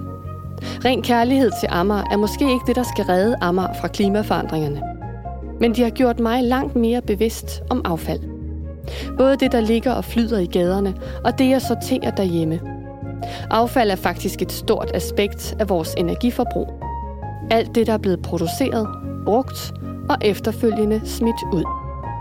Ren 0.84 1.02
kærlighed 1.02 1.50
til 1.60 1.68
Amager 1.70 2.04
er 2.10 2.16
måske 2.16 2.44
ikke 2.52 2.64
det, 2.66 2.76
der 2.76 2.82
skal 2.82 3.04
redde 3.04 3.36
Amager 3.40 3.74
fra 3.80 3.88
klimaforandringerne. 3.88 4.97
Men 5.60 5.74
de 5.74 5.82
har 5.82 5.90
gjort 5.90 6.20
mig 6.20 6.42
langt 6.42 6.76
mere 6.76 7.02
bevidst 7.02 7.62
om 7.70 7.82
affald. 7.84 8.20
Både 9.18 9.36
det, 9.36 9.52
der 9.52 9.60
ligger 9.60 9.92
og 9.92 10.04
flyder 10.04 10.38
i 10.38 10.46
gaderne, 10.46 10.94
og 11.24 11.38
det, 11.38 11.50
jeg 11.50 11.62
sorterer 11.62 12.10
derhjemme. 12.10 12.60
Affald 13.50 13.90
er 13.90 13.96
faktisk 13.96 14.42
et 14.42 14.52
stort 14.52 14.90
aspekt 14.94 15.56
af 15.58 15.68
vores 15.68 15.94
energiforbrug. 15.98 16.68
Alt 17.50 17.74
det, 17.74 17.86
der 17.86 17.92
er 17.92 17.98
blevet 17.98 18.22
produceret, 18.22 18.88
brugt 19.24 19.72
og 20.08 20.16
efterfølgende 20.20 21.00
smidt 21.04 21.42
ud. 21.52 21.64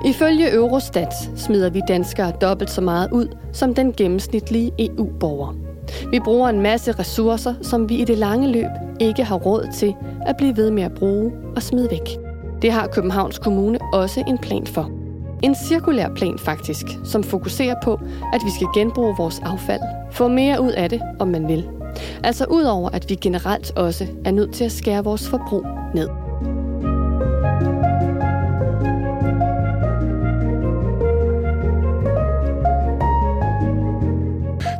Ifølge 0.05 0.53
Eurostat 0.53 1.13
smider 1.35 1.69
vi 1.69 1.81
danskere 1.87 2.31
dobbelt 2.41 2.69
så 2.69 2.81
meget 2.81 3.11
ud 3.11 3.27
som 3.53 3.73
den 3.73 3.93
gennemsnitlige 3.93 4.71
EU-borger. 4.79 5.55
Vi 6.11 6.19
bruger 6.19 6.49
en 6.49 6.61
masse 6.61 6.91
ressourcer, 6.91 7.53
som 7.61 7.89
vi 7.89 7.95
i 7.95 8.05
det 8.05 8.17
lange 8.17 8.51
løb 8.51 8.69
ikke 8.99 9.23
har 9.23 9.35
råd 9.35 9.67
til 9.73 9.95
at 10.25 10.37
blive 10.37 10.57
ved 10.57 10.71
med 10.71 10.83
at 10.83 10.93
bruge 10.93 11.31
og 11.55 11.63
smide 11.63 11.87
væk. 11.91 12.26
Det 12.61 12.71
har 12.71 12.87
Københavns 12.87 13.39
Kommune 13.39 13.79
også 13.93 14.23
en 14.27 14.37
plan 14.37 14.67
for. 14.67 14.91
En 15.43 15.55
cirkulær 15.55 16.09
plan 16.15 16.39
faktisk, 16.39 16.85
som 17.03 17.23
fokuserer 17.23 17.75
på, 17.83 17.93
at 18.33 18.41
vi 18.45 18.51
skal 18.55 18.67
genbruge 18.75 19.15
vores 19.17 19.39
affald. 19.39 19.81
Få 20.11 20.27
mere 20.27 20.61
ud 20.61 20.71
af 20.71 20.89
det, 20.89 21.01
om 21.19 21.27
man 21.27 21.47
vil. 21.47 21.69
Altså 22.23 22.45
udover, 22.45 22.89
at 22.89 23.09
vi 23.09 23.15
generelt 23.15 23.71
også 23.77 24.07
er 24.25 24.31
nødt 24.31 24.53
til 24.53 24.63
at 24.63 24.71
skære 24.71 25.03
vores 25.03 25.29
forbrug 25.29 25.65
ned. 25.95 26.26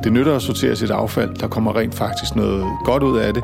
Det 0.08 0.13
nytter 0.13 0.36
at 0.36 0.41
sortere 0.41 0.76
sit 0.76 0.91
affald. 0.91 1.36
Der 1.36 1.48
kommer 1.48 1.76
rent 1.76 1.96
faktisk 1.96 2.36
noget 2.36 2.65
godt 2.86 3.04
ud 3.04 3.17
af 3.17 3.34
det, 3.34 3.43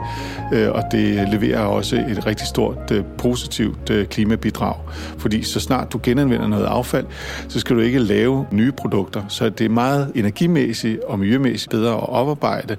øh, 0.54 0.72
og 0.72 0.84
det 0.92 1.30
leverer 1.30 1.60
også 1.60 1.96
et 1.96 2.26
rigtig 2.26 2.48
stort 2.48 2.92
øh, 2.92 3.04
positivt 3.18 3.90
øh, 3.90 4.08
klimabidrag. 4.08 4.76
Fordi 5.18 5.44
så 5.44 5.60
snart 5.60 5.94
du 5.94 6.00
genanvender 6.04 6.48
noget 6.48 6.66
affald, 6.66 7.06
så 7.48 7.60
skal 7.60 7.76
du 7.76 7.82
ikke 7.82 8.00
lave 8.00 8.46
nye 8.52 8.72
produkter. 8.72 9.24
Så 9.28 9.50
det 9.50 9.66
er 9.66 9.70
meget 9.70 10.12
energimæssigt 10.16 11.00
og 11.04 11.20
miljømæssigt 11.20 11.72
bedre 11.72 11.94
at 11.94 12.10
oparbejde 12.10 12.78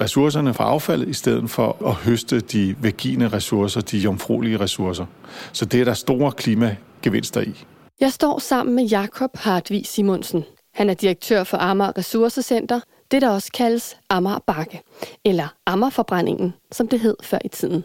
ressourcerne 0.00 0.54
fra 0.54 0.64
affaldet, 0.64 1.08
i 1.08 1.12
stedet 1.12 1.50
for 1.50 1.86
at 1.86 1.94
høste 1.94 2.40
de 2.40 2.74
vegine 2.78 3.28
ressourcer, 3.28 3.80
de 3.80 3.98
jomfruelige 3.98 4.60
ressourcer. 4.60 5.04
Så 5.52 5.64
det 5.64 5.80
er 5.80 5.84
der 5.84 5.94
store 5.94 6.32
klimagevinster 6.32 7.40
i. 7.40 7.64
Jeg 8.00 8.12
står 8.12 8.38
sammen 8.38 8.76
med 8.76 8.84
Jakob 8.84 9.30
Hartvig 9.34 9.86
Simonsen. 9.86 10.44
Han 10.74 10.90
er 10.90 10.94
direktør 10.94 11.44
for 11.44 11.56
Amager 11.56 11.98
Ressourcecenter, 11.98 12.80
det 13.10 13.22
der 13.22 13.28
også 13.28 13.52
kaldes 13.52 13.96
Amager 14.10 14.38
Bakke, 14.46 14.82
eller 15.24 15.54
Amagerforbrændingen, 15.66 16.54
som 16.72 16.88
det 16.88 17.00
hed 17.00 17.16
før 17.22 17.38
i 17.44 17.48
tiden. 17.48 17.84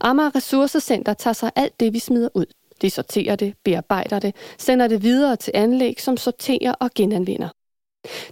Amager 0.00 0.36
Ressourcecenter 0.36 1.14
tager 1.14 1.34
sig 1.34 1.50
alt 1.56 1.80
det, 1.80 1.92
vi 1.92 1.98
smider 1.98 2.28
ud. 2.34 2.46
De 2.82 2.90
sorterer 2.90 3.36
det, 3.36 3.54
bearbejder 3.64 4.18
det, 4.18 4.34
sender 4.58 4.88
det 4.88 5.02
videre 5.02 5.36
til 5.36 5.52
anlæg, 5.54 6.00
som 6.00 6.16
sorterer 6.16 6.72
og 6.72 6.90
genanvender. 6.94 7.48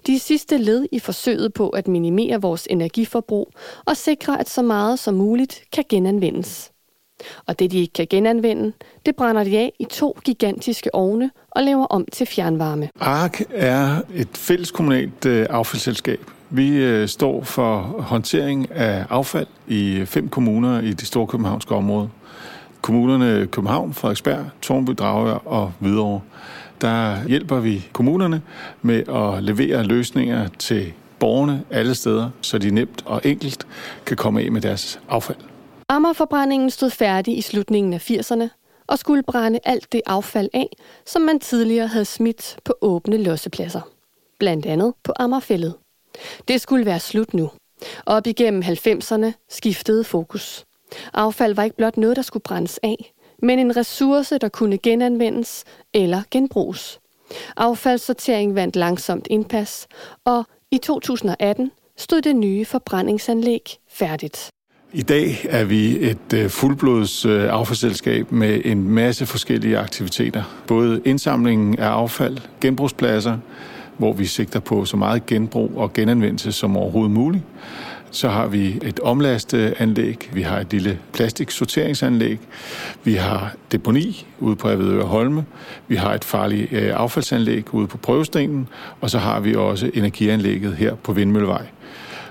De 0.07 0.18
sidste 0.18 0.59
led 0.59 0.87
i 0.92 0.99
forsøget 0.99 1.55
på 1.55 1.68
at 1.68 1.88
minimere 1.88 2.40
vores 2.40 2.66
energiforbrug 2.70 3.53
og 3.87 3.96
sikre, 3.96 4.40
at 4.40 4.49
så 4.49 4.62
meget 4.62 4.99
som 4.99 5.14
muligt 5.14 5.62
kan 5.72 5.85
genanvendes. 5.88 6.72
Og 7.46 7.59
det, 7.59 7.70
de 7.70 7.79
ikke 7.79 7.92
kan 7.92 8.07
genanvende, 8.11 8.72
det 9.07 9.16
brænder 9.16 9.44
de 9.44 9.59
af 9.59 9.72
i 9.79 9.85
to 9.85 10.18
gigantiske 10.24 10.94
ovne 10.94 11.31
og 11.50 11.62
laver 11.62 11.87
om 11.87 12.05
til 12.12 12.26
fjernvarme. 12.26 12.88
ARK 13.00 13.42
er 13.50 14.00
et 14.14 14.29
fælleskommunalt 14.35 15.26
øh, 15.26 15.46
affaldsselskab. 15.50 16.20
Vi 16.50 16.76
øh, 16.76 17.09
står 17.09 17.42
for 17.42 17.79
håndtering 17.81 18.70
af 18.70 19.05
affald 19.11 19.46
i 19.66 19.96
øh, 19.96 20.07
fem 20.07 20.29
kommuner 20.29 20.81
i 20.81 20.92
det 20.92 21.07
store 21.07 21.26
københavnske 21.26 21.74
område. 21.74 22.09
Kommunerne 22.83 23.46
København, 23.46 23.94
Frederiksberg, 23.94 24.44
Tornby, 24.62 24.90
Dragør 24.90 25.35
og 25.35 25.72
Hvidovre. 25.79 26.20
Der 26.81 27.29
hjælper 27.29 27.61
vi 27.61 27.88
kommunerne 27.92 28.42
med 28.83 29.09
at 29.09 29.42
levere 29.42 29.85
løsninger 29.85 30.48
til 30.59 30.92
borgerne 31.18 31.62
alle 31.70 31.94
steder, 31.94 32.31
så 32.40 32.59
de 32.59 32.70
nemt 32.70 33.02
og 33.07 33.20
enkelt 33.24 33.66
kan 34.07 34.16
komme 34.16 34.40
af 34.40 34.52
med 34.52 34.61
deres 34.61 35.00
affald. 35.09 35.56
Amagerforbrændingen 35.88 36.70
stod 36.70 36.90
færdig 36.90 37.38
i 37.38 37.40
slutningen 37.40 37.92
af 37.92 38.11
80'erne 38.11 38.49
og 38.87 38.99
skulle 38.99 39.22
brænde 39.22 39.61
alt 39.64 39.92
det 39.92 40.03
affald 40.07 40.49
af, 40.55 40.68
som 41.07 41.22
man 41.22 41.40
tidligere 41.40 41.87
havde 41.87 42.05
smidt 42.05 42.59
på 42.64 42.75
åbne 42.81 43.16
lossepladser. 43.16 43.81
Blandt 44.38 44.66
andet 44.66 44.94
på 45.05 45.12
Ammerfældet. 45.16 45.75
Det 46.49 46.61
skulle 46.61 46.87
være 46.87 47.01
slut 47.01 47.35
nu. 47.35 47.51
Op 48.07 48.27
igennem 48.27 48.62
90'erne 48.62 49.33
skiftede 49.49 50.05
fokus. 50.05 50.64
Affald 51.14 51.55
var 51.55 51.62
ikke 51.62 51.77
blot 51.77 51.96
noget, 51.96 52.16
der 52.16 52.22
skulle 52.22 52.42
brændes 52.42 52.81
af, 52.83 53.12
men 53.42 53.59
en 53.59 53.77
ressource, 53.77 54.38
der 54.38 54.49
kunne 54.49 54.79
genanvendes 54.79 55.64
eller 55.94 56.22
genbruges. 56.31 57.01
Affaldssortering 57.57 58.55
vandt 58.55 58.77
langsomt 58.77 59.27
indpas, 59.31 59.87
og 60.25 60.44
i 60.70 60.79
2018 60.79 61.72
stod 61.96 62.22
det 62.22 62.37
nye 62.37 62.64
forbrændingsanlæg 62.64 63.77
færdigt. 63.88 64.51
I 64.92 65.03
dag 65.03 65.46
er 65.49 65.64
vi 65.64 66.11
et 66.11 66.33
øh, 66.35 66.51
fuldblods 66.51 67.25
øh, 67.25 67.53
affaldsselskab 67.53 68.33
med 68.33 68.61
en 68.64 68.88
masse 68.88 69.27
forskellige 69.27 69.79
aktiviteter. 69.79 70.42
Både 70.66 71.01
indsamlingen 71.05 71.79
af 71.79 71.88
affald, 71.88 72.38
genbrugspladser, 72.61 73.38
hvor 73.99 74.12
vi 74.12 74.27
sigter 74.27 74.61
på 74.61 74.85
så 74.85 74.96
meget 74.96 75.27
genbrug 75.27 75.72
og 75.77 75.92
genanvendelse 75.92 76.53
som 76.53 76.77
overhovedet 76.77 77.11
muligt. 77.11 77.44
Så 78.11 78.29
har 78.29 78.46
vi 78.46 78.79
et 78.83 79.01
omlasteanlæg, 79.01 80.31
vi 80.33 80.42
har 80.42 80.61
et 80.61 80.72
lille 80.72 80.99
plastiksorteringsanlæg, 81.12 82.38
vi 83.05 83.14
har 83.14 83.55
deponi 83.72 84.27
ude 84.38 84.57
på 84.57 84.68
Avedøre 84.68 85.07
Holme, 85.07 85.44
vi 85.88 85.96
har 85.96 86.14
et 86.14 86.25
farligt 86.25 86.72
øh, 86.72 86.92
affaldsanlæg 86.94 87.75
ude 87.75 87.87
på 87.87 87.96
Prøvestenen, 87.96 88.68
og 89.01 89.11
så 89.11 89.18
har 89.18 89.40
vi 89.40 89.55
også 89.55 89.90
energianlægget 89.94 90.77
her 90.77 90.94
på 90.94 91.12
Vindmøllevej. 91.12 91.66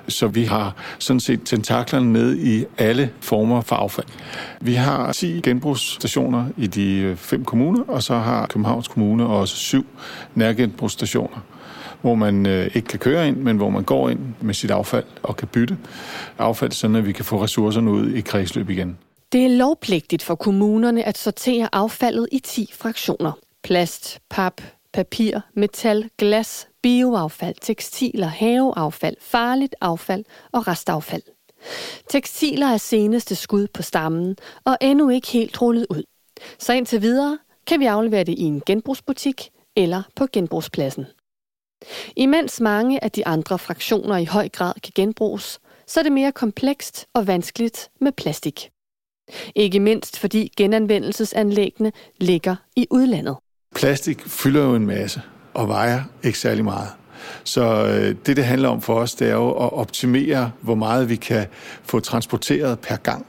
Så 0.07 0.27
vi 0.27 0.43
har 0.43 0.75
sådan 0.99 1.19
set 1.19 1.41
tentaklerne 1.45 2.05
med 2.05 2.37
i 2.37 2.65
alle 2.77 3.09
former 3.19 3.61
for 3.61 3.75
affald. 3.75 4.07
Vi 4.61 4.73
har 4.73 5.11
10 5.11 5.41
genbrugsstationer 5.41 6.45
i 6.57 6.67
de 6.67 6.97
øh, 6.97 7.15
fem 7.15 7.45
kommuner, 7.45 7.83
og 7.87 8.03
så 8.03 8.17
har 8.17 8.47
Københavns 8.47 8.87
Kommune 8.87 9.27
også 9.27 9.55
syv 9.55 9.85
nærgenbrugsstationer 10.35 11.39
hvor 12.01 12.15
man 12.15 12.45
øh, 12.45 12.71
ikke 12.73 12.87
kan 12.87 12.99
køre 12.99 13.27
ind, 13.27 13.37
men 13.37 13.57
hvor 13.57 13.69
man 13.69 13.83
går 13.83 14.09
ind 14.09 14.19
med 14.41 14.53
sit 14.53 14.71
affald 14.71 15.03
og 15.23 15.37
kan 15.37 15.47
bytte 15.47 15.77
affald, 16.37 16.71
så 16.71 16.87
vi 16.87 17.11
kan 17.11 17.25
få 17.25 17.43
ressourcerne 17.43 17.91
ud 17.91 18.11
i 18.11 18.21
kredsløb 18.21 18.69
igen. 18.69 18.97
Det 19.31 19.45
er 19.45 19.49
lovpligtigt 19.49 20.23
for 20.23 20.35
kommunerne 20.35 21.03
at 21.03 21.17
sortere 21.17 21.69
affaldet 21.71 22.27
i 22.31 22.39
10 22.39 22.69
fraktioner. 22.73 23.31
Plast, 23.63 24.19
pap, 24.29 24.61
papir, 24.93 25.39
metal, 25.55 26.09
glas, 26.17 26.67
bioaffald, 26.85 27.55
tekstiler, 27.61 28.27
haveaffald, 28.27 29.15
farligt 29.21 29.75
affald 29.81 30.25
og 30.51 30.67
restaffald. 30.67 31.21
Tekstiler 32.09 32.67
er 32.67 32.77
seneste 32.77 33.35
skud 33.35 33.67
på 33.67 33.81
stammen 33.81 34.37
og 34.65 34.77
endnu 34.81 35.09
ikke 35.09 35.27
helt 35.27 35.61
rullet 35.61 35.87
ud. 35.89 36.03
Så 36.59 36.73
indtil 36.73 37.01
videre 37.01 37.37
kan 37.67 37.79
vi 37.79 37.85
aflevere 37.85 38.23
det 38.23 38.39
i 38.39 38.41
en 38.41 38.61
genbrugsbutik 38.65 39.49
eller 39.75 40.03
på 40.15 40.27
genbrugspladsen. 40.33 41.05
Imens 42.15 42.61
mange 42.61 43.03
af 43.03 43.11
de 43.11 43.27
andre 43.27 43.59
fraktioner 43.59 44.17
i 44.17 44.25
høj 44.25 44.49
grad 44.49 44.73
kan 44.83 44.91
genbruges, 44.95 45.59
så 45.87 45.99
er 45.99 46.03
det 46.03 46.11
mere 46.11 46.31
komplekst 46.31 47.05
og 47.13 47.27
vanskeligt 47.27 47.89
med 48.01 48.11
plastik. 48.11 48.69
Ikke 49.55 49.79
mindst 49.79 50.19
fordi 50.19 50.51
genanvendelsesanlæggene 50.57 51.91
ligger 52.17 52.55
i 52.75 52.87
udlandet. 52.91 53.37
Plastik 53.75 54.21
fylder 54.21 54.63
jo 54.63 54.75
en 54.75 54.85
masse 54.85 55.21
og 55.55 55.67
vejer 55.67 56.03
ikke 56.23 56.39
særlig 56.39 56.63
meget. 56.63 56.89
Så 57.43 57.85
øh, 57.85 58.15
det, 58.25 58.37
det 58.37 58.45
handler 58.45 58.69
om 58.69 58.81
for 58.81 58.93
os, 58.93 59.15
det 59.15 59.29
er 59.29 59.33
jo 59.33 59.51
at 59.51 59.73
optimere, 59.73 60.51
hvor 60.61 60.75
meget 60.75 61.09
vi 61.09 61.15
kan 61.15 61.45
få 61.83 61.99
transporteret 61.99 62.79
per 62.79 62.95
gang. 62.95 63.25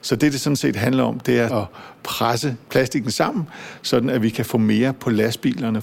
Så 0.00 0.16
det, 0.16 0.32
det 0.32 0.40
sådan 0.40 0.56
set 0.56 0.76
handler 0.76 1.04
om, 1.04 1.20
det 1.20 1.40
er 1.40 1.62
at 1.62 1.66
presse 2.02 2.56
plastikken 2.70 3.10
sammen, 3.10 3.48
sådan 3.82 4.10
at 4.10 4.22
vi 4.22 4.30
kan 4.30 4.44
få 4.44 4.58
mere 4.58 4.92
på 4.92 5.10
lastbilerne. 5.10 5.82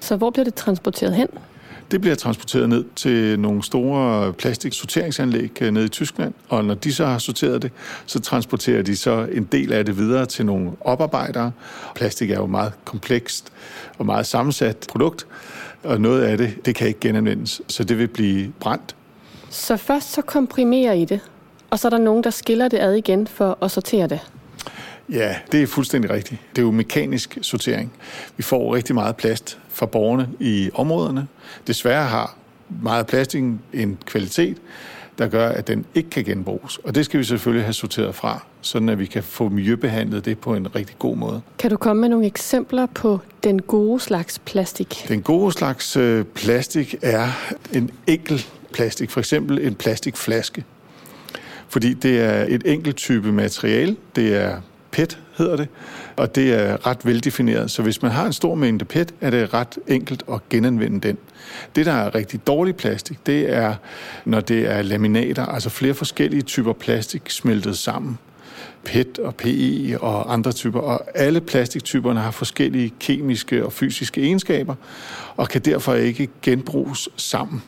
Så 0.00 0.16
hvor 0.16 0.30
bliver 0.30 0.44
det 0.44 0.54
transporteret 0.54 1.14
hen? 1.14 1.28
Det 1.90 2.00
bliver 2.00 2.16
transporteret 2.16 2.68
ned 2.68 2.84
til 2.96 3.40
nogle 3.40 3.62
store 3.62 4.32
plastiksorteringsanlæg 4.32 5.62
øh, 5.62 5.70
nede 5.72 5.84
i 5.84 5.88
Tyskland, 5.88 6.34
og 6.48 6.64
når 6.64 6.74
de 6.74 6.94
så 6.94 7.06
har 7.06 7.18
sorteret 7.18 7.62
det, 7.62 7.72
så 8.06 8.20
transporterer 8.20 8.82
de 8.82 8.96
så 8.96 9.28
en 9.32 9.44
del 9.44 9.72
af 9.72 9.84
det 9.84 9.98
videre 9.98 10.26
til 10.26 10.46
nogle 10.46 10.70
oparbejdere. 10.80 11.52
Plastik 11.94 12.30
er 12.30 12.36
jo 12.36 12.46
meget 12.46 12.72
komplekst 12.84 13.52
og 13.98 14.06
meget 14.06 14.26
sammensat 14.26 14.86
produkt, 14.88 15.26
og 15.82 16.00
noget 16.00 16.22
af 16.22 16.38
det, 16.38 16.66
det 16.66 16.74
kan 16.74 16.88
ikke 16.88 17.00
genanvendes, 17.00 17.62
så 17.68 17.84
det 17.84 17.98
vil 17.98 18.08
blive 18.08 18.52
brændt. 18.60 18.96
Så 19.50 19.76
først 19.76 20.12
så 20.12 20.22
komprimerer 20.22 20.92
I 20.92 21.04
det, 21.04 21.20
og 21.70 21.78
så 21.78 21.88
er 21.88 21.90
der 21.90 21.98
nogen, 21.98 22.24
der 22.24 22.30
skiller 22.30 22.68
det 22.68 22.78
ad 22.78 22.94
igen 22.94 23.26
for 23.26 23.58
at 23.62 23.70
sortere 23.70 24.06
det? 24.06 24.20
Ja, 25.08 25.36
det 25.52 25.62
er 25.62 25.66
fuldstændig 25.66 26.10
rigtigt. 26.10 26.40
Det 26.50 26.62
er 26.62 26.66
jo 26.66 26.70
mekanisk 26.70 27.38
sortering. 27.42 27.92
Vi 28.36 28.42
får 28.42 28.74
rigtig 28.74 28.94
meget 28.94 29.16
plast 29.16 29.58
fra 29.68 29.86
borgerne 29.86 30.28
i 30.40 30.70
områderne. 30.74 31.26
Desværre 31.66 32.06
har 32.06 32.36
meget 32.82 33.06
plastik 33.06 33.42
en 33.72 33.98
kvalitet, 34.06 34.56
der 35.18 35.28
gør, 35.28 35.48
at 35.48 35.68
den 35.68 35.84
ikke 35.94 36.10
kan 36.10 36.24
genbruges. 36.24 36.78
Og 36.78 36.94
det 36.94 37.04
skal 37.04 37.20
vi 37.20 37.24
selvfølgelig 37.24 37.64
have 37.64 37.72
sorteret 37.72 38.14
fra, 38.14 38.44
sådan 38.60 38.88
at 38.88 38.98
vi 38.98 39.06
kan 39.06 39.22
få 39.22 39.48
miljøbehandlet 39.48 40.24
det 40.24 40.38
på 40.38 40.54
en 40.54 40.74
rigtig 40.74 40.98
god 40.98 41.16
måde. 41.16 41.40
Kan 41.58 41.70
du 41.70 41.76
komme 41.76 42.00
med 42.00 42.08
nogle 42.08 42.26
eksempler 42.26 42.86
på 42.94 43.20
den 43.44 43.62
gode 43.62 44.00
slags 44.00 44.38
plastik? 44.38 45.04
Den 45.08 45.22
gode 45.22 45.52
slags 45.52 45.96
øh, 45.96 46.24
plastik 46.24 46.94
er 47.02 47.28
en 47.72 47.90
enkel 48.06 48.46
plastik, 48.72 49.10
for 49.10 49.20
eksempel 49.20 49.66
en 49.66 49.74
plastikflaske. 49.74 50.64
Fordi 51.68 51.94
det 51.94 52.20
er 52.20 52.44
et 52.48 52.62
enkelt 52.66 52.96
type 52.96 53.32
materiale. 53.32 53.96
Det 54.16 54.36
er 54.36 54.60
PET 54.94 55.18
hedder 55.38 55.56
det, 55.56 55.68
og 56.16 56.34
det 56.34 56.54
er 56.54 56.86
ret 56.86 57.06
veldefineret. 57.06 57.70
Så 57.70 57.82
hvis 57.82 58.02
man 58.02 58.10
har 58.10 58.26
en 58.26 58.32
stor 58.32 58.54
mængde 58.54 58.84
PET, 58.84 59.14
er 59.20 59.30
det 59.30 59.54
ret 59.54 59.78
enkelt 59.86 60.22
at 60.32 60.48
genanvende 60.50 61.08
den. 61.08 61.18
Det, 61.76 61.86
der 61.86 61.92
er 61.92 62.14
rigtig 62.14 62.46
dårlig 62.46 62.76
plastik, 62.76 63.18
det 63.26 63.52
er, 63.52 63.74
når 64.24 64.40
det 64.40 64.70
er 64.70 64.82
laminater, 64.82 65.46
altså 65.46 65.70
flere 65.70 65.94
forskellige 65.94 66.42
typer 66.42 66.72
plastik 66.72 67.30
smeltet 67.30 67.78
sammen. 67.78 68.18
PET 68.84 69.18
og 69.18 69.34
PE 69.34 69.98
og 70.00 70.32
andre 70.32 70.52
typer. 70.52 70.80
Og 70.80 71.00
alle 71.14 71.40
plastiktyperne 71.40 72.20
har 72.20 72.30
forskellige 72.30 72.92
kemiske 73.00 73.66
og 73.66 73.72
fysiske 73.72 74.20
egenskaber, 74.20 74.74
og 75.36 75.48
kan 75.48 75.60
derfor 75.60 75.94
ikke 75.94 76.28
genbruges 76.42 77.08
sammen. 77.16 77.62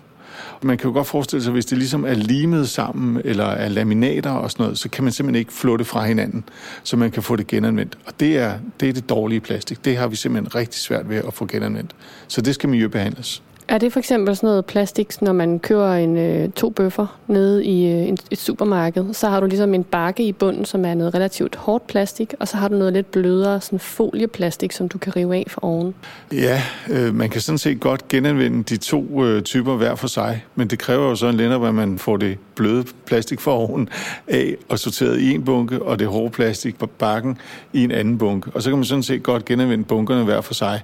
Man 0.63 0.79
kan 0.79 0.89
jo 0.89 0.95
godt 0.95 1.07
forestille 1.07 1.43
sig, 1.43 1.53
hvis 1.53 1.67
det 1.67 1.79
ligesom 1.79 2.05
er 2.05 2.15
limet 2.15 2.69
sammen, 2.69 3.23
eller 3.25 3.45
er 3.45 3.69
laminater 3.69 4.31
og 4.31 4.51
sådan 4.51 4.63
noget, 4.63 4.79
så 4.79 4.89
kan 4.89 5.05
man 5.05 5.13
simpelthen 5.13 5.41
ikke 5.41 5.53
flå 5.53 5.77
det 5.77 5.87
fra 5.87 6.05
hinanden, 6.05 6.45
så 6.83 6.97
man 6.97 7.11
kan 7.11 7.23
få 7.23 7.37
det 7.37 7.47
genanvendt. 7.47 7.99
Og 8.07 8.21
det 8.21 8.39
er 8.39 8.59
det, 8.81 8.89
er 8.89 8.93
det 8.93 9.09
dårlige 9.09 9.41
plastik. 9.41 9.85
Det 9.85 9.97
har 9.97 10.09
vi 10.09 10.17
simpelthen 10.17 10.55
rigtig 10.55 10.81
svært 10.81 11.09
ved 11.09 11.17
at 11.17 11.35
få 11.35 11.47
genanvendt. 11.47 11.91
Så 12.29 12.41
det 12.41 12.55
skal 12.55 12.69
miljøbehandles. 12.69 13.43
Er 13.69 13.79
det 13.79 13.93
for 13.93 13.99
eksempel 13.99 14.37
sådan 14.37 14.47
noget 14.47 14.67
plastik, 14.67 15.23
når 15.23 15.33
man 15.33 15.59
kører 15.59 15.97
en, 15.97 16.17
øh, 16.17 16.49
to 16.51 16.71
bøffer 16.71 17.19
nede 17.27 17.65
i 17.65 17.87
øh, 17.93 18.09
en, 18.09 18.19
et 18.31 18.39
supermarked, 18.39 19.15
så 19.15 19.29
har 19.29 19.41
du 19.41 19.47
ligesom 19.47 19.75
en 19.75 19.85
bakke 19.85 20.23
i 20.23 20.33
bunden, 20.33 20.65
som 20.65 20.85
er 20.85 20.95
noget 20.95 21.15
relativt 21.15 21.57
hårdt 21.57 21.87
plastik, 21.87 22.35
og 22.41 22.49
så 22.49 22.57
har 22.57 22.69
du 22.69 22.77
noget 22.77 22.93
lidt 22.93 23.11
blødere 23.11 23.61
sådan 23.61 23.79
folieplastik, 23.79 24.73
som 24.73 24.89
du 24.89 24.99
kan 24.99 25.17
rive 25.17 25.37
af 25.37 25.45
for 25.49 25.65
oven? 25.65 25.95
Ja, 26.33 26.63
øh, 26.91 27.15
man 27.15 27.31
kan 27.31 27.41
sådan 27.41 27.59
set 27.59 27.81
godt 27.81 28.09
genanvende 28.09 28.63
de 28.63 28.77
to 28.77 29.25
øh, 29.25 29.43
typer 29.43 29.77
hver 29.77 29.95
for 29.95 30.07
sig, 30.07 30.45
men 30.55 30.69
det 30.69 30.79
kræver 30.79 31.09
jo 31.09 31.17
så 31.17 31.27
en 31.27 31.37
lænder, 31.37 31.59
hvor 31.59 31.73
man 31.73 31.99
får 31.99 32.17
det 32.17 32.39
bløde 32.55 32.85
plastik 33.07 33.41
for 33.41 33.53
oven 33.53 33.89
af 34.29 34.57
og 34.69 34.79
sorteret 34.79 35.21
i 35.21 35.35
en 35.35 35.45
bunke, 35.45 35.83
og 35.83 35.99
det 35.99 36.07
hårde 36.07 36.31
plastik 36.31 36.79
på 36.79 36.87
bakken 36.87 37.39
i 37.73 37.85
en 37.85 37.91
anden 37.91 38.19
bunke. 38.19 38.51
Og 38.55 38.63
så 38.63 38.71
kan 38.71 38.79
man 38.79 38.85
sådan 38.85 39.03
set 39.03 39.23
godt 39.23 39.45
genanvende 39.45 39.85
bunkerne 39.85 40.25
hver 40.25 40.41
for 40.41 40.55
sig. 40.55 40.81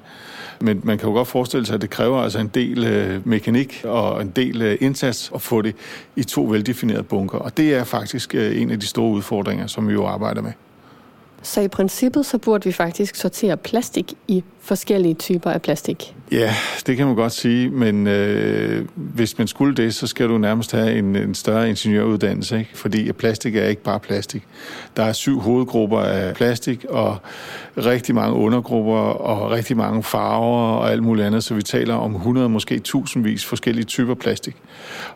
Men 0.61 0.81
man 0.85 0.99
kan 0.99 1.09
jo 1.09 1.15
godt 1.15 1.29
forestille 1.29 1.67
sig, 1.67 1.75
at 1.75 1.83
det 1.83 1.91
kræver 1.91 2.23
altså 2.23 2.39
en 2.39 2.51
del 2.55 2.72
øh, 2.79 3.29
mekanik 3.29 3.81
og 3.85 4.23
en 4.23 4.33
del 4.37 4.63
øh, 4.63 4.79
indsats 4.81 5.31
at 5.35 5.43
få 5.43 5.63
det 5.63 5.75
i 6.17 6.23
to 6.23 6.45
veldefinerede 6.45 7.03
bunker. 7.03 7.39
Og 7.39 7.57
det 7.57 7.75
er 7.75 7.85
faktisk 7.85 8.35
øh, 8.35 8.61
en 8.61 8.71
af 8.71 8.81
de 8.81 8.87
store 8.87 9.11
udfordringer, 9.11 9.67
som 9.67 9.89
vi 9.89 9.93
jo 9.93 10.07
arbejder 10.07 10.43
med. 10.43 10.53
Så 11.43 11.61
i 11.61 11.69
princippet 11.69 12.27
så 12.27 12.39
burde 12.39 12.65
vi 12.65 12.73
faktisk 12.73 13.17
sortere 13.17 13.57
plastik 13.57 14.15
i 14.29 14.45
forskellige 14.61 15.15
typer 15.15 15.51
af 15.51 15.63
plastik. 15.63 16.15
Ja, 16.33 16.55
det 16.87 16.97
kan 16.97 17.07
man 17.07 17.15
godt 17.17 17.33
sige, 17.33 17.71
men 17.71 18.07
øh, 18.07 18.87
hvis 18.95 19.39
man 19.39 19.49
skulle 19.49 19.75
det, 19.75 19.95
så 19.95 20.07
skal 20.07 20.29
du 20.29 20.39
nærmest 20.39 20.73
have 20.73 20.99
en, 20.99 21.17
en 21.17 21.35
større 21.35 21.69
ingeniøruddannelse, 21.69 22.59
ikke? 22.59 22.71
fordi 22.75 23.13
plastik 23.13 23.57
er 23.57 23.65
ikke 23.65 23.83
bare 23.83 24.01
plastik. 24.01 24.43
Der 24.97 25.03
er 25.03 25.13
syv 25.13 25.41
hovedgrupper 25.41 26.01
af 26.01 26.35
plastik, 26.35 26.85
og 26.89 27.17
rigtig 27.79 28.15
mange 28.15 28.37
undergrupper, 28.37 28.99
og 28.99 29.51
rigtig 29.51 29.77
mange 29.77 30.03
farver 30.03 30.77
og 30.77 30.91
alt 30.91 31.03
muligt 31.03 31.27
andet, 31.27 31.45
så 31.45 31.55
vi 31.55 31.63
taler 31.63 31.95
om 31.95 32.15
100, 32.15 32.49
måske 32.49 32.79
tusindvis 32.79 33.45
forskellige 33.45 33.85
typer 33.85 34.15
plastik. 34.15 34.57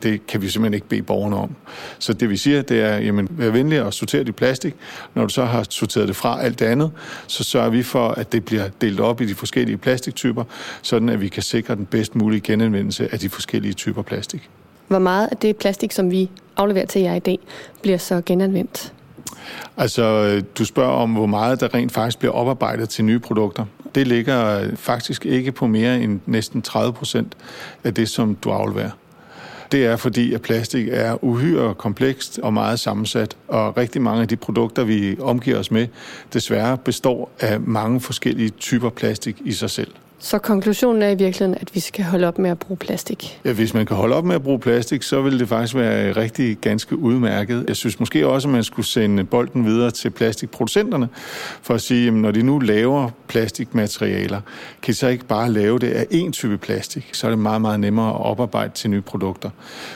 Det 0.03 0.27
kan 0.27 0.43
vi 0.43 0.49
simpelthen 0.49 0.75
ikke 0.75 0.89
bede 0.89 1.03
borgerne 1.03 1.37
om. 1.37 1.55
Så 1.99 2.13
det 2.13 2.31
vi 2.31 2.37
siger, 2.37 2.63
det 2.63 2.81
er, 2.81 2.97
jamen, 2.97 3.29
vær 3.31 3.51
venlig 3.51 3.87
at 3.87 3.95
sortere 3.95 4.25
dit 4.25 4.37
plastik. 4.37 4.75
Når 5.15 5.23
du 5.23 5.29
så 5.29 5.45
har 5.45 5.67
sorteret 5.71 6.09
det 6.09 6.16
fra 6.17 6.43
alt 6.43 6.59
det 6.59 6.67
andet, 6.67 6.91
så 7.27 7.45
sørger 7.45 7.71
vi 7.71 7.83
for, 7.83 8.09
at 8.09 8.33
det 8.33 8.45
bliver 8.45 8.69
delt 8.81 9.01
op 9.01 9.21
i 9.21 9.27
de 9.27 9.35
forskellige 9.35 9.77
plastiktyper, 9.77 10.45
sådan 10.83 11.09
at 11.09 11.21
vi 11.21 11.29
kan 11.29 11.43
sikre 11.43 11.75
den 11.75 11.87
bedst 11.87 12.15
mulige 12.15 12.41
genanvendelse 12.41 13.09
af 13.13 13.19
de 13.19 13.29
forskellige 13.29 13.73
typer 13.73 14.03
plastik. 14.03 14.51
Hvor 14.89 14.99
meget 14.99 15.29
af 15.31 15.37
det 15.37 15.57
plastik, 15.57 15.93
som 15.93 16.11
vi 16.11 16.31
afleverer 16.57 16.87
til 16.87 17.03
jer 17.03 17.15
i 17.15 17.19
dag, 17.19 17.39
bliver 17.83 17.99
så 17.99 18.23
genanvendt? 18.27 18.93
Altså, 19.77 20.41
du 20.59 20.65
spørger 20.65 20.93
om, 20.93 21.13
hvor 21.13 21.27
meget 21.27 21.61
der 21.61 21.75
rent 21.75 21.93
faktisk 21.93 22.19
bliver 22.19 22.33
oparbejdet 22.33 22.89
til 22.89 23.05
nye 23.05 23.19
produkter. 23.19 23.65
Det 23.95 24.07
ligger 24.07 24.69
faktisk 24.77 25.27
ikke 25.27 25.53
på 25.53 25.67
mere 25.67 26.01
end 26.01 26.21
næsten 26.27 26.63
30 26.63 26.93
procent 26.93 27.35
af 27.85 27.95
det, 27.95 28.09
som 28.09 28.35
du 28.35 28.51
afleverer. 28.51 28.91
Det 29.73 29.87
er 29.87 29.97
fordi, 29.97 30.35
at 30.35 30.43
plastik 30.43 30.89
er 30.91 31.25
uhyre 31.25 31.75
komplekst 31.75 32.39
og 32.39 32.53
meget 32.53 32.81
sammensat, 32.81 33.37
og 33.49 33.77
rigtig 33.77 34.03
mange 34.03 34.23
af 34.23 34.29
de 34.29 34.37
produkter, 34.37 34.85
vi 34.85 35.17
omgiver 35.21 35.59
os 35.59 35.71
med, 35.71 35.87
desværre 36.33 36.79
består 36.79 37.31
af 37.41 37.61
mange 37.61 38.01
forskellige 38.01 38.51
typer 38.51 38.91
plastik 38.91 39.37
i 39.45 39.53
sig 39.53 39.71
selv. 39.71 39.91
Så 40.19 40.39
konklusionen 40.39 41.03
er 41.03 41.09
i 41.09 41.15
virkeligheden, 41.15 41.55
at 41.61 41.75
vi 41.75 41.81
skal 41.81 42.05
holde 42.05 42.29
op 42.29 42.39
med 42.39 42.51
at 42.51 42.59
bruge 42.59 42.77
plastik? 42.77 43.41
Ja, 43.45 43.53
hvis 43.53 43.75
man 43.75 43.87
kan 43.87 43.97
holde 43.97 44.17
op 44.17 44.25
med 44.25 44.35
at 44.35 44.43
bruge 44.43 44.59
plastik, 44.59 45.03
så 45.03 45.23
vil 45.23 45.39
det 45.39 45.49
faktisk 45.49 45.75
være 45.75 46.13
rigtig 46.13 46.59
ganske 46.61 46.97
udmærket. 46.97 47.65
Jeg 47.69 47.77
synes 47.77 48.01
måske 48.01 48.27
også, 48.27 48.49
at 48.49 48.53
man 48.53 48.65
skulle 48.65 48.87
sende 48.87 49.25
bolden 49.25 49.65
videre 49.65 49.91
til 49.91 50.11
plastikproducenterne, 50.11 51.09
for 51.63 51.75
at 51.75 51.81
sige, 51.81 52.09
at 52.09 52.15
når 52.15 52.31
de 52.31 52.43
nu 52.43 52.59
laver 52.59 53.11
plastikmaterialer, 53.29 54.41
kan 54.83 54.93
de 54.93 54.99
så 54.99 55.09
ikke 55.09 55.25
bare 55.25 55.53
lave 55.53 55.79
det 55.79 55.91
af 55.91 56.05
én 56.13 56.31
type 56.31 56.59
plastik? 56.59 57.09
Så 57.13 57.27
er 57.27 57.31
det 57.31 57.39
meget, 57.39 57.61
meget 57.61 57.81
nemmere 57.81 58.11
at 58.11 58.21
oparbejde 58.21 58.73
til 58.75 58.91
nye 58.91 59.03
produkter. 59.03 59.51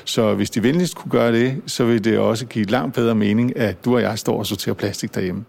Så 0.05 0.35
hvis 0.35 0.51
de 0.51 0.63
venligst 0.63 0.97
kunne 0.97 1.11
gøre 1.11 1.33
det, 1.33 1.57
så 1.67 1.85
vil 1.85 2.05
det 2.05 2.19
også 2.19 2.47
give 2.47 2.65
langt 2.65 2.95
bedre 2.95 3.15
mening, 3.15 3.57
at 3.57 3.85
du 3.85 3.95
og 3.95 4.03
jeg 4.03 4.19
står 4.19 4.39
og 4.39 4.47
sorterer 4.47 4.75
plastik 4.75 5.15
derhjemme. 5.15 5.45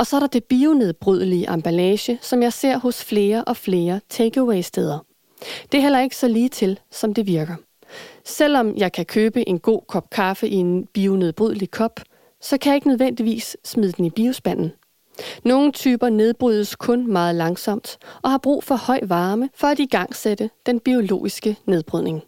Og 0.00 0.06
så 0.06 0.16
er 0.16 0.20
der 0.20 0.26
det 0.26 0.44
bionedbrydelige 0.44 1.52
emballage, 1.52 2.18
som 2.22 2.42
jeg 2.42 2.52
ser 2.52 2.78
hos 2.78 3.04
flere 3.04 3.44
og 3.44 3.56
flere 3.56 4.00
takeaway-steder. 4.08 4.98
Det 5.72 5.78
er 5.78 5.82
heller 5.82 6.00
ikke 6.00 6.16
så 6.16 6.28
lige 6.28 6.48
til, 6.48 6.80
som 6.90 7.14
det 7.14 7.26
virker. 7.26 7.54
Selvom 8.24 8.76
jeg 8.76 8.92
kan 8.92 9.04
købe 9.04 9.48
en 9.48 9.58
god 9.58 9.80
kop 9.88 10.10
kaffe 10.10 10.48
i 10.48 10.54
en 10.54 10.86
bionedbrydelig 10.86 11.70
kop, 11.70 12.00
så 12.40 12.58
kan 12.58 12.70
jeg 12.70 12.74
ikke 12.74 12.88
nødvendigvis 12.88 13.56
smide 13.64 13.92
den 13.92 14.04
i 14.04 14.10
biospanden. 14.10 14.72
Nogle 15.44 15.72
typer 15.72 16.08
nedbrydes 16.08 16.76
kun 16.76 17.12
meget 17.12 17.34
langsomt 17.34 17.98
og 18.22 18.30
har 18.30 18.38
brug 18.38 18.64
for 18.64 18.74
høj 18.74 19.00
varme 19.02 19.50
for 19.54 19.66
at 19.66 19.78
igangsætte 19.78 20.50
den 20.66 20.80
biologiske 20.80 21.56
nedbrydning. 21.66 22.22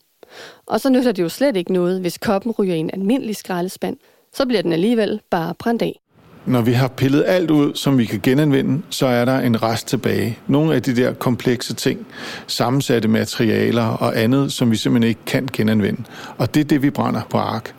Og 0.67 0.81
så 0.81 0.91
nytter 0.91 1.13
det 1.13 1.23
jo 1.23 1.29
slet 1.29 1.57
ikke 1.57 1.73
noget, 1.73 2.01
hvis 2.01 2.19
koppen 2.19 2.53
ryger 2.53 2.75
i 2.75 2.79
en 2.79 2.91
almindelig 2.93 3.37
skraldespand. 3.37 3.97
Så 4.33 4.47
bliver 4.47 4.63
den 4.63 4.73
alligevel 4.73 5.21
bare 5.31 5.55
brændt 5.55 5.83
af. 5.83 5.99
Når 6.47 6.61
vi 6.61 6.73
har 6.73 6.89
pillet 6.89 7.25
alt 7.27 7.51
ud, 7.51 7.75
som 7.75 7.99
vi 7.99 8.05
kan 8.05 8.21
genanvende, 8.23 8.83
så 8.91 9.07
er 9.07 9.25
der 9.25 9.39
en 9.39 9.63
rest 9.63 9.89
tilbage. 9.89 10.39
Nogle 10.47 10.75
af 10.75 10.83
de 10.83 10.97
der 10.97 11.13
komplekse 11.13 11.75
ting, 11.75 12.07
sammensatte 12.47 13.09
materialer 13.09 13.87
og 13.87 14.21
andet, 14.21 14.53
som 14.53 14.71
vi 14.71 14.77
simpelthen 14.77 15.09
ikke 15.09 15.21
kan 15.27 15.49
genanvende. 15.53 16.03
Og 16.39 16.55
det 16.55 16.61
er 16.61 16.65
det, 16.65 16.83
vi 16.83 16.91
brænder 16.91 17.21
på 17.31 17.39
ark. 17.39 17.75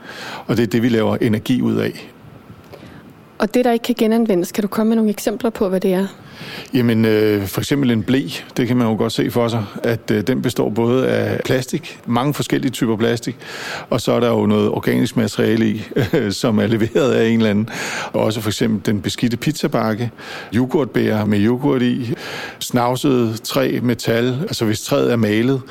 Og 0.48 0.58
det 0.58 0.64
er 0.64 0.68
det, 0.68 0.82
vi 0.82 0.90
laver 0.90 1.18
energi 1.22 1.62
ud 1.62 1.76
af. 1.76 2.10
Og 3.40 3.54
det, 3.54 3.66
der 3.66 3.72
ikke 3.72 3.84
kan 3.84 3.96
genanvendes, 3.98 4.52
kan 4.52 4.62
du 4.62 4.68
komme 4.68 4.90
med 4.90 4.96
nogle 4.96 5.12
eksempler 5.12 5.50
på, 5.50 5.70
hvad 5.70 5.80
det 5.80 5.94
er? 5.94 6.08
Jamen, 6.74 7.06
øh, 7.06 7.48
for 7.48 7.62
eksempel 7.62 7.92
en 7.92 8.04
blæ, 8.04 8.22
det 8.58 8.68
kan 8.68 8.78
man 8.78 8.88
jo 8.88 8.96
godt 8.96 9.14
se 9.14 9.32
for 9.32 9.48
sig, 9.48 9.66
at 9.84 10.12
øh, 10.12 10.22
den 10.28 10.42
består 10.42 10.70
både 10.70 11.08
af 11.08 11.42
plastik, 11.46 12.00
mange 12.06 12.34
forskellige 12.34 12.72
typer 12.72 12.96
plastik, 12.96 13.36
og 13.90 14.02
så 14.02 14.12
er 14.12 14.20
der 14.20 14.30
jo 14.30 14.46
noget 14.46 14.70
organisk 14.70 15.18
materiale 15.18 15.70
i, 15.70 15.84
øh, 16.14 16.32
som 16.42 16.60
er 16.60 16.68
leveret 16.68 17.12
af 17.12 17.28
en 17.28 17.38
eller 17.38 17.50
anden. 17.50 17.70
Og 18.14 18.22
også 18.22 18.42
for 18.42 18.50
eksempel 18.50 18.86
den 18.86 19.02
beskidte 19.02 19.38
pizzabakke, 19.38 20.12
yoghurtbær 20.56 21.26
med 21.26 21.40
yoghurt 21.40 21.82
i, 21.82 22.14
snavset 22.60 23.42
træ, 23.44 23.80
metal. 23.82 24.38
Altså 24.42 24.66
hvis 24.66 24.82
træet 24.82 25.12
er 25.12 25.16
malet, 25.16 25.62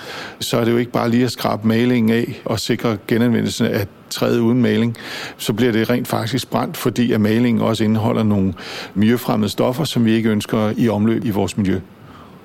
så 0.41 0.59
er 0.59 0.65
det 0.65 0.73
jo 0.73 0.77
ikke 0.77 0.93
bare 0.93 1.11
lige 1.11 1.25
at 1.25 1.33
skrabe 1.33 1.69
malingen 1.69 2.11
af 2.11 2.43
og 2.45 2.61
sikre 2.61 2.99
genanvendelsen 3.09 3.67
af 3.67 3.87
træet 4.13 4.39
uden 4.39 4.63
maling, 4.63 4.97
så 5.37 5.53
bliver 5.53 5.73
det 5.73 5.91
rent 5.91 6.09
faktisk 6.09 6.51
brændt, 6.51 6.77
fordi 6.77 7.13
at 7.13 7.21
malingen 7.21 7.63
også 7.63 7.85
indeholder 7.85 8.23
nogle 8.23 8.55
miljøfremmede 8.95 9.51
stoffer, 9.51 9.85
som 9.85 10.05
vi 10.05 10.13
ikke 10.13 10.29
ønsker 10.29 10.75
i 10.77 10.89
omløb 10.89 11.25
i 11.25 11.31
vores 11.31 11.57
miljø. 11.57 11.81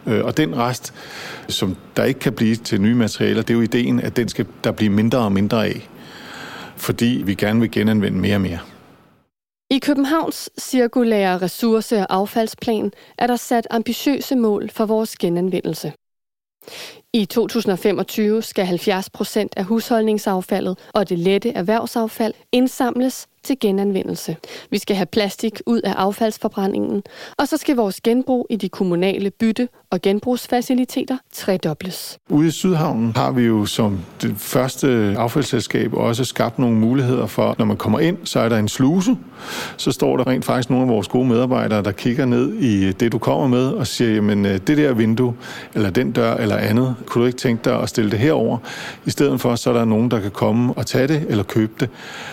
Øh, 0.07 0.25
og 0.25 0.37
den 0.37 0.57
rest, 0.57 0.93
som 1.47 1.75
der 1.97 2.03
ikke 2.03 2.19
kan 2.19 2.33
blive 2.33 2.55
til 2.55 2.81
nye 2.81 2.95
materialer, 2.95 3.41
det 3.41 3.49
er 3.49 3.57
jo 3.57 3.61
ideen, 3.61 3.99
at 3.99 4.17
den 4.17 4.29
skal 4.29 4.45
der 4.63 4.71
blive 4.71 4.89
mindre 4.89 5.19
og 5.19 5.31
mindre 5.31 5.65
af, 5.67 5.89
fordi 6.75 7.21
vi 7.25 7.33
gerne 7.33 7.59
vil 7.59 7.71
genanvende 7.71 8.17
mere 8.19 8.35
og 8.35 8.41
mere. 8.41 8.59
I 9.69 9.79
Københavns 9.79 10.49
cirkulære 10.59 11.37
ressource- 11.37 11.99
og 11.99 12.05
affaldsplan 12.09 12.91
er 13.17 13.27
der 13.27 13.35
sat 13.35 13.67
ambitiøse 13.69 14.35
mål 14.35 14.69
for 14.69 14.85
vores 14.85 15.17
genanvendelse. 15.17 15.93
I 17.13 17.25
2025 17.25 18.41
skal 18.41 18.65
70 18.65 19.09
procent 19.09 19.53
af 19.57 19.63
husholdningsaffaldet 19.63 20.77
og 20.93 21.09
det 21.09 21.19
lette 21.19 21.51
erhvervsaffald 21.51 22.33
indsamles 22.51 23.27
til 23.47 23.57
genanvendelse. 23.61 24.37
Vi 24.71 24.77
skal 24.77 24.95
have 24.95 25.05
plastik 25.05 25.61
ud 25.65 25.81
af 25.81 25.93
affaldsforbrændingen, 25.97 27.03
og 27.37 27.47
så 27.47 27.57
skal 27.57 27.75
vores 27.75 28.01
genbrug 28.01 28.47
i 28.49 28.55
de 28.55 28.69
kommunale 28.69 29.31
bytte- 29.31 29.67
og 29.91 30.01
genbrugsfaciliteter 30.01 31.17
tredobles. 31.33 32.19
Ude 32.29 32.47
i 32.47 32.51
Sydhavnen 32.51 33.15
har 33.15 33.31
vi 33.31 33.43
jo 33.43 33.65
som 33.65 33.99
det 34.21 34.35
første 34.37 34.87
affaldsselskab 35.17 35.93
også 35.93 36.23
skabt 36.23 36.59
nogle 36.59 36.75
muligheder 36.75 37.25
for, 37.25 37.55
når 37.57 37.65
man 37.65 37.77
kommer 37.77 37.99
ind, 37.99 38.17
så 38.23 38.39
er 38.39 38.49
der 38.49 38.57
en 38.57 38.67
sluse. 38.67 39.17
Så 39.77 39.91
står 39.91 40.17
der 40.17 40.27
rent 40.27 40.45
faktisk 40.45 40.69
nogle 40.69 40.85
af 40.85 40.89
vores 40.89 41.07
gode 41.07 41.27
medarbejdere, 41.27 41.83
der 41.83 41.91
kigger 41.91 42.25
ned 42.25 42.53
i 42.53 42.91
det, 42.91 43.11
du 43.11 43.17
kommer 43.17 43.47
med, 43.47 43.67
og 43.67 43.87
siger, 43.87 44.11
jamen 44.11 44.45
øh, 44.45 44.57
det 44.57 44.77
der 44.77 44.93
vindue, 44.93 45.33
eller 45.75 45.89
den 45.89 46.11
dør, 46.11 46.33
eller 46.33 46.57
andet, 46.57 46.95
kunne 47.05 47.21
du 47.21 47.27
ikke 47.27 47.37
tænke 47.37 47.63
dig 47.63 47.81
at 47.81 47.89
stille 47.89 48.11
det 48.11 48.19
herover? 48.19 48.57
I 49.05 49.09
stedet 49.09 49.41
for, 49.41 49.55
så 49.55 49.69
er 49.69 49.73
der 49.73 49.85
nogen, 49.85 50.11
der 50.11 50.19
kan 50.19 50.31
komme 50.31 50.73
og 50.73 50.85
tage 50.85 51.07
det, 51.07 51.25
eller 51.29 51.43
købe 51.43 51.73
det, 51.79 51.89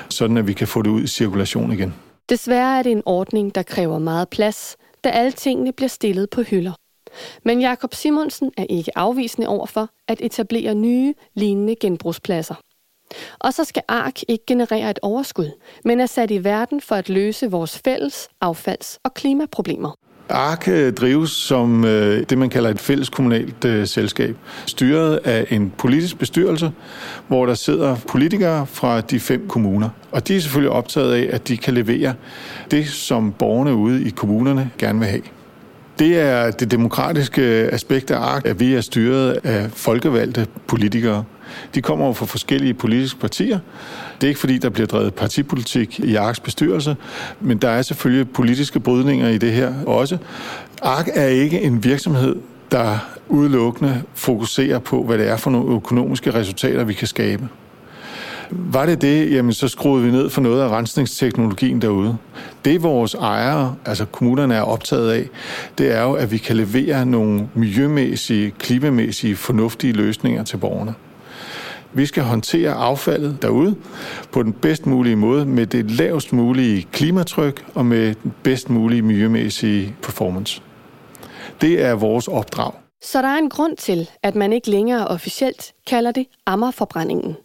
sådan 0.09 0.37
at 0.37 0.47
vi 0.47 0.53
kan 0.53 0.69
få 0.69 0.83
det 0.83 0.91
ud 0.91 1.03
i 1.03 1.07
cirkulation 1.07 1.73
igen. 1.73 1.95
Desværre 2.29 2.79
er 2.79 2.83
det 2.83 2.93
en 2.93 3.03
ordning, 3.07 3.55
der 3.55 3.62
kræver 3.62 3.99
meget 3.99 4.29
plads, 4.29 4.77
da 5.05 5.09
alle 5.09 5.33
tingene 5.33 5.73
bliver 5.73 5.89
stillet 5.89 6.31
på 6.31 6.43
hylder. 6.43 6.73
Men 7.45 7.61
Jakob 7.61 7.95
Simonsen 7.95 8.53
er 8.57 8.67
ikke 8.71 8.99
afvisende 8.99 9.49
over 9.49 9.67
for 9.67 9.89
at 10.09 10.21
etablere 10.21 10.75
nye, 10.75 11.15
lignende 11.35 11.77
genbrugspladser. 11.81 12.55
Og 13.39 13.55
så 13.55 13.65
skal 13.65 13.83
ARK 13.89 14.21
ikke 14.29 14.45
generere 14.47 14.91
et 14.91 14.99
overskud, 15.03 15.51
men 15.85 16.01
er 16.01 16.07
sat 16.07 16.31
i 16.31 16.45
verden 16.45 16.81
for 16.81 16.95
at 16.95 17.09
løse 17.09 17.51
vores 17.51 17.79
fælles 17.79 18.29
affalds- 18.41 18.99
og 19.05 19.15
klimaproblemer. 19.15 19.95
ARK 20.29 20.97
drives 20.97 21.31
som 21.31 21.85
øh, 21.85 22.25
det, 22.31 22.39
man 22.39 22.51
kalder 22.51 22.70
et 22.70 22.81
fælles 22.81 23.09
kommunalt 23.09 23.64
øh, 23.64 23.87
selskab, 23.87 24.37
styret 24.66 25.20
af 25.25 25.47
en 25.51 25.72
politisk 25.79 26.18
bestyrelse, 26.18 26.72
hvor 27.29 27.47
der 27.47 27.55
sidder 27.55 27.97
politikere 28.09 28.66
fra 28.66 29.01
de 29.01 29.20
fem 29.20 29.49
kommuner. 29.49 29.89
Og 30.12 30.29
de 30.29 30.37
er 30.37 30.41
selvfølgelig 30.41 30.70
optaget 30.70 31.14
af, 31.14 31.29
at 31.33 31.49
de 31.49 31.57
kan 31.57 31.75
levere 31.75 32.14
det, 32.70 32.89
som 32.89 33.33
borgerne 33.33 33.75
ude 33.75 34.05
i 34.05 34.11
kommunerne 34.11 34.70
gerne 34.79 34.99
vil 34.99 35.09
have. 35.09 35.22
Det 35.99 36.18
er 36.20 36.51
det 36.51 36.70
demokratiske 36.70 37.43
aspekt 37.72 38.11
af 38.11 38.18
ARK, 38.18 38.47
at 38.47 38.61
vi 38.61 38.75
er 38.75 38.81
styret 38.81 39.41
af 39.45 39.70
folkevalgte 39.70 40.47
politikere. 40.66 41.25
De 41.75 41.83
kommer 41.83 42.12
fra 42.12 42.27
forskellige 42.27 42.75
politiske 42.75 43.20
partier. 43.20 43.59
Det 44.21 44.27
er 44.27 44.29
ikke 44.29 44.41
fordi, 44.41 44.59
der 44.59 44.69
bliver 44.69 44.87
drevet 44.87 45.15
partipolitik 45.15 46.01
i 46.01 46.15
ARKs 46.15 46.41
bestyrelse, 46.41 46.97
men 47.41 47.59
der 47.59 47.69
er 47.69 47.83
selvfølgelig 47.83 48.31
politiske 48.31 48.81
brydninger 48.81 49.29
i 49.29 49.39
det 49.39 49.53
her 49.53 49.73
også. 49.87 50.19
ARK 50.83 51.09
er 51.15 51.27
ikke 51.27 51.61
en 51.61 51.85
virksomhed, 51.85 52.37
der 52.71 52.99
udelukkende 53.29 54.03
fokuserer 54.15 54.79
på, 54.79 55.03
hvad 55.03 55.19
det 55.19 55.29
er 55.29 55.37
for 55.37 55.51
nogle 55.51 55.75
økonomiske 55.75 56.35
resultater, 56.35 56.85
vi 56.85 56.93
kan 56.93 57.07
skabe. 57.07 57.49
Var 58.51 58.87
det 58.87 59.03
det, 59.03 59.33
jamen 59.33 59.53
så 59.53 59.69
skruede 59.69 60.05
vi 60.05 60.11
ned 60.11 60.31
for 60.31 60.41
noget 60.41 60.62
af 60.62 60.69
rensningsteknologien 60.69 61.83
derude. 61.83 62.17
Det 62.65 62.83
vores 62.83 63.15
ejere, 63.15 63.75
altså 63.85 64.05
kommunerne 64.05 64.55
er 64.55 64.62
optaget 64.62 65.12
af, 65.12 65.29
det 65.79 65.97
er 65.97 66.03
jo, 66.03 66.12
at 66.12 66.33
vi 66.33 66.39
kan 66.39 66.57
levere 66.57 67.07
nogle 67.07 67.49
miljømæssige, 67.55 68.51
klimamæssige, 68.51 69.37
fornuftige 69.37 69.93
løsninger 69.93 70.45
til 70.45 70.57
borgerne. 70.57 70.95
Vi 71.97 72.07
skal 72.07 72.22
håndtere 72.22 72.72
affaldet 72.72 73.38
derude 73.42 73.76
på 74.32 74.42
den 74.42 74.53
bedst 74.53 74.86
mulige 74.86 75.16
måde, 75.16 75.47
med 75.47 75.66
det 75.66 75.90
lavest 75.90 76.32
mulige 76.32 76.82
klimatryk 76.82 77.66
og 77.74 77.86
med 77.86 78.14
den 78.14 78.34
bedst 78.42 78.70
mulige 78.70 79.03
miljømæssige 79.03 79.97
performance. 80.03 80.62
Det 81.61 81.82
er 81.82 81.92
vores 81.92 82.28
opdrag. 82.28 82.72
Så 83.03 83.22
der 83.22 83.28
er 83.28 83.38
en 83.38 83.51
grund 83.51 83.76
til, 83.76 84.11
at 84.22 84.34
man 84.34 84.53
ikke 84.53 84.70
længere 84.70 85.09
officielt 85.09 85.72
kalder 85.86 86.12
det 86.12 86.26
Ammerforbrændingen. 86.47 87.36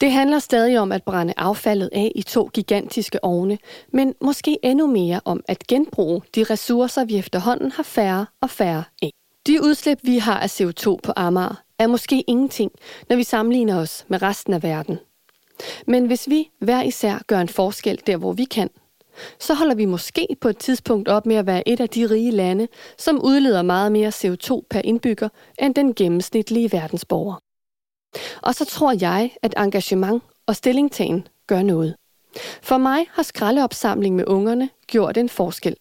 Det 0.00 0.12
handler 0.12 0.38
stadig 0.38 0.80
om 0.80 0.92
at 0.92 1.02
brænde 1.02 1.34
affaldet 1.36 1.90
af 1.92 2.12
i 2.14 2.22
to 2.22 2.50
gigantiske 2.54 3.24
ovne, 3.24 3.58
men 3.92 4.14
måske 4.20 4.58
endnu 4.62 4.86
mere 4.86 5.20
om 5.24 5.40
at 5.48 5.66
genbruge 5.66 6.22
de 6.34 6.44
ressourcer, 6.44 7.04
vi 7.04 7.16
efterhånden 7.16 7.72
har 7.72 7.82
færre 7.82 8.26
og 8.42 8.50
færre 8.50 8.84
af. 9.02 9.10
De 9.46 9.62
udslip, 9.62 9.98
vi 10.02 10.18
har 10.18 10.40
af 10.40 10.60
CO2 10.60 10.96
på 11.02 11.12
Amager, 11.16 11.62
er 11.78 11.86
måske 11.86 12.24
ingenting, 12.26 12.70
når 13.08 13.16
vi 13.16 13.22
sammenligner 13.22 13.80
os 13.80 14.04
med 14.08 14.22
resten 14.22 14.52
af 14.52 14.62
verden. 14.62 14.98
Men 15.86 16.06
hvis 16.06 16.28
vi 16.28 16.50
hver 16.58 16.82
især 16.82 17.18
gør 17.26 17.40
en 17.40 17.48
forskel 17.48 18.00
der, 18.06 18.16
hvor 18.16 18.32
vi 18.32 18.44
kan, 18.44 18.70
så 19.38 19.54
holder 19.54 19.74
vi 19.74 19.84
måske 19.84 20.26
på 20.40 20.48
et 20.48 20.58
tidspunkt 20.58 21.08
op 21.08 21.26
med 21.26 21.36
at 21.36 21.46
være 21.46 21.68
et 21.68 21.80
af 21.80 21.88
de 21.88 22.10
rige 22.10 22.30
lande, 22.30 22.68
som 22.98 23.24
udleder 23.24 23.62
meget 23.62 23.92
mere 23.92 24.08
CO2 24.08 24.60
per 24.70 24.80
indbygger 24.84 25.28
end 25.58 25.74
den 25.74 25.94
gennemsnitlige 25.94 26.72
verdensborger. 26.72 27.36
Og 28.42 28.54
så 28.54 28.64
tror 28.64 28.94
jeg, 29.00 29.30
at 29.42 29.54
engagement 29.56 30.22
og 30.46 30.56
stillingtagen 30.56 31.28
gør 31.46 31.62
noget. 31.62 31.96
For 32.62 32.78
mig 32.78 33.06
har 33.10 33.22
skraldeopsamling 33.22 34.16
med 34.16 34.24
ungerne 34.26 34.68
gjort 34.86 35.16
en 35.16 35.28
forskel. 35.28 35.76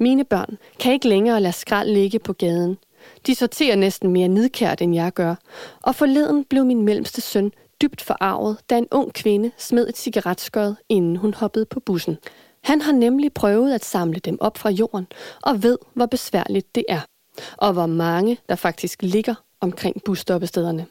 Mine 0.00 0.24
børn 0.24 0.58
kan 0.78 0.92
ikke 0.92 1.08
længere 1.08 1.40
lade 1.40 1.52
skrald 1.52 1.90
ligge 1.90 2.18
på 2.18 2.32
gaden. 2.32 2.78
De 3.26 3.34
sorterer 3.34 3.76
næsten 3.76 4.10
mere 4.10 4.28
nidkært, 4.28 4.80
end 4.80 4.94
jeg 4.94 5.12
gør. 5.12 5.34
Og 5.82 5.94
forleden 5.94 6.44
blev 6.44 6.64
min 6.64 6.82
mellemste 6.82 7.20
søn 7.20 7.52
dybt 7.82 8.00
forarvet, 8.00 8.58
da 8.70 8.78
en 8.78 8.86
ung 8.90 9.12
kvinde 9.12 9.50
smed 9.58 9.88
et 9.88 9.96
cigaretskød, 9.96 10.74
inden 10.88 11.16
hun 11.16 11.34
hoppede 11.34 11.64
på 11.64 11.80
bussen. 11.80 12.18
Han 12.64 12.80
har 12.80 12.92
nemlig 12.92 13.32
prøvet 13.32 13.74
at 13.74 13.84
samle 13.84 14.18
dem 14.18 14.40
op 14.40 14.58
fra 14.58 14.70
jorden, 14.70 15.06
og 15.42 15.62
ved, 15.62 15.78
hvor 15.94 16.06
besværligt 16.06 16.74
det 16.74 16.84
er. 16.88 17.00
Og 17.56 17.72
hvor 17.72 17.86
mange, 17.86 18.38
der 18.48 18.54
faktisk 18.54 19.02
ligger 19.02 19.34
omkring 19.60 20.02
busstoppestederne. 20.04 20.86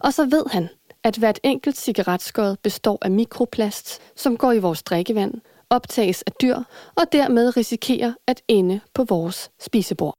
Og 0.00 0.12
så 0.12 0.24
ved 0.24 0.44
han, 0.50 0.68
at 1.04 1.16
hvert 1.16 1.40
enkelt 1.42 1.76
cigaretskod 1.76 2.56
består 2.62 2.98
af 3.02 3.10
mikroplast, 3.10 4.00
som 4.16 4.36
går 4.36 4.52
i 4.52 4.58
vores 4.58 4.82
drikkevand, 4.82 5.34
optages 5.70 6.22
af 6.22 6.32
dyr 6.32 6.56
og 6.94 7.04
dermed 7.12 7.56
risikerer 7.56 8.12
at 8.26 8.42
ende 8.48 8.80
på 8.94 9.04
vores 9.04 9.50
spisebord. 9.60 10.14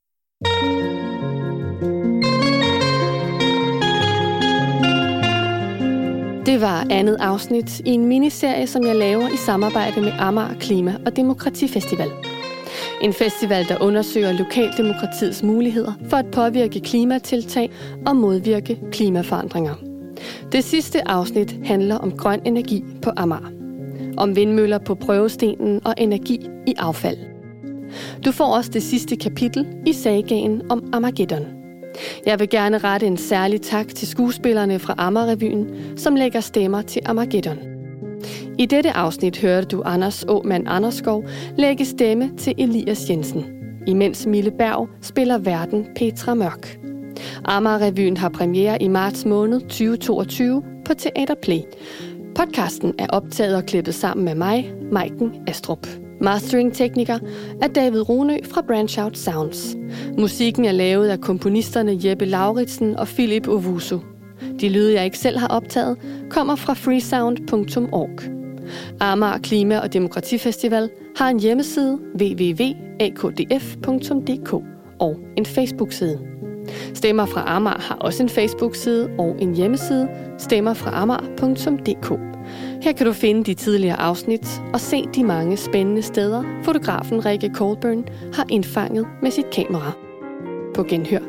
Det 6.45 6.61
var 6.61 6.87
andet 6.89 7.17
afsnit 7.19 7.79
i 7.79 7.89
en 7.89 8.05
miniserie, 8.05 8.67
som 8.67 8.85
jeg 8.85 8.95
laver 8.95 9.29
i 9.29 9.37
samarbejde 9.37 10.01
med 10.01 10.11
Amager 10.19 10.53
Klima- 10.59 10.95
og 11.05 11.15
Demokratifestival. 11.15 12.09
En 13.01 13.13
festival, 13.13 13.65
der 13.69 13.81
undersøger 13.81 14.31
lokaldemokratiets 14.31 15.43
muligheder 15.43 15.93
for 16.09 16.17
at 16.17 16.25
påvirke 16.31 16.79
klimatiltag 16.79 17.71
og 18.05 18.15
modvirke 18.15 18.79
klimaforandringer. 18.91 19.75
Det 20.51 20.63
sidste 20.63 21.07
afsnit 21.07 21.55
handler 21.65 21.95
om 21.95 22.17
grøn 22.17 22.41
energi 22.45 22.83
på 23.01 23.11
Amager. 23.17 23.51
Om 24.17 24.35
vindmøller 24.35 24.77
på 24.77 24.95
prøvestenen 24.95 25.81
og 25.85 25.93
energi 25.97 26.47
i 26.67 26.73
affald. 26.77 27.17
Du 28.25 28.31
får 28.31 28.55
også 28.55 28.71
det 28.71 28.83
sidste 28.83 29.15
kapitel 29.15 29.67
i 29.85 29.93
sagaen 29.93 30.71
om 30.71 30.89
Armageddon. 30.93 31.62
Jeg 32.25 32.39
vil 32.39 32.49
gerne 32.49 32.77
rette 32.77 33.07
en 33.07 33.17
særlig 33.17 33.61
tak 33.61 33.87
til 33.87 34.07
skuespillerne 34.07 34.79
fra 34.79 34.95
Amagerrevyen, 34.97 35.67
som 35.97 36.15
lægger 36.15 36.39
stemmer 36.39 36.81
til 36.81 37.01
Armageddon. 37.05 37.57
I 38.57 38.65
dette 38.65 38.91
afsnit 38.91 39.37
hørte 39.37 39.67
du 39.67 39.81
Anders 39.85 40.25
Åmand 40.27 40.67
Anderskov 40.67 41.23
lægge 41.57 41.85
stemme 41.85 42.31
til 42.37 42.53
Elias 42.57 43.09
Jensen, 43.09 43.45
imens 43.87 44.25
Mille 44.25 44.51
Berg 44.51 44.89
spiller 45.01 45.37
verden 45.37 45.87
Petra 45.95 46.33
Mørk. 46.33 46.77
Amagerrevyen 47.45 48.17
har 48.17 48.29
premiere 48.29 48.81
i 48.81 48.87
marts 48.87 49.25
måned 49.25 49.61
2022 49.61 50.63
på 50.85 50.93
Teater 50.93 51.35
Play. 51.41 51.59
Podcasten 52.35 52.93
er 52.99 53.07
optaget 53.09 53.55
og 53.55 53.63
klippet 53.63 53.95
sammen 53.95 54.25
med 54.25 54.35
mig, 54.35 54.73
Maiken 54.91 55.31
Astrup. 55.47 56.02
Mastering-tekniker 56.24 57.19
er 57.61 57.67
David 57.67 58.09
Runø 58.09 58.38
fra 58.43 58.61
Branch 58.61 58.99
Out 59.03 59.17
Sounds. 59.17 59.76
Musikken 60.17 60.65
er 60.65 60.71
lavet 60.71 61.07
af 61.09 61.21
komponisterne 61.21 61.99
Jeppe 62.03 62.26
Lauritsen 62.26 62.95
og 62.95 63.07
Philip 63.07 63.47
Ovusu. 63.47 63.99
De 64.61 64.69
lyde, 64.69 64.93
jeg 64.93 65.05
ikke 65.05 65.17
selv 65.17 65.38
har 65.38 65.47
optaget, 65.47 65.97
kommer 66.30 66.55
fra 66.55 66.74
freesound.org. 66.74 68.21
Amager 68.99 69.38
Klima- 69.38 69.80
og 69.80 69.93
Demokratifestival 69.93 70.89
har 71.17 71.30
en 71.30 71.39
hjemmeside 71.39 71.99
www.akdf.dk 72.19 73.34
og 74.99 75.19
en 75.38 75.45
Facebook-side. 75.45 76.19
Stemmer 76.93 77.26
fra 77.26 77.43
Amager 77.47 77.80
har 77.80 77.95
også 77.95 78.24
en 78.24 78.30
Facebook-side 78.30 79.09
og 79.19 79.36
en 79.39 79.55
hjemmeside, 79.55 80.07
stemmerfraamager.dk. 80.38 82.19
Her 82.84 82.91
kan 82.91 83.05
du 83.05 83.13
finde 83.13 83.43
de 83.43 83.53
tidligere 83.53 83.99
afsnit 83.99 84.61
og 84.73 84.79
se 84.79 85.05
de 85.15 85.23
mange 85.23 85.57
spændende 85.57 86.01
steder, 86.01 86.43
fotografen 86.63 87.25
Rikke 87.25 87.51
Colburn 87.55 88.05
har 88.34 88.45
indfanget 88.49 89.07
med 89.21 89.31
sit 89.31 89.49
kamera. 89.49 89.91
På 90.75 90.84
genhør. 90.84 91.19